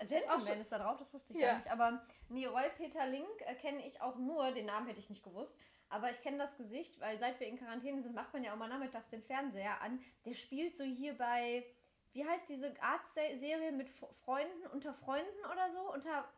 Gentleman 0.00 0.60
ist 0.60 0.70
da 0.72 0.78
drauf, 0.78 0.98
das 0.98 1.12
wusste 1.14 1.32
ich 1.32 1.40
Ja. 1.40 1.48
gar 1.48 1.56
nicht. 1.56 1.70
Aber 1.70 2.02
nee, 2.28 2.46
Roy 2.46 2.68
Peter 2.76 3.06
Link 3.06 3.40
äh, 3.40 3.54
kenne 3.54 3.86
ich 3.86 4.02
auch 4.02 4.16
nur, 4.16 4.52
den 4.52 4.66
Namen 4.66 4.86
hätte 4.86 5.00
ich 5.00 5.08
nicht 5.08 5.22
gewusst. 5.22 5.56
Aber 5.88 6.10
ich 6.10 6.20
kenne 6.20 6.38
das 6.38 6.56
Gesicht, 6.56 6.98
weil 7.00 7.18
seit 7.18 7.38
wir 7.38 7.46
in 7.46 7.58
Quarantäne 7.58 8.02
sind, 8.02 8.14
macht 8.14 8.32
man 8.32 8.42
ja 8.42 8.52
auch 8.52 8.56
mal 8.56 8.68
nachmittags 8.68 9.08
den 9.08 9.22
Fernseher 9.22 9.80
an. 9.80 10.02
Der 10.24 10.34
spielt 10.34 10.76
so 10.76 10.84
hier 10.84 11.16
bei, 11.16 11.64
wie 12.12 12.26
heißt 12.26 12.48
diese 12.48 12.74
Arztserie 12.82 13.72
mit 13.72 13.88
Freunden, 14.24 14.66
unter 14.72 14.92
Freunden 14.92 15.44
oder 15.52 15.70
so? 15.70 15.92
Unter 15.92 16.28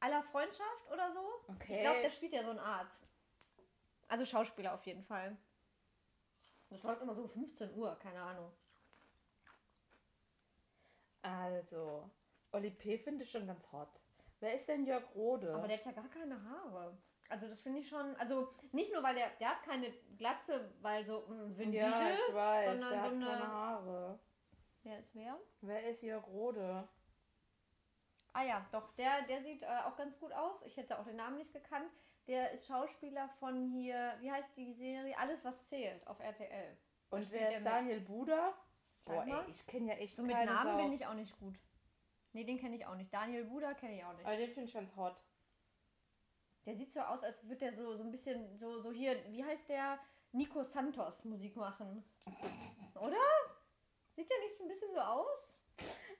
aller 0.00 0.22
Freundschaft 0.22 0.90
oder 0.92 1.12
so? 1.12 1.24
Okay. 1.48 1.74
Ich 1.74 1.80
glaube, 1.80 2.00
der 2.00 2.10
spielt 2.10 2.32
ja 2.32 2.42
so 2.42 2.50
einen 2.50 2.58
Arzt. 2.58 3.06
Also 4.08 4.24
Schauspieler 4.24 4.74
auf 4.74 4.84
jeden 4.86 5.04
Fall. 5.04 5.36
Das 6.70 6.82
läuft 6.82 7.02
immer 7.02 7.14
so 7.14 7.22
um 7.22 7.28
15 7.28 7.74
Uhr, 7.76 7.96
keine 7.98 8.20
Ahnung. 8.20 8.50
Also, 11.22 12.10
Oli 12.54 12.70
P. 12.70 12.96
finde 12.98 13.24
ich 13.24 13.30
schon 13.30 13.46
ganz 13.46 13.70
hot. 13.72 13.88
Wer 14.40 14.54
ist 14.54 14.68
denn 14.68 14.84
Jörg 14.86 15.04
Rode? 15.14 15.54
Aber 15.54 15.66
der 15.68 15.76
hat 15.78 15.86
ja 15.86 15.92
gar 15.92 16.08
keine 16.08 16.42
Haare. 16.44 16.96
Also 17.30 17.48
das 17.48 17.60
finde 17.60 17.80
ich 17.80 17.88
schon, 17.88 18.14
also 18.16 18.48
nicht 18.72 18.92
nur, 18.92 19.02
weil 19.02 19.14
der, 19.14 19.30
der 19.40 19.50
hat 19.50 19.62
keine 19.62 19.90
Glatze, 20.18 20.72
weil 20.82 21.04
so 21.04 21.20
mm, 21.26 21.56
Vin 21.56 21.72
ja, 21.72 21.88
Diesel. 21.88 22.18
ich 22.28 22.34
weiß, 22.34 22.70
sondern 22.80 22.90
der 22.90 22.98
so 22.98 23.04
hat 23.04 23.12
eine- 23.12 23.26
keine 23.26 23.48
Haare. 23.48 24.18
Wer 24.82 24.98
ist 24.98 25.14
wer? 25.14 25.38
Wer 25.62 25.88
ist 25.88 26.02
Jörg 26.02 26.26
Rode? 26.26 26.86
Ah 28.34 28.42
ja, 28.42 28.66
doch, 28.72 28.90
der, 28.96 29.22
der 29.22 29.42
sieht 29.42 29.62
äh, 29.62 29.66
auch 29.86 29.96
ganz 29.96 30.18
gut 30.18 30.32
aus. 30.32 30.62
Ich 30.66 30.76
hätte 30.76 30.98
auch 30.98 31.04
den 31.04 31.16
Namen 31.16 31.38
nicht 31.38 31.52
gekannt. 31.52 31.90
Der 32.26 32.50
ist 32.52 32.66
Schauspieler 32.66 33.28
von 33.40 33.70
hier, 33.70 34.14
wie 34.20 34.30
heißt 34.30 34.56
die 34.56 34.72
Serie? 34.74 35.16
Alles, 35.18 35.44
was 35.44 35.64
zählt 35.66 36.06
auf 36.06 36.20
RTL. 36.20 36.76
Da 37.10 37.16
Und 37.16 37.30
wer 37.30 37.48
ist 37.50 37.58
mit. 37.58 37.66
Daniel 37.66 38.00
Buder? 38.00 38.54
Sag 39.06 39.14
Boah, 39.14 39.24
ey, 39.26 39.50
ich 39.50 39.66
kenne 39.66 39.88
ja 39.92 39.94
echt 39.98 40.16
So 40.16 40.22
mit 40.22 40.34
Namen 40.36 40.78
Sau. 40.78 40.82
bin 40.82 40.92
ich 40.92 41.06
auch 41.06 41.14
nicht 41.14 41.38
gut. 41.38 41.54
Nee, 42.34 42.44
den 42.44 42.58
kenne 42.58 42.74
ich 42.76 42.84
auch 42.84 42.96
nicht. 42.96 43.14
Daniel 43.14 43.44
Buda 43.44 43.74
kenne 43.74 43.96
ich 43.96 44.04
auch 44.04 44.12
nicht. 44.12 44.26
Aber 44.26 44.36
den 44.36 44.50
finde 44.50 44.68
ich 44.68 44.74
ganz 44.74 44.94
hot. 44.96 45.16
Der 46.66 46.74
sieht 46.74 46.90
so 46.90 47.00
aus, 47.00 47.22
als 47.22 47.44
würde 47.44 47.58
der 47.58 47.72
so, 47.72 47.96
so 47.96 48.02
ein 48.02 48.10
bisschen 48.10 48.58
so, 48.58 48.80
so 48.80 48.90
hier, 48.90 49.16
wie 49.30 49.44
heißt 49.44 49.68
der? 49.68 50.00
Nico 50.32 50.64
Santos 50.64 51.24
Musik 51.24 51.54
machen. 51.54 52.04
Oder? 52.96 53.16
Sieht 54.16 54.28
der 54.28 54.38
nicht 54.40 54.56
so 54.56 54.64
ein 54.64 54.68
bisschen 54.68 54.92
so 54.92 55.00
aus? 55.00 55.48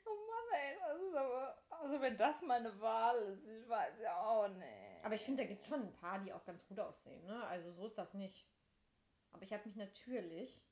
Oh 0.06 0.10
Mann, 0.10 0.60
ey, 0.60 0.76
das 0.78 1.00
ist 1.00 1.14
aber... 1.16 1.58
Also 1.70 2.00
wenn 2.00 2.16
das 2.16 2.42
meine 2.42 2.80
Wahl 2.80 3.16
ist, 3.16 3.44
ich 3.46 3.68
weiß 3.68 4.00
ja 4.00 4.20
auch 4.20 4.48
nicht. 4.48 5.04
Aber 5.04 5.14
ich 5.16 5.22
finde, 5.22 5.42
da 5.42 5.48
gibt 5.48 5.62
es 5.62 5.68
schon 5.68 5.82
ein 5.82 5.92
paar, 5.94 6.20
die 6.20 6.32
auch 6.32 6.44
ganz 6.44 6.64
gut 6.66 6.78
aussehen, 6.78 7.24
ne? 7.24 7.44
Also 7.48 7.72
so 7.72 7.86
ist 7.86 7.98
das 7.98 8.14
nicht. 8.14 8.46
Aber 9.32 9.42
ich 9.42 9.52
habe 9.52 9.66
mich 9.66 9.76
natürlich. 9.76 10.62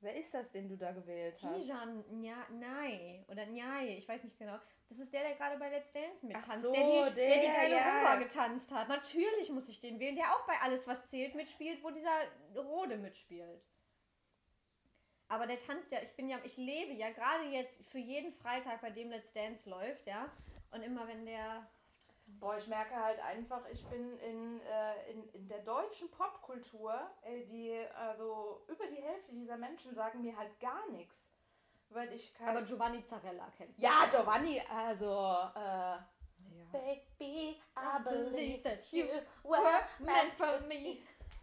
Wer 0.00 0.14
ist 0.16 0.32
das, 0.32 0.50
den 0.52 0.68
du 0.68 0.76
da 0.76 0.92
gewählt 0.92 1.40
hast? 1.42 1.60
Tijan 1.60 2.04
Nai 2.20 3.24
oder 3.28 3.46
Njai, 3.46 3.96
ich 3.98 4.08
weiß 4.08 4.22
nicht 4.22 4.38
genau. 4.38 4.58
Das 4.88 4.98
ist 4.98 5.12
der, 5.12 5.22
der 5.22 5.34
gerade 5.34 5.58
bei 5.58 5.68
Let's 5.70 5.92
Dance 5.92 6.24
mittanzt. 6.24 6.62
so, 6.62 6.72
der, 6.72 7.10
die, 7.10 7.14
der, 7.16 7.34
die 7.34 7.40
der, 7.40 7.54
geile 7.54 7.74
ja. 7.74 7.94
Rumba 7.94 8.16
getanzt 8.16 8.70
hat. 8.70 8.88
Natürlich 8.88 9.50
muss 9.50 9.68
ich 9.68 9.80
den 9.80 9.98
wählen, 9.98 10.14
der 10.14 10.32
auch 10.34 10.46
bei 10.46 10.54
Alles, 10.62 10.86
was 10.86 11.04
zählt, 11.08 11.34
mitspielt, 11.34 11.82
wo 11.82 11.90
dieser 11.90 12.10
Rode 12.54 12.96
mitspielt. 12.96 13.60
Aber 15.28 15.46
der 15.46 15.58
tanzt 15.58 15.90
ja, 15.92 15.98
ich 16.00 16.14
bin 16.14 16.28
ja, 16.28 16.38
ich 16.44 16.56
lebe 16.56 16.92
ja 16.92 17.10
gerade 17.10 17.44
jetzt 17.50 17.86
für 17.90 17.98
jeden 17.98 18.32
Freitag, 18.32 18.80
bei 18.80 18.90
dem 18.90 19.10
Let's 19.10 19.32
Dance 19.32 19.68
läuft, 19.68 20.06
ja. 20.06 20.30
Und 20.70 20.82
immer 20.82 21.06
wenn 21.08 21.26
der 21.26 21.68
Boah, 22.40 22.56
ich 22.56 22.66
merke 22.68 22.94
halt 22.94 23.18
einfach, 23.20 23.62
ich 23.72 23.84
bin 23.86 24.18
in, 24.20 24.60
äh, 24.60 25.10
in, 25.10 25.28
in 25.32 25.48
der 25.48 25.60
deutschen 25.60 26.10
Popkultur, 26.10 26.94
äh, 27.22 27.44
die, 27.46 27.76
also 27.96 28.64
über 28.68 28.86
die 28.86 29.02
Hälfte 29.02 29.32
dieser 29.32 29.56
Menschen 29.56 29.94
sagen 29.94 30.22
mir 30.22 30.36
halt 30.36 30.58
gar 30.60 30.88
nichts. 30.90 31.24
Weil 31.90 32.12
ich 32.12 32.34
kein. 32.34 32.48
Aber 32.48 32.62
Giovanni 32.62 33.02
Zarella 33.04 33.50
kennst 33.56 33.78
du. 33.78 33.82
ja, 33.82 34.06
Giovanni, 34.10 34.60
also, 34.70 35.06
äh, 35.56 35.96
Ja. 36.50 36.64
Baby, 36.70 37.60
I 37.76 38.02
believe 38.04 38.62
that 38.62 38.92
you 38.92 39.06
were 39.42 39.80
meant 39.98 40.32
for 40.34 40.60
me. 40.68 40.98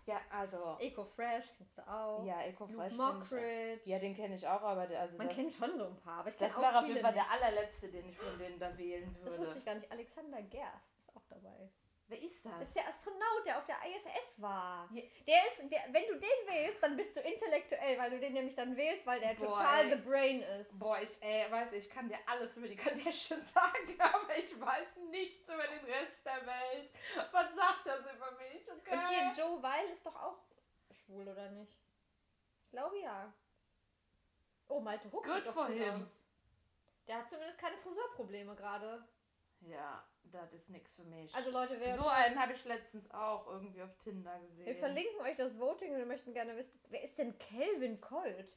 Ja, 0.07 0.21
also, 0.29 0.77
Eco 0.79 1.03
Fresh 1.03 1.45
kennst 1.57 1.77
du 1.79 1.81
auch. 1.87 2.23
ja, 2.23 2.41
Eco 2.43 2.65
Luke 2.65 2.75
Fresh. 2.75 2.89
kenn 2.89 2.95
ich 2.95 3.01
auch. 3.01 3.13
Mockridge. 3.15 3.81
Ja, 3.89 3.99
den 3.99 4.15
kenne 4.15 4.35
ich 4.35 4.47
auch, 4.47 4.61
aber 4.61 4.85
der, 4.85 5.01
also 5.01 5.17
Man 5.17 5.27
das, 5.27 5.35
kennt 5.35 5.53
schon 5.53 5.77
so 5.77 5.85
ein 5.85 5.95
paar, 5.97 6.19
aber 6.19 6.29
ich 6.29 6.37
das 6.37 6.55
wäre 6.61 6.79
auf 6.79 6.85
jeden 6.85 7.01
Fall 7.01 7.11
nicht. 7.13 7.25
der 7.25 7.31
allerletzte, 7.31 7.89
den 7.89 8.09
ich 8.09 8.17
von 8.17 8.37
denen 8.37 8.59
da 8.59 8.77
wählen 8.77 9.15
Das 9.23 9.31
würde. 9.33 9.41
wusste 9.43 9.57
ich 9.59 9.65
gar 9.65 9.75
nicht. 9.75 9.91
Alexander 9.91 10.41
Gerst 10.43 10.93
ist 10.99 11.15
auch 11.15 11.23
dabei. 11.29 11.69
Wer 12.07 12.21
ist 12.21 12.45
Das 12.45 12.51
das? 12.59 12.67
ist 12.67 12.75
der 12.75 12.87
Astronaut, 12.87 13.45
der 13.45 13.57
auf 13.57 13.65
der 13.65 13.77
ISS 13.83 14.39
war. 14.39 14.87
Der 14.91 15.41
ist, 15.47 15.71
der, 15.71 15.85
wenn 15.91 16.03
du 16.07 16.13
den 16.19 16.47
wählst, 16.47 16.83
dann 16.83 16.95
bist 16.95 17.15
du 17.15 17.19
intellektuell, 17.21 17.97
weil 17.97 18.11
du 18.11 18.19
den 18.19 18.33
nämlich 18.33 18.55
dann 18.55 18.77
wählst, 18.77 19.07
weil 19.07 19.19
der 19.19 19.33
Boah, 19.33 19.57
total 19.57 19.85
ey. 19.85 19.91
the 19.91 20.01
brain 20.07 20.41
ist. 20.43 20.79
Boah, 20.79 20.99
ich 21.01 21.19
äh, 21.23 21.49
weiß, 21.51 21.73
ich 21.73 21.89
kann 21.89 22.07
dir 22.07 22.19
alles 22.27 22.55
über 22.57 22.67
die 22.67 22.75
Kardashians 22.75 23.51
sagen, 23.53 23.99
aber 23.99 24.37
ich 24.37 24.59
weiß 24.59 24.97
nichts 25.09 25.49
über 25.49 25.65
den 25.67 25.83
Rest 25.85 26.23
der 26.23 26.45
Welt. 26.45 26.91
Was 27.31 27.55
sagt 27.55 27.85
das 27.87 28.01
über 28.01 28.31
mich? 28.33 28.69
Okay. 28.71 28.93
Und 28.93 29.07
hier 29.09 29.31
Joe 29.43 29.63
Weil 29.63 29.85
ist 29.89 30.05
doch 30.05 30.15
auch 30.15 30.37
schwul, 30.91 31.27
oder 31.27 31.49
nicht? 31.51 31.75
Ich 32.65 32.69
glaube 32.69 32.99
ja. 32.99 33.33
Oh, 34.67 34.79
Malte 34.79 35.11
Huck 35.11 35.23
Good 35.25 35.47
for 35.47 35.67
gut 35.67 35.75
him. 35.75 36.03
aus. 36.03 36.09
Der 37.07 37.17
hat 37.17 37.29
zumindest 37.29 37.57
keine 37.59 37.77
Friseurprobleme 37.77 38.55
gerade. 38.55 39.07
Ja, 39.61 40.03
das 40.41 40.53
ist 40.53 40.69
nichts 40.69 40.93
für 40.93 41.03
mich. 41.03 41.33
Also 41.35 41.51
Leute, 41.51 41.79
wir, 41.79 41.93
so 41.95 42.07
einen 42.07 42.39
habe 42.39 42.53
ich 42.53 42.63
letztens 42.65 43.09
auch 43.11 43.47
irgendwie 43.47 43.81
auf 43.81 43.95
Tinder 43.97 44.39
gesehen. 44.39 44.65
wir 44.65 44.75
verlinken 44.75 45.21
euch 45.21 45.36
das 45.36 45.57
Voting 45.59 45.91
und 45.93 45.97
wir 45.97 46.05
möchten 46.05 46.33
gerne 46.33 46.55
wissen, 46.55 46.79
wer 46.89 47.03
ist 47.03 47.17
denn 47.17 47.38
Calvin 47.39 47.99
Colt? 48.01 48.53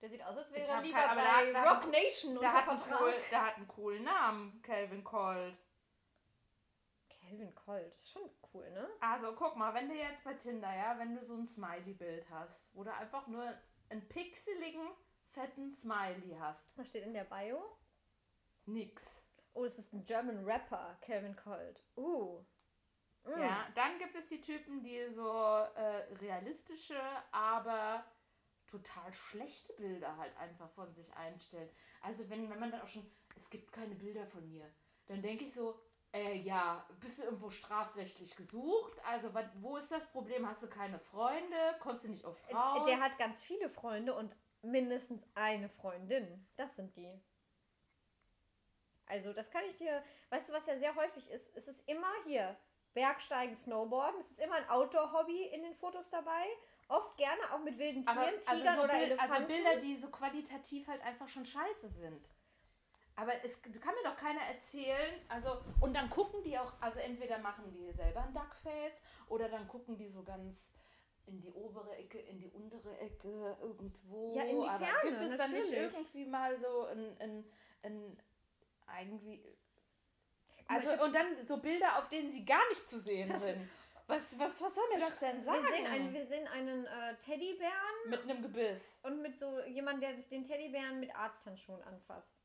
Der 0.00 0.10
sieht 0.10 0.22
aus, 0.22 0.36
als 0.36 0.50
wäre 0.52 0.66
er 0.66 0.82
lieber 0.82 0.98
kein- 0.98 1.16
bei 1.16 1.52
der 1.52 1.62
Rock 1.62 1.82
hat- 1.84 1.90
Nation 1.90 2.36
unter 2.36 2.50
Vertrag. 2.50 3.00
cool, 3.00 3.14
der 3.30 3.46
hat 3.46 3.56
einen 3.56 3.68
coolen 3.68 4.04
Namen, 4.04 4.60
Calvin 4.62 5.02
Colt. 5.04 5.56
Calvin 7.08 7.54
Colt, 7.54 7.86
ist 7.96 8.10
schon 8.10 8.28
cool, 8.52 8.70
ne? 8.70 8.88
Also 9.00 9.32
guck 9.34 9.56
mal, 9.56 9.72
wenn 9.74 9.88
du 9.88 9.94
jetzt 9.94 10.22
bei 10.24 10.34
Tinder, 10.34 10.74
ja, 10.74 10.98
wenn 10.98 11.14
du 11.14 11.24
so 11.24 11.34
ein 11.34 11.46
Smiley-Bild 11.46 12.28
hast, 12.30 12.74
wo 12.74 12.84
du 12.84 12.92
einfach 12.92 13.26
nur 13.28 13.50
einen 13.88 14.06
pixeligen, 14.08 14.88
fetten 15.32 15.72
Smiley 15.72 16.36
hast. 16.38 16.76
Was 16.76 16.88
steht 16.88 17.04
in 17.04 17.14
der 17.14 17.24
Bio? 17.24 17.64
Nix. 18.66 19.02
Oh, 19.54 19.64
es 19.64 19.78
ist 19.78 19.92
ein 19.92 20.04
German 20.04 20.44
Rapper, 20.44 20.96
Calvin 21.00 21.36
Colt. 21.36 21.82
Uh. 21.96 22.44
Mm. 23.24 23.40
Ja, 23.40 23.66
dann 23.74 23.98
gibt 23.98 24.14
es 24.16 24.28
die 24.28 24.40
Typen, 24.40 24.82
die 24.82 25.08
so 25.08 25.28
äh, 25.30 26.14
realistische, 26.20 27.00
aber 27.32 28.04
total 28.66 29.12
schlechte 29.12 29.72
Bilder 29.74 30.16
halt 30.16 30.36
einfach 30.36 30.70
von 30.72 30.92
sich 30.92 31.14
einstellen. 31.16 31.70
Also 32.02 32.28
wenn, 32.28 32.50
wenn 32.50 32.58
man 32.58 32.70
dann 32.70 32.82
auch 32.82 32.88
schon, 32.88 33.06
es 33.36 33.48
gibt 33.48 33.72
keine 33.72 33.94
Bilder 33.94 34.26
von 34.26 34.46
mir, 34.50 34.68
dann 35.06 35.22
denke 35.22 35.44
ich 35.44 35.54
so, 35.54 35.80
Äh, 36.12 36.36
ja, 36.42 36.86
bist 37.00 37.18
du 37.18 37.24
irgendwo 37.24 37.50
strafrechtlich 37.50 38.36
gesucht? 38.36 38.92
Also, 39.04 39.34
wat, 39.34 39.50
wo 39.60 39.76
ist 39.78 39.90
das 39.90 40.06
Problem? 40.12 40.46
Hast 40.48 40.62
du 40.62 40.68
keine 40.68 41.00
Freunde? 41.00 41.56
Kommst 41.80 42.04
du 42.04 42.08
nicht 42.08 42.24
oft 42.24 42.40
raus? 42.54 42.86
Äh, 42.86 42.90
Der 42.90 43.00
hat 43.00 43.18
ganz 43.18 43.42
viele 43.42 43.68
Freunde 43.68 44.14
und 44.14 44.32
mindestens 44.62 45.24
eine 45.34 45.68
Freundin. 45.68 46.46
Das 46.56 46.76
sind 46.76 46.96
die. 46.96 47.20
Also, 49.14 49.32
das 49.32 49.48
kann 49.50 49.62
ich 49.68 49.76
dir. 49.76 50.02
Weißt 50.30 50.48
du, 50.48 50.52
was 50.52 50.66
ja 50.66 50.76
sehr 50.76 50.94
häufig 50.96 51.30
ist? 51.30 51.56
Es 51.56 51.68
ist 51.68 51.88
immer 51.88 52.12
hier 52.26 52.56
Bergsteigen, 52.94 53.54
Snowboarden. 53.54 54.20
Es 54.20 54.32
ist 54.32 54.40
immer 54.40 54.56
ein 54.56 54.68
Outdoor-Hobby 54.68 55.46
in 55.52 55.62
den 55.62 55.74
Fotos 55.74 56.10
dabei. 56.10 56.44
Oft 56.88 57.16
gerne 57.16 57.40
auch 57.52 57.60
mit 57.60 57.78
wilden 57.78 58.04
Tieren, 58.04 58.18
Aber, 58.18 58.40
Tigern 58.40 58.66
also, 58.66 58.80
so 58.80 58.84
oder 58.84 58.94
Bild, 58.94 59.10
Elefanten. 59.12 59.32
also 59.34 59.46
Bilder, 59.46 59.76
die 59.76 59.96
so 59.96 60.08
qualitativ 60.08 60.88
halt 60.88 61.02
einfach 61.02 61.28
schon 61.28 61.44
scheiße 61.44 61.88
sind. 61.88 62.28
Aber 63.16 63.32
es 63.44 63.62
kann 63.62 63.94
mir 63.94 64.02
doch 64.10 64.16
keiner 64.16 64.40
erzählen, 64.40 65.14
also, 65.28 65.62
und 65.80 65.94
dann 65.94 66.10
gucken 66.10 66.42
die 66.42 66.58
auch, 66.58 66.72
also 66.80 66.98
entweder 66.98 67.38
machen 67.38 67.70
die 67.70 67.92
selber 67.92 68.24
ein 68.24 68.34
Duckface 68.34 69.00
oder 69.28 69.48
dann 69.48 69.68
gucken 69.68 69.96
die 69.96 70.08
so 70.08 70.24
ganz 70.24 70.72
in 71.26 71.40
die 71.40 71.52
obere 71.52 71.96
Ecke, 71.96 72.18
in 72.18 72.40
die 72.40 72.50
untere 72.50 72.98
Ecke, 72.98 73.56
irgendwo. 73.62 74.34
Ja, 74.34 74.42
in 74.42 74.60
die 74.60 74.68
Aber 74.68 74.84
Ferne, 74.84 75.10
gibt 75.10 75.30
es 75.30 75.38
dann 75.38 75.52
nicht 75.52 75.70
natürlich. 75.70 75.94
irgendwie 75.94 76.26
mal 76.26 76.58
so 76.58 76.86
ein, 76.86 77.16
ein, 77.20 77.44
ein 77.84 78.18
irgendwie. 79.00 79.42
Also, 80.66 80.92
und 81.04 81.12
dann 81.14 81.44
so 81.46 81.58
Bilder, 81.58 81.98
auf 81.98 82.08
denen 82.08 82.30
sie 82.30 82.44
gar 82.44 82.66
nicht 82.68 82.88
zu 82.88 82.98
sehen 82.98 83.28
Das- 83.28 83.40
sind. 83.42 83.68
Was, 84.06 84.38
was, 84.38 84.60
was 84.60 84.74
soll 84.74 84.84
mir 84.92 84.98
das 85.00 85.18
denn 85.18 85.42
sagen? 85.42 85.64
wir, 85.64 85.72
sehen 85.72 85.86
einen, 85.86 86.12
wir 86.12 86.26
sehen 86.26 86.46
einen 86.48 86.84
äh, 86.84 87.16
Teddybären 87.16 87.72
Mit 88.10 88.22
einem 88.24 88.42
Gebiss. 88.42 88.98
und 89.02 89.22
mit 89.22 89.38
so 89.38 89.60
jemand, 89.64 90.02
der 90.02 90.12
den 90.12 90.44
Teddybären 90.44 91.00
mit 91.00 91.16
Arzthandschuhen 91.16 91.82
anfasst. 91.84 92.44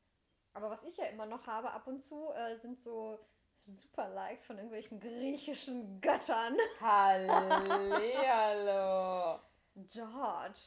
Aber 0.54 0.70
was 0.70 0.82
ich 0.84 0.96
ja 0.96 1.04
immer 1.04 1.26
noch 1.26 1.46
habe 1.46 1.70
ab 1.70 1.86
und 1.86 2.00
zu, 2.02 2.30
äh, 2.32 2.56
sind 2.56 2.80
so 2.80 3.18
Super-Likes 3.66 4.46
von 4.46 4.56
irgendwelchen 4.56 5.00
griechischen 5.00 6.00
Göttern. 6.00 6.56
Hallihallo. 8.00 9.40
George. 9.76 10.60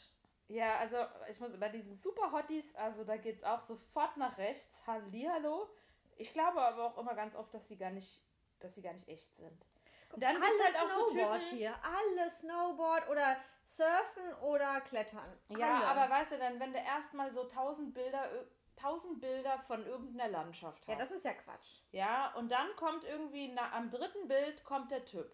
Ja, 0.47 0.77
also 0.77 0.97
ich 1.29 1.39
muss 1.39 1.57
bei 1.59 1.69
diesen 1.69 1.95
Super 1.95 2.31
Hotties, 2.31 2.75
also 2.75 3.03
da 3.03 3.17
geht 3.17 3.37
es 3.37 3.43
auch 3.43 3.61
sofort 3.61 4.17
nach 4.17 4.37
rechts. 4.37 4.85
Hallihallo. 4.85 5.69
Ich 6.17 6.31
glaube 6.33 6.61
aber 6.61 6.85
auch 6.85 6.97
immer 6.97 7.15
ganz 7.15 7.35
oft, 7.35 7.53
dass 7.53 7.67
sie 7.67 7.77
gar 7.77 7.89
nicht, 7.91 8.21
dass 8.59 8.75
sie 8.75 8.81
gar 8.81 8.93
nicht 8.93 9.07
echt 9.07 9.33
sind. 9.35 9.65
Und 10.11 10.21
dann 10.21 10.35
gibt 10.35 10.45
es 10.45 10.51
Alle 10.51 10.63
halt 10.63 10.75
auch 10.91 10.95
so 10.95 11.09
Snowboard 11.09 11.41
Typen. 11.41 11.57
hier. 11.57 11.75
Alle 11.83 12.29
Snowboard 12.29 13.09
oder 13.09 13.37
Surfen 13.65 14.33
oder 14.41 14.81
Klettern. 14.81 15.39
Ja, 15.49 15.77
Alle. 15.77 15.87
aber 15.87 16.13
weißt 16.13 16.33
du 16.33 16.37
dann, 16.37 16.59
wenn 16.59 16.73
du 16.73 16.79
erstmal 16.79 17.31
so 17.31 17.45
tausend 17.45 17.93
Bilder, 17.93 18.29
tausend 18.75 19.21
Bilder 19.21 19.57
von 19.59 19.85
irgendeiner 19.85 20.29
Landschaft 20.29 20.81
hast. 20.81 20.89
Ja, 20.89 20.95
das 20.97 21.11
ist 21.11 21.25
ja 21.25 21.33
Quatsch. 21.33 21.81
Ja, 21.91 22.33
und 22.35 22.49
dann 22.51 22.75
kommt 22.75 23.03
irgendwie 23.05 23.47
na, 23.47 23.71
am 23.71 23.89
dritten 23.89 24.27
Bild 24.27 24.63
kommt 24.63 24.91
der 24.91 25.05
Typ. 25.05 25.31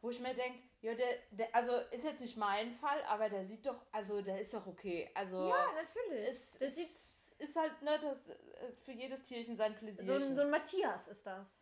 Wo 0.00 0.10
ich 0.10 0.20
mir 0.20 0.34
denke, 0.34 0.58
ja, 0.84 0.94
der, 0.94 1.08
der, 1.30 1.54
also 1.54 1.78
ist 1.90 2.04
jetzt 2.04 2.20
nicht 2.20 2.36
mein 2.36 2.74
Fall, 2.74 3.02
aber 3.08 3.28
der 3.30 3.44
sieht 3.44 3.64
doch, 3.66 3.80
also 3.90 4.20
der 4.20 4.40
ist 4.40 4.52
doch 4.52 4.66
okay. 4.66 5.10
Also 5.14 5.48
Ja, 5.48 5.72
natürlich. 5.74 6.28
es, 6.28 6.58
das 6.58 6.74
sieht 6.74 6.90
ist 7.38 7.56
halt, 7.56 7.80
ne, 7.82 7.98
das 8.00 8.28
äh, 8.28 8.70
für 8.84 8.92
jedes 8.92 9.24
Tierchen 9.24 9.56
sein 9.56 9.74
Pläsierchen. 9.74 10.20
so 10.20 10.26
ein, 10.26 10.36
so 10.36 10.42
ein 10.42 10.50
Matthias 10.50 11.08
ist 11.08 11.26
das. 11.26 11.60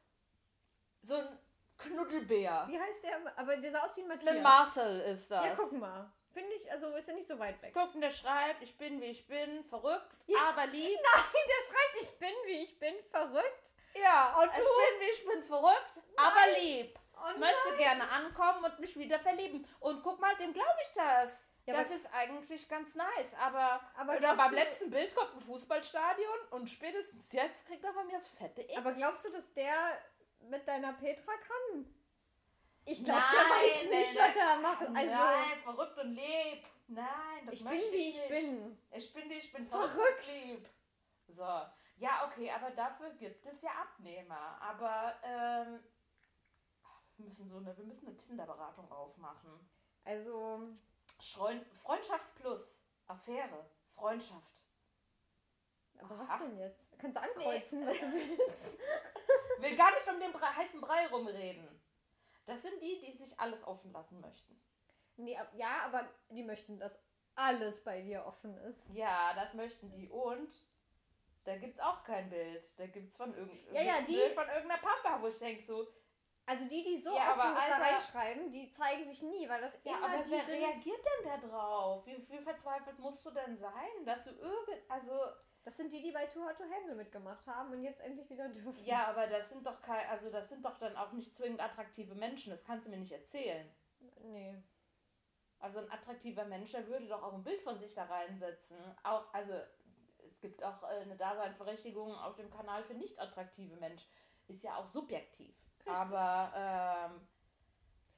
So 1.02 1.14
ein 1.14 1.38
Knuddelbär. 1.78 2.66
Wie 2.68 2.78
heißt 2.78 3.02
der? 3.04 3.38
Aber 3.38 3.56
der 3.56 3.70
sah 3.72 3.84
aus 3.84 3.96
wie 3.96 4.02
ein 4.02 4.08
Matthias. 4.08 4.36
Ein 4.36 4.42
Marcel 4.42 5.00
ist 5.00 5.30
das. 5.30 5.46
Ja, 5.46 5.54
guck 5.56 5.72
mal. 5.72 6.12
Finde 6.32 6.52
ich, 6.54 6.70
also 6.72 6.88
ist 6.96 7.08
er 7.08 7.14
nicht 7.14 7.28
so 7.28 7.38
weit 7.38 7.60
weg. 7.62 7.72
Guck, 7.74 7.94
und 7.94 8.00
der 8.00 8.10
schreibt, 8.10 8.62
ich 8.62 8.76
bin 8.76 9.00
wie 9.00 9.06
ich 9.06 9.26
bin, 9.26 9.64
verrückt, 9.64 10.14
Ja. 10.26 10.48
aber 10.50 10.66
lieb. 10.66 10.98
Der 10.98 11.66
schreibt, 11.66 12.02
ich 12.02 12.18
bin 12.18 12.34
wie 12.46 12.62
ich 12.62 12.78
bin, 12.78 12.94
verrückt. 13.10 13.72
Ja, 13.94 14.40
Und 14.40 14.48
ich 14.50 14.56
bin 14.56 15.00
wie 15.00 15.10
ich 15.10 15.26
bin, 15.26 15.42
verrückt, 15.42 16.00
aber 16.16 16.58
lieb. 16.58 16.98
Oh 17.22 17.38
Möchte 17.38 17.76
gerne 17.76 18.10
ankommen 18.10 18.64
und 18.64 18.78
mich 18.80 18.96
wieder 18.98 19.18
verlieben. 19.18 19.66
Und 19.80 20.02
guck 20.02 20.20
mal, 20.20 20.34
dem 20.36 20.52
glaube 20.52 20.78
ich 20.82 20.92
das. 20.94 21.30
Ja, 21.64 21.74
das 21.74 21.92
ist 21.92 22.12
eigentlich 22.12 22.68
ganz 22.68 22.96
nice, 22.96 23.34
aber, 23.40 23.80
Aber 23.96 24.16
oder 24.16 24.34
beim 24.34 24.52
letzten 24.52 24.90
Bild 24.90 25.14
kommt 25.14 25.36
ein 25.36 25.40
Fußballstadion 25.42 26.38
und 26.50 26.68
spätestens 26.68 27.30
jetzt 27.30 27.64
kriegt 27.66 27.84
er 27.84 27.92
von 27.92 28.04
mir 28.08 28.14
das 28.14 28.26
fette 28.26 28.62
X. 28.62 28.76
Aber 28.76 28.92
glaubst 28.92 29.24
du, 29.24 29.30
dass 29.30 29.52
der 29.54 29.96
mit 30.40 30.66
deiner 30.66 30.92
Petra 30.94 31.32
kann? 31.32 31.86
Ich 32.84 33.04
glaube, 33.04 33.22
der 33.32 33.40
weiß 33.48 33.90
nicht, 33.90 34.18
nein. 34.18 34.28
was 34.28 34.36
er 34.36 34.56
macht. 34.60 34.80
Also, 34.82 35.12
Nein, 35.12 35.62
verrückt 35.62 35.98
und 35.98 36.14
lieb. 36.14 36.64
Nein, 36.88 37.46
das 37.46 37.54
ich 37.54 37.62
bin, 37.62 37.72
möchte 37.72 37.92
wie 37.92 37.96
ich 37.96 38.08
ich 38.08 38.16
nicht. 38.16 38.28
bin. 38.28 38.78
Ich 38.90 39.12
bin, 39.14 39.30
wie 39.30 39.34
ich 39.34 39.52
bin 39.52 39.66
Verrückt. 39.68 39.92
verrückt 39.94 40.26
lieb. 40.26 40.68
So, 41.28 41.44
ja, 41.96 42.26
okay, 42.28 42.50
aber 42.50 42.70
dafür 42.70 43.10
gibt 43.10 43.46
es 43.46 43.62
ja 43.62 43.70
Abnehmer. 43.70 44.58
Aber 44.60 45.14
ähm, 45.22 45.80
wir 47.22 47.28
müssen 47.28 47.48
so 47.48 47.56
eine, 47.58 47.76
wir 47.76 47.84
müssen 47.84 48.06
eine 48.08 48.16
Tinder-Beratung 48.16 48.90
aufmachen. 48.90 49.50
Also, 50.04 50.68
Schreun 51.20 51.64
Freundschaft 51.82 52.34
plus 52.34 52.84
Affäre, 53.06 53.64
Freundschaft. 53.94 54.50
aber 55.98 56.14
Aha. 56.14 56.26
was 56.28 56.40
denn 56.40 56.58
jetzt? 56.58 56.98
Kannst 56.98 57.16
du 57.16 57.22
ankreuzen, 57.22 57.86
was 57.86 57.98
du 57.98 58.12
willst? 58.12 58.78
Will 59.58 59.76
gar 59.76 59.92
nicht 59.92 60.08
um 60.08 60.18
den 60.18 60.32
Brei, 60.32 60.46
heißen 60.46 60.80
Brei 60.80 61.06
rumreden. 61.08 61.68
Das 62.46 62.62
sind 62.62 62.80
die, 62.82 63.00
die 63.00 63.12
sich 63.16 63.38
alles 63.38 63.62
offen 63.64 63.92
lassen 63.92 64.20
möchten. 64.20 64.60
Nee, 65.16 65.38
ja, 65.54 65.82
aber 65.84 66.08
die 66.30 66.42
möchten, 66.42 66.78
dass 66.78 66.98
alles 67.36 67.82
bei 67.84 68.00
dir 68.02 68.24
offen 68.26 68.56
ist. 68.58 68.88
Ja, 68.92 69.32
das 69.34 69.54
möchten 69.54 69.90
die. 69.92 70.08
Und 70.08 70.50
da 71.44 71.56
gibt 71.56 71.74
es 71.74 71.80
auch 71.80 72.02
kein 72.02 72.28
Bild. 72.30 72.64
Da 72.78 72.86
gibt 72.86 73.10
es 73.10 73.16
von, 73.16 73.34
irgend 73.34 73.64
Ja, 73.72 73.82
ja, 73.82 73.94
gibt's 73.98 74.06
die- 74.10 74.16
Bild 74.16 74.34
von 74.34 74.48
irgendeiner 74.48 74.80
Pampa, 74.82 75.22
wo 75.22 75.28
ich 75.28 75.38
denke 75.38 75.62
so, 75.62 75.86
Also 76.44 76.64
die, 76.68 76.82
die 76.82 76.96
so 76.96 77.14
Ja, 77.14 77.30
offen 77.30 77.40
aber 77.40 77.54
das 77.54 77.66
da 77.68 77.74
Alter- 77.76 77.84
reinschreiben, 77.94 78.50
die 78.50 78.68
zeigen 78.70 79.06
sich 79.08 79.22
nie, 79.22 79.48
weil 79.48 79.60
das 79.60 79.78
ja, 79.84 79.96
immer 79.96 80.08
aber 80.08 80.22
die 80.22 80.30
wer 80.30 80.44
sind. 80.44 80.54
reagiert 80.54 80.98
denn 81.04 81.30
da 81.30 81.36
drauf? 81.48 82.04
Wie, 82.06 82.28
wie 82.28 82.38
verzweifelt 82.38 82.98
musst 82.98 83.24
du 83.24 83.30
denn 83.30 83.56
sein, 83.56 84.04
dass 84.04 84.24
du 84.24 84.30
irgend... 84.30 84.90
Also, 84.90 85.12
Das 85.64 85.76
sind 85.76 85.92
die, 85.92 86.02
die 86.02 86.10
bei 86.10 86.26
Too 86.26 86.44
Hot 86.44 86.56
to 86.56 86.64
Handle 86.64 86.96
mitgemacht 86.96 87.46
haben 87.46 87.70
und 87.72 87.82
jetzt 87.84 88.00
endlich 88.00 88.28
wieder 88.28 88.48
dürfen. 88.48 88.84
ja, 88.84 89.06
aber 89.06 89.28
das 89.28 89.50
sind 89.50 89.64
doch 89.64 89.80
kein, 89.80 90.08
also 90.08 90.30
das 90.30 90.48
sind 90.48 90.64
doch 90.64 90.76
dann 90.78 90.96
auch 90.96 91.12
nicht 91.12 91.34
zwingend 91.36 91.60
attraktive 91.62 92.16
Menschen. 92.16 92.50
Das 92.50 92.64
kannst 92.64 92.86
du 92.86 92.90
mir 92.90 92.98
nicht 92.98 93.12
erzählen. 93.12 93.70
Nee. 94.22 94.60
Also 95.60 95.78
ein 95.78 95.90
attraktiver 95.92 96.44
Mensch, 96.44 96.72
der 96.72 96.88
würde 96.88 97.06
doch 97.06 97.22
auch 97.22 97.34
ein 97.34 97.44
Bild 97.44 97.62
von 97.62 97.78
sich 97.78 97.94
da 97.94 98.04
reinsetzen. 98.06 98.76
Auch, 99.04 99.32
also 99.32 99.52
es 100.26 100.40
gibt 100.40 100.60
auch 100.64 100.82
äh, 100.82 101.02
eine 101.02 101.14
Daseinsberechtigung 101.16 102.12
auf 102.16 102.34
dem 102.34 102.50
Kanal 102.50 102.82
für 102.82 102.94
nicht 102.94 103.16
attraktive 103.20 103.76
Menschen. 103.76 104.10
Ist 104.48 104.64
ja 104.64 104.74
auch 104.76 104.86
subjektiv. 104.88 105.54
Richtig. 105.84 105.92
Aber 105.94 106.52
ähm, 106.56 107.28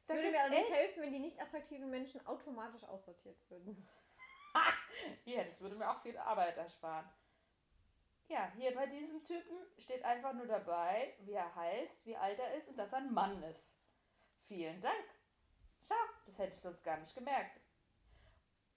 Es 0.04 0.08
würde 0.10 0.30
mir 0.30 0.40
allerdings 0.42 0.68
echt- 0.68 0.78
helfen, 0.78 1.02
wenn 1.02 1.12
die 1.12 1.18
nicht 1.20 1.40
attraktiven 1.40 1.90
Menschen 1.90 2.24
automatisch 2.26 2.84
aussortiert 2.84 3.38
würden. 3.50 3.88
Ja, 5.24 5.42
das 5.42 5.60
würde 5.60 5.74
mir 5.74 5.90
auch 5.90 6.00
viel 6.02 6.16
Arbeit 6.16 6.56
ersparen. 6.56 7.04
Ja, 8.28 8.52
hier 8.56 8.72
bei 8.74 8.86
diesem 8.86 9.20
Typen 9.22 9.56
steht 9.76 10.04
einfach 10.04 10.32
nur 10.32 10.46
dabei, 10.46 11.14
wie 11.20 11.32
er 11.32 11.52
heißt, 11.56 12.06
wie 12.06 12.16
alt 12.16 12.38
er 12.38 12.54
ist 12.54 12.68
und 12.68 12.76
dass 12.76 12.92
er 12.92 12.98
ein 12.98 13.12
Mann 13.12 13.42
ist. 13.42 13.68
Vielen 14.46 14.80
Dank. 14.80 15.04
Schau, 15.80 15.96
das 16.26 16.38
hätte 16.38 16.54
ich 16.54 16.60
sonst 16.60 16.84
gar 16.84 16.96
nicht 16.98 17.14
gemerkt. 17.14 17.60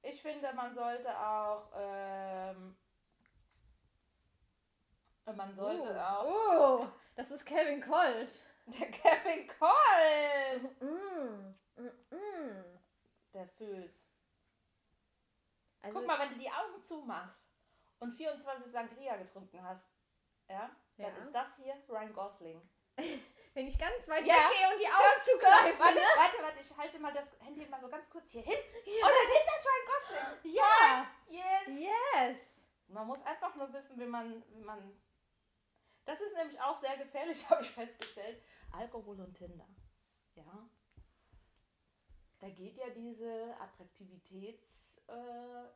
Ich 0.01 0.21
finde, 0.21 0.51
man 0.53 0.73
sollte 0.73 1.15
auch, 1.19 1.71
ähm, 1.75 2.75
man 5.25 5.53
sollte 5.53 5.95
oh. 5.95 5.99
auch, 5.99 6.25
Oh, 6.25 6.87
das 7.15 7.29
ist 7.31 7.45
Kevin 7.45 7.81
Colt. 7.81 8.45
Der 8.67 8.91
Kevin 8.91 9.47
Cole, 9.47 10.75
Mm, 10.79 11.55
mm, 11.81 12.15
mm. 12.15 12.79
der 13.33 13.47
fühlt's. 13.47 14.07
Also, 15.81 15.99
Guck 15.99 16.07
mal, 16.07 16.19
wenn 16.19 16.29
du 16.33 16.39
die 16.39 16.49
Augen 16.51 16.81
zumachst 16.81 17.47
und 17.99 18.13
24 18.13 18.71
Sangria 18.71 19.15
getrunken 19.17 19.63
hast, 19.63 19.89
ja, 20.49 20.69
dann 20.97 21.13
Ja. 21.15 21.17
ist 21.17 21.31
das 21.31 21.55
hier 21.57 21.75
Ryan 21.87 22.13
Gosling. 22.13 22.61
wenn 23.53 23.67
ich 23.67 23.77
ganz 23.79 24.07
weit 24.07 24.25
Ja. 24.25 24.35
weggehe 24.49 24.69
und 24.71 24.79
die 24.79 24.87
Augen 24.87 25.21
zugreife. 25.21 25.79
Warte, 25.79 25.95
ne? 25.95 26.01
warte, 26.15 26.43
warte, 26.43 26.59
ich 26.59 26.77
halte 26.77 26.99
mal 26.99 27.13
das 27.13 27.27
Handy 27.39 27.65
mal 27.67 27.79
so 27.81 27.87
ganz 27.89 28.09
kurz 28.09 28.31
hier 28.31 28.41
hin. 28.43 28.57
Und 28.57 29.01
dann 29.01 29.27
ist 29.27 29.45
das 29.45 29.65
Ryan 29.65 29.87
Gosling. 29.87 30.53
Ja. 30.53 31.11
Yes. 31.27 31.89
Yes. 32.13 32.67
Man 32.87 33.07
muss 33.07 33.21
einfach 33.23 33.55
nur 33.55 33.71
wissen, 33.73 33.99
wie 33.99 34.05
man, 34.05 34.43
wie 34.49 34.61
man. 34.61 34.99
Das 36.05 36.21
ist 36.21 36.35
nämlich 36.35 36.59
auch 36.61 36.79
sehr 36.79 36.97
gefährlich, 36.97 37.43
habe 37.49 37.61
ich 37.61 37.71
festgestellt. 37.71 38.41
Alkohol 38.71 39.19
und 39.21 39.33
Tinder. 39.35 39.67
Ja. 40.35 40.69
Da 42.39 42.49
geht 42.49 42.77
ja 42.77 42.89
diese 42.89 43.55
Attraktivitätsskala 43.59 45.73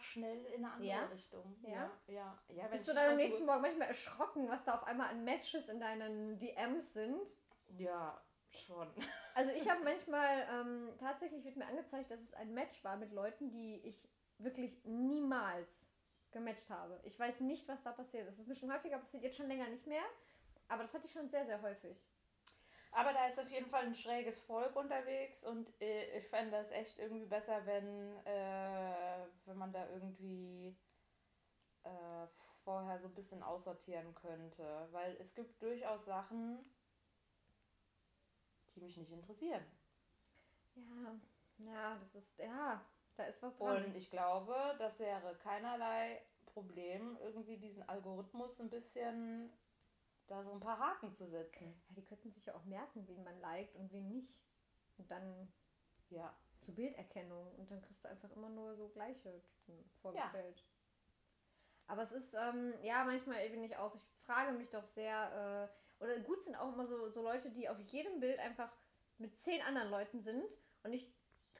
schnell 0.00 0.44
in 0.46 0.64
eine 0.64 0.72
andere 0.72 0.88
Ja? 0.88 1.04
Richtung. 1.06 1.56
Ja? 1.62 1.90
Ja, 2.08 2.36
ja. 2.48 2.66
Bist 2.68 2.88
du 2.88 2.94
dann 2.94 3.10
am 3.10 3.16
nächsten 3.16 3.46
Morgen 3.46 3.62
manchmal 3.62 3.88
erschrocken, 3.88 4.48
was 4.48 4.64
da 4.64 4.74
auf 4.74 4.84
einmal 4.84 5.10
an 5.10 5.22
Matches 5.24 5.68
in 5.68 5.78
deinen 5.78 6.38
DMs 6.38 6.94
sind? 6.94 7.20
Ja, 7.78 8.20
schon. 8.50 8.88
Also 9.32 9.52
ich 9.52 9.70
habe 9.70 9.84
manchmal, 9.84 10.44
ähm, 10.50 10.90
tatsächlich 10.98 11.44
wird 11.44 11.56
mir 11.56 11.66
angezeigt, 11.66 12.10
dass 12.10 12.20
es 12.20 12.34
ein 12.34 12.52
Match 12.52 12.82
war 12.82 12.96
mit 12.96 13.12
Leuten, 13.12 13.52
die 13.52 13.76
ich 13.84 14.02
wirklich 14.38 14.84
niemals 14.84 15.86
gematcht 16.32 16.68
habe. 16.68 17.00
Ich 17.04 17.16
weiß 17.18 17.38
nicht, 17.40 17.68
was 17.68 17.80
da 17.84 17.92
passiert 17.92 18.26
ist. 18.28 18.34
Es 18.34 18.40
ist 18.40 18.48
mir 18.48 18.56
schon 18.56 18.72
häufiger 18.72 18.98
passiert, 18.98 19.22
jetzt 19.22 19.36
schon 19.36 19.46
länger 19.46 19.68
nicht 19.68 19.86
mehr. 19.86 20.02
Aber 20.70 20.84
das 20.84 20.94
hatte 20.94 21.06
ich 21.06 21.12
schon 21.12 21.28
sehr, 21.28 21.44
sehr 21.44 21.60
häufig. 21.60 21.96
Aber 22.92 23.12
da 23.12 23.26
ist 23.26 23.38
auf 23.38 23.50
jeden 23.50 23.66
Fall 23.66 23.84
ein 23.84 23.94
schräges 23.94 24.38
Volk 24.40 24.74
unterwegs 24.76 25.44
und 25.44 25.68
äh, 25.80 26.18
ich 26.18 26.28
fände 26.28 26.52
das 26.52 26.70
echt 26.70 26.98
irgendwie 26.98 27.26
besser, 27.26 27.64
wenn, 27.66 28.16
äh, 28.24 29.26
wenn 29.46 29.58
man 29.58 29.72
da 29.72 29.88
irgendwie 29.90 30.76
äh, 31.84 32.26
vorher 32.64 32.98
so 33.00 33.08
ein 33.08 33.14
bisschen 33.14 33.42
aussortieren 33.42 34.14
könnte. 34.14 34.88
Weil 34.92 35.16
es 35.20 35.34
gibt 35.34 35.60
durchaus 35.62 36.04
Sachen, 36.04 36.58
die 38.74 38.80
mich 38.80 38.96
nicht 38.96 39.12
interessieren. 39.12 39.64
Ja, 40.74 41.14
ja, 41.58 41.96
das 41.98 42.14
ist, 42.14 42.38
ja, 42.38 42.84
da 43.16 43.24
ist 43.24 43.42
was 43.42 43.56
dran. 43.56 43.84
Und 43.84 43.96
ich 43.96 44.10
glaube, 44.10 44.54
das 44.78 44.98
wäre 45.00 45.36
keinerlei 45.36 46.22
Problem, 46.46 47.18
irgendwie 47.22 47.56
diesen 47.56 47.88
Algorithmus 47.88 48.60
ein 48.60 48.70
bisschen 48.70 49.52
da 50.30 50.42
so 50.44 50.52
ein 50.52 50.60
paar 50.60 50.78
Haken 50.78 51.12
zu 51.12 51.26
setzen. 51.26 51.66
Ja, 51.88 51.94
die 51.96 52.04
könnten 52.04 52.30
sich 52.30 52.46
ja 52.46 52.54
auch 52.54 52.64
merken, 52.64 53.06
wen 53.08 53.24
man 53.24 53.38
liked 53.40 53.74
und 53.76 53.92
wen 53.92 54.08
nicht. 54.08 54.40
Und 54.98 55.10
dann 55.10 55.52
Ja. 56.10 56.34
so 56.60 56.72
Bilderkennung 56.72 57.54
und 57.56 57.70
dann 57.70 57.80
kriegst 57.82 58.04
du 58.04 58.08
einfach 58.08 58.30
immer 58.32 58.48
nur 58.48 58.76
so 58.76 58.88
gleiche 58.88 59.42
Typen 59.64 59.90
vorgestellt. 60.00 60.64
Aber 61.86 62.02
es 62.02 62.12
ist, 62.12 62.34
ähm, 62.34 62.74
ja, 62.82 63.04
manchmal 63.04 63.48
bin 63.48 63.64
ich 63.64 63.76
auch, 63.76 63.94
ich 63.94 64.04
frage 64.24 64.52
mich 64.52 64.70
doch 64.70 64.86
sehr, 64.86 65.68
äh, 66.00 66.02
oder 66.02 66.18
gut 66.20 66.42
sind 66.44 66.54
auch 66.54 66.72
immer 66.72 66.86
so, 66.86 67.08
so 67.10 67.22
Leute, 67.22 67.50
die 67.50 67.68
auf 67.68 67.78
jedem 67.80 68.20
Bild 68.20 68.38
einfach 68.38 68.70
mit 69.18 69.36
zehn 69.40 69.60
anderen 69.62 69.90
Leuten 69.90 70.20
sind 70.22 70.56
und 70.84 70.92
ich 70.92 71.12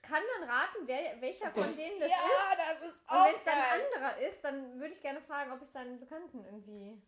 kann 0.02 0.22
dann 0.38 0.48
raten, 0.48 0.86
wer, 0.86 1.20
welcher 1.20 1.50
von 1.50 1.76
denen 1.76 1.98
das 2.00 2.08
ist. 2.08 2.56
das 2.56 2.88
ist 2.88 3.00
Und 3.10 3.24
wenn 3.24 3.34
es 3.34 3.44
dann 3.44 3.58
ein 3.58 3.80
anderer 3.80 4.18
ist, 4.18 4.42
dann 4.44 4.80
würde 4.80 4.94
ich 4.94 5.02
gerne 5.02 5.20
fragen, 5.20 5.52
ob 5.52 5.60
ich 5.62 5.70
seinen 5.70 5.98
Bekannten 5.98 6.44
irgendwie. 6.44 7.02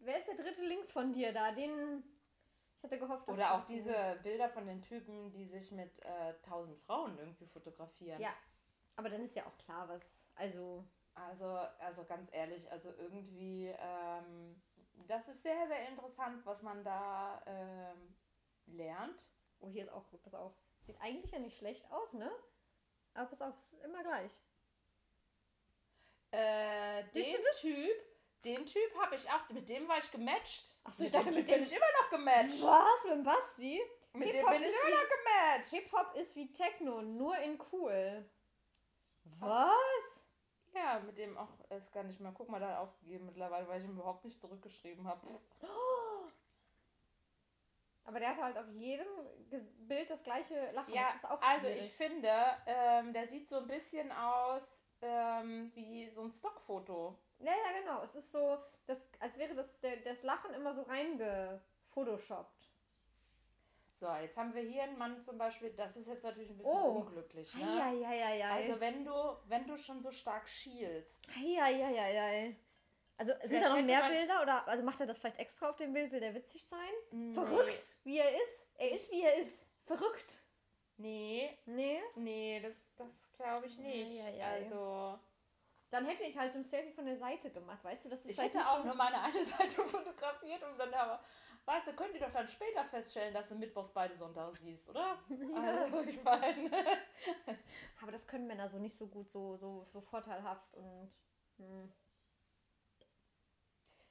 Wer 0.00 0.18
ist 0.18 0.28
der 0.28 0.36
dritte 0.36 0.62
links 0.64 0.90
von 0.92 1.12
dir 1.12 1.32
da? 1.32 1.52
Den. 1.52 2.02
Ich 2.78 2.84
hatte 2.84 2.98
gehofft, 2.98 3.28
dass 3.28 3.34
Oder 3.34 3.54
auch 3.54 3.64
du- 3.64 3.74
diese 3.74 4.18
Bilder 4.22 4.48
von 4.48 4.66
den 4.66 4.80
Typen, 4.82 5.30
die 5.32 5.44
sich 5.46 5.70
mit 5.70 5.98
äh, 6.02 6.34
tausend 6.42 6.78
Frauen 6.80 7.18
irgendwie 7.18 7.46
fotografieren. 7.46 8.20
Ja. 8.20 8.32
Aber 8.96 9.10
dann 9.10 9.22
ist 9.22 9.36
ja 9.36 9.44
auch 9.46 9.56
klar, 9.58 9.88
was. 9.88 10.02
Also. 10.34 10.84
Also, 11.14 11.46
also 11.80 12.04
ganz 12.04 12.30
ehrlich, 12.32 12.70
also 12.70 12.88
irgendwie, 12.96 13.74
ähm, 13.78 14.62
das 15.06 15.28
ist 15.28 15.42
sehr, 15.42 15.66
sehr 15.66 15.88
interessant, 15.88 16.46
was 16.46 16.62
man 16.62 16.82
da 16.84 17.42
ähm, 17.46 18.14
lernt. 18.66 19.28
Oh, 19.58 19.68
hier 19.68 19.82
ist 19.82 19.90
auch 19.92 20.08
gut, 20.08 20.22
pass 20.22 20.34
auf. 20.34 20.54
Sieht 20.86 20.98
eigentlich 21.02 21.32
ja 21.32 21.40
nicht 21.40 21.58
schlecht 21.58 21.90
aus, 21.90 22.14
ne? 22.14 22.30
Aber 23.12 23.28
pass 23.28 23.42
auf, 23.42 23.54
es 23.58 23.72
ist 23.74 23.84
immer 23.84 24.02
gleich. 24.02 24.32
Äh, 26.30 27.02
den 27.12 27.32
du? 27.32 27.38
Typ, 27.60 27.96
den 28.44 28.66
Typ 28.66 28.94
habe 29.00 29.14
ich 29.16 29.28
auch, 29.30 29.48
mit 29.50 29.68
dem 29.68 29.86
war 29.88 29.98
ich 29.98 30.10
gematcht. 30.10 30.64
Ach 30.84 30.92
so, 30.92 31.04
ich 31.04 31.10
dachte, 31.10 31.30
mit 31.30 31.48
dem- 31.48 31.54
bin 31.54 31.62
ich 31.64 31.72
immer 31.72 31.92
noch 32.02 32.10
gematcht. 32.10 32.62
Was? 32.62 33.04
Mit 33.04 33.12
dem 33.12 33.24
Basti? 33.24 33.82
Mit 34.12 34.32
dem 34.34 34.46
bin 34.46 34.62
ich 34.62 34.68
ist 34.68 34.76
immer 34.82 34.90
noch 34.90 35.08
gematcht. 35.08 35.70
Hip-Hop 35.70 36.14
ist 36.16 36.36
wie 36.36 36.52
Techno, 36.52 37.02
nur 37.02 37.36
in 37.38 37.60
cool. 37.72 38.28
Was? 39.38 40.24
Ja, 40.72 41.00
mit 41.00 41.18
dem 41.18 41.36
auch, 41.36 41.48
es 41.68 41.90
gar 41.92 42.04
nicht 42.04 42.20
mehr. 42.20 42.32
Guck 42.32 42.48
mal, 42.48 42.60
da 42.60 42.66
hat 42.66 42.74
er 42.74 42.80
aufgegeben 42.80 43.26
mittlerweile, 43.26 43.66
weil 43.68 43.80
ich 43.80 43.84
ihm 43.86 43.92
überhaupt 43.94 44.24
nicht 44.24 44.40
zurückgeschrieben 44.40 45.06
habe. 45.06 45.26
Aber 48.04 48.18
der 48.18 48.30
hat 48.30 48.42
halt 48.42 48.56
auf 48.58 48.68
jedem 48.72 49.06
Bild 49.86 50.10
das 50.10 50.22
gleiche 50.22 50.70
Lachen. 50.72 50.92
Ja, 50.94 51.12
das 51.12 51.16
ist 51.16 51.30
auch 51.30 51.42
also 51.42 51.66
schwierig. 51.66 51.84
ich 51.86 51.92
finde, 51.92 52.32
ähm, 52.66 53.12
der 53.12 53.28
sieht 53.28 53.48
so 53.48 53.58
ein 53.58 53.66
bisschen 53.68 54.10
aus 54.10 54.79
ähm, 55.02 55.70
wie 55.74 56.08
so 56.08 56.22
ein 56.22 56.32
Stockfoto. 56.32 57.16
Ja, 57.38 57.52
ja, 57.52 57.80
genau. 57.80 58.02
Es 58.02 58.14
ist 58.14 58.30
so, 58.32 58.58
das, 58.86 59.06
als 59.18 59.36
wäre 59.38 59.54
das, 59.54 59.78
der, 59.80 59.96
das 59.98 60.22
Lachen 60.22 60.52
immer 60.54 60.74
so 60.74 60.82
reingefotoshoppt. 60.82 62.68
So, 63.92 64.10
jetzt 64.14 64.36
haben 64.36 64.54
wir 64.54 64.62
hier 64.62 64.84
einen 64.84 64.96
Mann 64.96 65.20
zum 65.20 65.36
Beispiel, 65.36 65.70
das 65.74 65.94
ist 65.96 66.06
jetzt 66.06 66.24
natürlich 66.24 66.50
ein 66.50 66.56
bisschen 66.56 66.72
Oh. 66.72 67.00
unglücklich. 67.00 67.54
Ne? 67.54 67.82
Eieieiei. 67.82 68.48
Also 68.50 68.80
wenn 68.80 69.04
du, 69.04 69.12
wenn 69.46 69.66
du 69.66 69.76
schon 69.76 70.00
so 70.00 70.10
stark 70.10 70.48
schielst, 70.48 71.10
Eieieiei. 71.36 72.56
Also 73.18 73.32
sind 73.40 73.48
Vielleicht 73.50 73.66
da 73.66 73.76
noch 73.76 73.82
mehr 73.82 74.08
Bilder 74.08 74.40
oder 74.40 74.66
also 74.66 74.82
macht 74.82 74.98
er 75.00 75.06
das 75.06 75.18
vielleicht 75.18 75.38
extra 75.38 75.68
auf 75.68 75.76
dem 75.76 75.92
Bild? 75.92 76.10
Will 76.12 76.20
der 76.20 76.34
witzig 76.34 76.64
sein? 76.64 76.78
Nee. 77.10 77.34
Verrückt, 77.34 77.94
wie 78.04 78.16
er 78.18 78.30
ist. 78.30 78.66
Er 78.78 78.90
ist, 78.92 79.10
wie 79.12 79.22
er 79.22 79.34
ist. 79.36 79.66
Verrückt. 79.84 80.40
Nee, 80.96 81.58
Nee. 81.66 82.00
nee, 82.14 82.60
das, 82.62 82.72
das 83.00 83.32
glaube 83.32 83.66
ich 83.66 83.78
nicht. 83.78 84.20
Eieiei. 84.22 84.42
Also 84.44 85.18
Dann 85.90 86.06
hätte 86.06 86.24
ich 86.24 86.36
halt 86.38 86.52
so 86.52 86.58
ein 86.58 86.64
Selfie 86.64 86.92
von 86.92 87.06
der 87.06 87.16
Seite 87.16 87.50
gemacht, 87.50 87.82
weißt 87.82 88.04
du? 88.04 88.08
Das 88.08 88.20
ist 88.20 88.30
ich 88.30 88.36
vielleicht 88.36 88.54
hätte 88.54 88.68
auch 88.68 88.78
so 88.78 88.84
nur 88.84 88.94
meine 88.94 89.20
eine 89.20 89.44
Seite 89.44 89.82
fotografiert 89.84 90.62
und 90.62 90.78
dann 90.78 90.92
aber, 90.94 91.20
weißt 91.64 91.88
du, 91.88 91.92
könnt 91.94 92.14
ihr 92.14 92.20
doch 92.20 92.32
dann 92.32 92.48
später 92.48 92.84
feststellen, 92.84 93.34
dass 93.34 93.48
du 93.48 93.56
mittwochs 93.56 93.92
beide 93.92 94.16
Sonntage 94.16 94.56
siehst, 94.58 94.88
oder? 94.88 95.18
Also 95.56 96.00
ich 96.02 96.22
meine, 96.22 96.70
Aber 98.02 98.12
das 98.12 98.26
können 98.26 98.46
Männer 98.46 98.68
so 98.68 98.78
nicht 98.78 98.96
so 98.96 99.06
gut, 99.08 99.30
so, 99.30 99.56
so, 99.56 99.84
so 99.92 100.00
vorteilhaft 100.00 100.74
und. 100.74 101.12
Hm. 101.58 101.92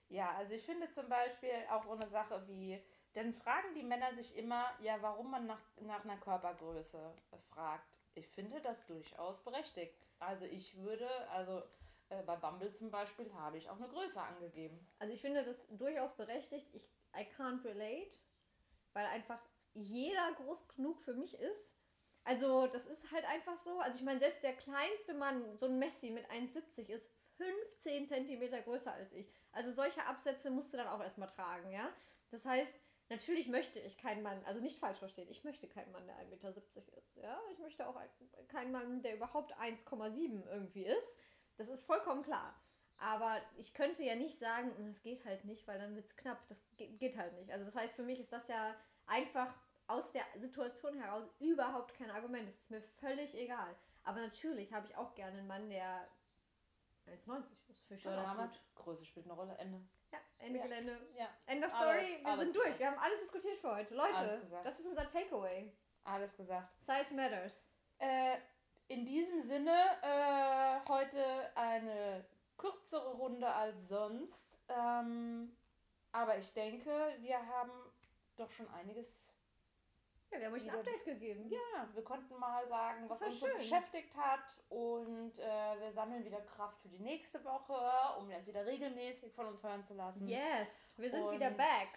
ja, 0.10 0.32
also 0.36 0.54
ich 0.54 0.64
finde 0.64 0.92
zum 0.92 1.10
Beispiel 1.10 1.52
auch 1.72 1.84
so 1.84 1.94
eine 1.94 2.08
Sache 2.08 2.48
wie, 2.48 2.80
dann 3.14 3.34
fragen 3.34 3.74
die 3.74 3.84
Männer 3.84 4.14
sich 4.14 4.38
immer, 4.38 4.66
ja, 4.80 5.02
warum 5.02 5.32
man 5.32 5.48
nach, 5.48 5.62
nach 5.82 6.04
einer 6.04 6.18
Körpergröße 6.18 7.14
fragt. 7.50 7.89
Ich 8.16 8.28
finde 8.28 8.62
das 8.62 8.86
durchaus 8.86 9.43
berechtigt. 9.43 10.10
Also 10.20 10.45
ich 10.45 10.78
würde, 10.78 11.10
also 11.30 11.64
äh, 12.10 12.24
bei 12.24 12.36
Bumble 12.36 12.74
zum 12.74 12.91
Beispiel 12.91 13.32
habe 13.34 13.57
ich 13.57 13.70
auch 13.70 13.78
eine 13.78 13.88
Größe 13.88 14.22
angegeben. 14.22 14.88
Also 14.99 15.14
ich 15.14 15.22
finde 15.22 15.43
das 15.43 15.66
durchaus 15.70 16.16
berechtigt. 16.16 16.68
Ich 16.74 16.88
I 17.16 17.26
can't 17.38 17.64
relate, 17.64 18.18
weil 18.93 19.05
einfach 19.07 19.39
jeder 19.74 20.34
groß 20.34 20.68
genug 20.76 21.01
für 21.01 21.14
mich 21.14 21.34
ist. 21.39 21.76
Also 22.24 22.68
das 22.68 22.86
ist 22.86 23.12
halt 23.12 23.26
einfach 23.26 23.57
so. 23.60 23.80
Also 23.80 23.97
ich 23.97 24.03
meine, 24.03 24.20
selbst 24.20 24.43
der 24.43 24.55
kleinste 24.55 25.14
Mann, 25.14 25.57
so 25.57 25.66
ein 25.68 25.80
Messi 25.80 26.12
mit 26.12 26.30
1,70 26.30 26.89
ist 26.89 27.10
15 27.38 28.07
Zentimeter 28.07 28.62
größer 28.62 28.91
als 28.91 29.12
ich. 29.14 29.32
Also 29.51 29.72
solche 29.72 30.05
Absätze 30.05 30.51
musst 30.51 30.74
du 30.74 30.78
dann 30.78 30.88
auch 30.88 31.01
erstmal 31.01 31.30
tragen, 31.30 31.72
ja. 31.72 31.89
Das 32.30 32.45
heißt, 32.45 32.76
natürlich 33.10 33.47
möchte 33.47 33.80
ich 33.80 33.97
keinen 33.97 34.22
Mann, 34.24 34.43
also 34.45 34.60
nicht 34.62 34.80
falsch 34.80 34.99
verstehen, 34.99 35.28
ich 35.30 35.43
möchte 35.43 35.68
keinen 35.68 35.91
Mann, 35.91 36.05
der 36.05 36.16
1,70 36.18 36.76
Meter 36.76 36.97
ist, 36.97 37.16
ja. 37.18 37.39
Ich 37.51 37.60
möchte 37.60 37.88
auch 37.88 37.95
ein- 37.95 38.10
keinen 38.47 38.72
Mann, 38.72 39.01
der 39.01 39.16
überhaupt 39.16 39.53
1,7 39.57 40.45
irgendwie 40.47 40.86
ist. 40.86 41.18
Das 41.57 41.68
ist 41.68 41.84
vollkommen 41.86 42.24
klar. 42.24 42.55
Aber 42.97 43.41
ich 43.57 43.74
könnte 43.74 44.03
ja 44.03 44.16
nicht 44.16 44.38
sagen, 44.38 44.72
das 44.88 45.01
geht 45.01 45.24
halt 45.26 45.45
nicht, 45.45 45.66
weil 45.68 45.80
dann 45.80 45.95
wird 45.95 46.05
es 46.05 46.16
knapp. 46.18 46.45
Das 46.49 46.62
ge- 46.76 46.89
geht 46.97 47.18
halt 47.18 47.34
nicht. 47.34 47.51
Also 47.51 47.64
das 47.66 47.76
heißt, 47.76 47.93
für 47.93 48.03
mich 48.03 48.20
ist 48.20 48.32
das 48.34 48.47
ja 48.49 48.76
einfach 49.05 49.53
aus 49.88 50.12
der 50.12 50.24
Situation 50.36 50.95
heraus 51.01 51.24
überhaupt 51.39 51.93
kein 51.95 52.12
Argument. 52.12 52.47
Das 52.47 52.55
ist 52.55 52.70
mir 52.70 52.82
völlig 52.82 53.34
egal. 53.36 53.74
Aber 54.03 54.20
natürlich 54.20 54.74
habe 54.74 54.86
ich 54.86 54.95
auch 54.97 55.16
gerne 55.16 55.38
einen 55.39 55.47
Mann, 55.47 55.70
der 55.70 56.07
1,90 57.07 57.70
ist. 57.70 57.80
Für. 57.88 57.95
Größe 58.76 59.05
spielt 59.05 59.26
eine 59.26 59.34
Rolle. 59.36 59.57
Ende. 59.57 59.82
Ende 60.40 60.58
Ja. 60.60 60.64
Gelände. 60.66 61.08
Ja, 61.16 61.28
End 61.46 61.66
of 61.66 61.74
Alles- 61.74 61.76
Story. 62.02 62.18
Wir 62.22 62.28
alles 62.28 62.44
sind 62.46 62.56
durch. 62.56 62.66
gesagt. 62.66 62.80
Wir 62.80 62.88
haben 62.92 63.00
alles 63.00 63.20
diskutiert 63.22 63.60
für 63.60 63.76
heute. 63.76 63.94
Leute, 63.96 64.16
Alles 64.16 64.42
das 64.64 64.80
ist 64.80 64.86
unser 64.88 65.08
Takeaway. 65.08 65.72
alles 66.04 66.36
gesagt. 66.36 66.70
Size 66.82 67.14
matters. 67.14 67.64
Äh, 68.00 68.38
in 68.88 69.06
diesem 69.06 69.42
Sinne 69.42 69.72
äh, 70.02 70.80
heute 70.90 71.52
eine 71.56 72.26
kürzere 72.58 73.12
Runde 73.16 73.48
als 73.48 73.88
sonst. 73.90 74.58
Ähm, 74.70 75.56
aber 76.12 76.38
ich 76.38 76.52
denke, 76.54 77.16
wir 77.20 77.46
haben 77.46 77.72
doch 78.38 78.50
schon 78.50 78.68
einiges. 78.70 79.29
Ja, 80.32 80.40
wir 80.40 80.46
haben 80.48 80.54
euch 80.54 80.70
ein 80.70 80.78
Update 80.78 81.04
gegeben. 81.06 81.50
Ja, 81.50 81.88
wir 81.94 82.04
konnten 82.04 82.38
mal 82.38 82.68
sagen, 82.68 83.08
Das 83.08 83.20
was 83.22 83.28
uns 83.30 83.40
so 83.40 83.48
schön. 83.48 83.58
beschäftigt 83.58 84.16
hat. 84.16 84.56
Und 84.70 85.40
äh, 85.40 85.80
wir 85.80 85.92
sammeln 85.92 86.24
wieder 86.24 86.42
Kraft 86.42 86.80
für 86.82 86.88
die 86.90 87.00
nächste 87.00 87.44
Woche, 87.44 87.80
um 88.20 88.30
jetzt 88.30 88.46
wieder 88.46 88.66
regelmäßig 88.66 89.34
von 89.34 89.48
uns 89.48 89.64
hören 89.64 89.84
zu 89.86 89.94
lassen. 89.96 90.28
Yes, 90.28 90.94
wir 90.98 91.10
sind 91.10 91.24
Und- 91.24 91.36
wieder 91.36 91.52
back. 91.52 91.88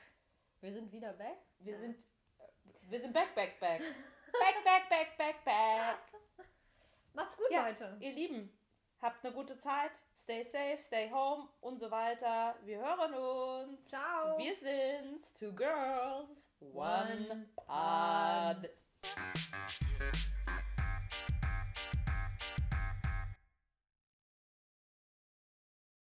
Wir 0.60 0.72
sind 0.72 0.90
wieder 0.92 1.12
back? 1.12 1.38
Wir 1.58 1.76
sind, 1.76 1.96
äh, 2.38 2.42
wir 2.88 3.00
sind 3.00 3.12
back, 3.12 3.34
back, 3.34 3.58
back. 3.60 3.80
back, 3.80 4.64
back, 4.64 4.88
back, 4.88 5.18
back, 5.18 5.44
back. 5.44 5.98
Macht's 7.14 7.36
gut, 7.36 7.50
Ja. 7.50 7.66
Leute. 7.68 7.96
Ihr 8.00 8.12
Lieben, 8.12 8.56
habt 9.02 9.22
eine 9.24 9.34
gute 9.34 9.58
Zeit, 9.58 9.90
stay 10.16 10.42
safe, 10.44 10.78
stay 10.80 11.10
home 11.10 11.48
und 11.60 11.78
so 11.80 11.90
weiter. 11.90 12.54
Wir 12.62 12.78
hören 12.78 13.12
uns. 13.12 13.86
Ciao. 13.88 14.38
Wir 14.38 14.54
sind's, 14.54 15.32
two 15.34 15.52
girls, 15.52 16.48
One 16.70 17.46
pod. 17.66 18.68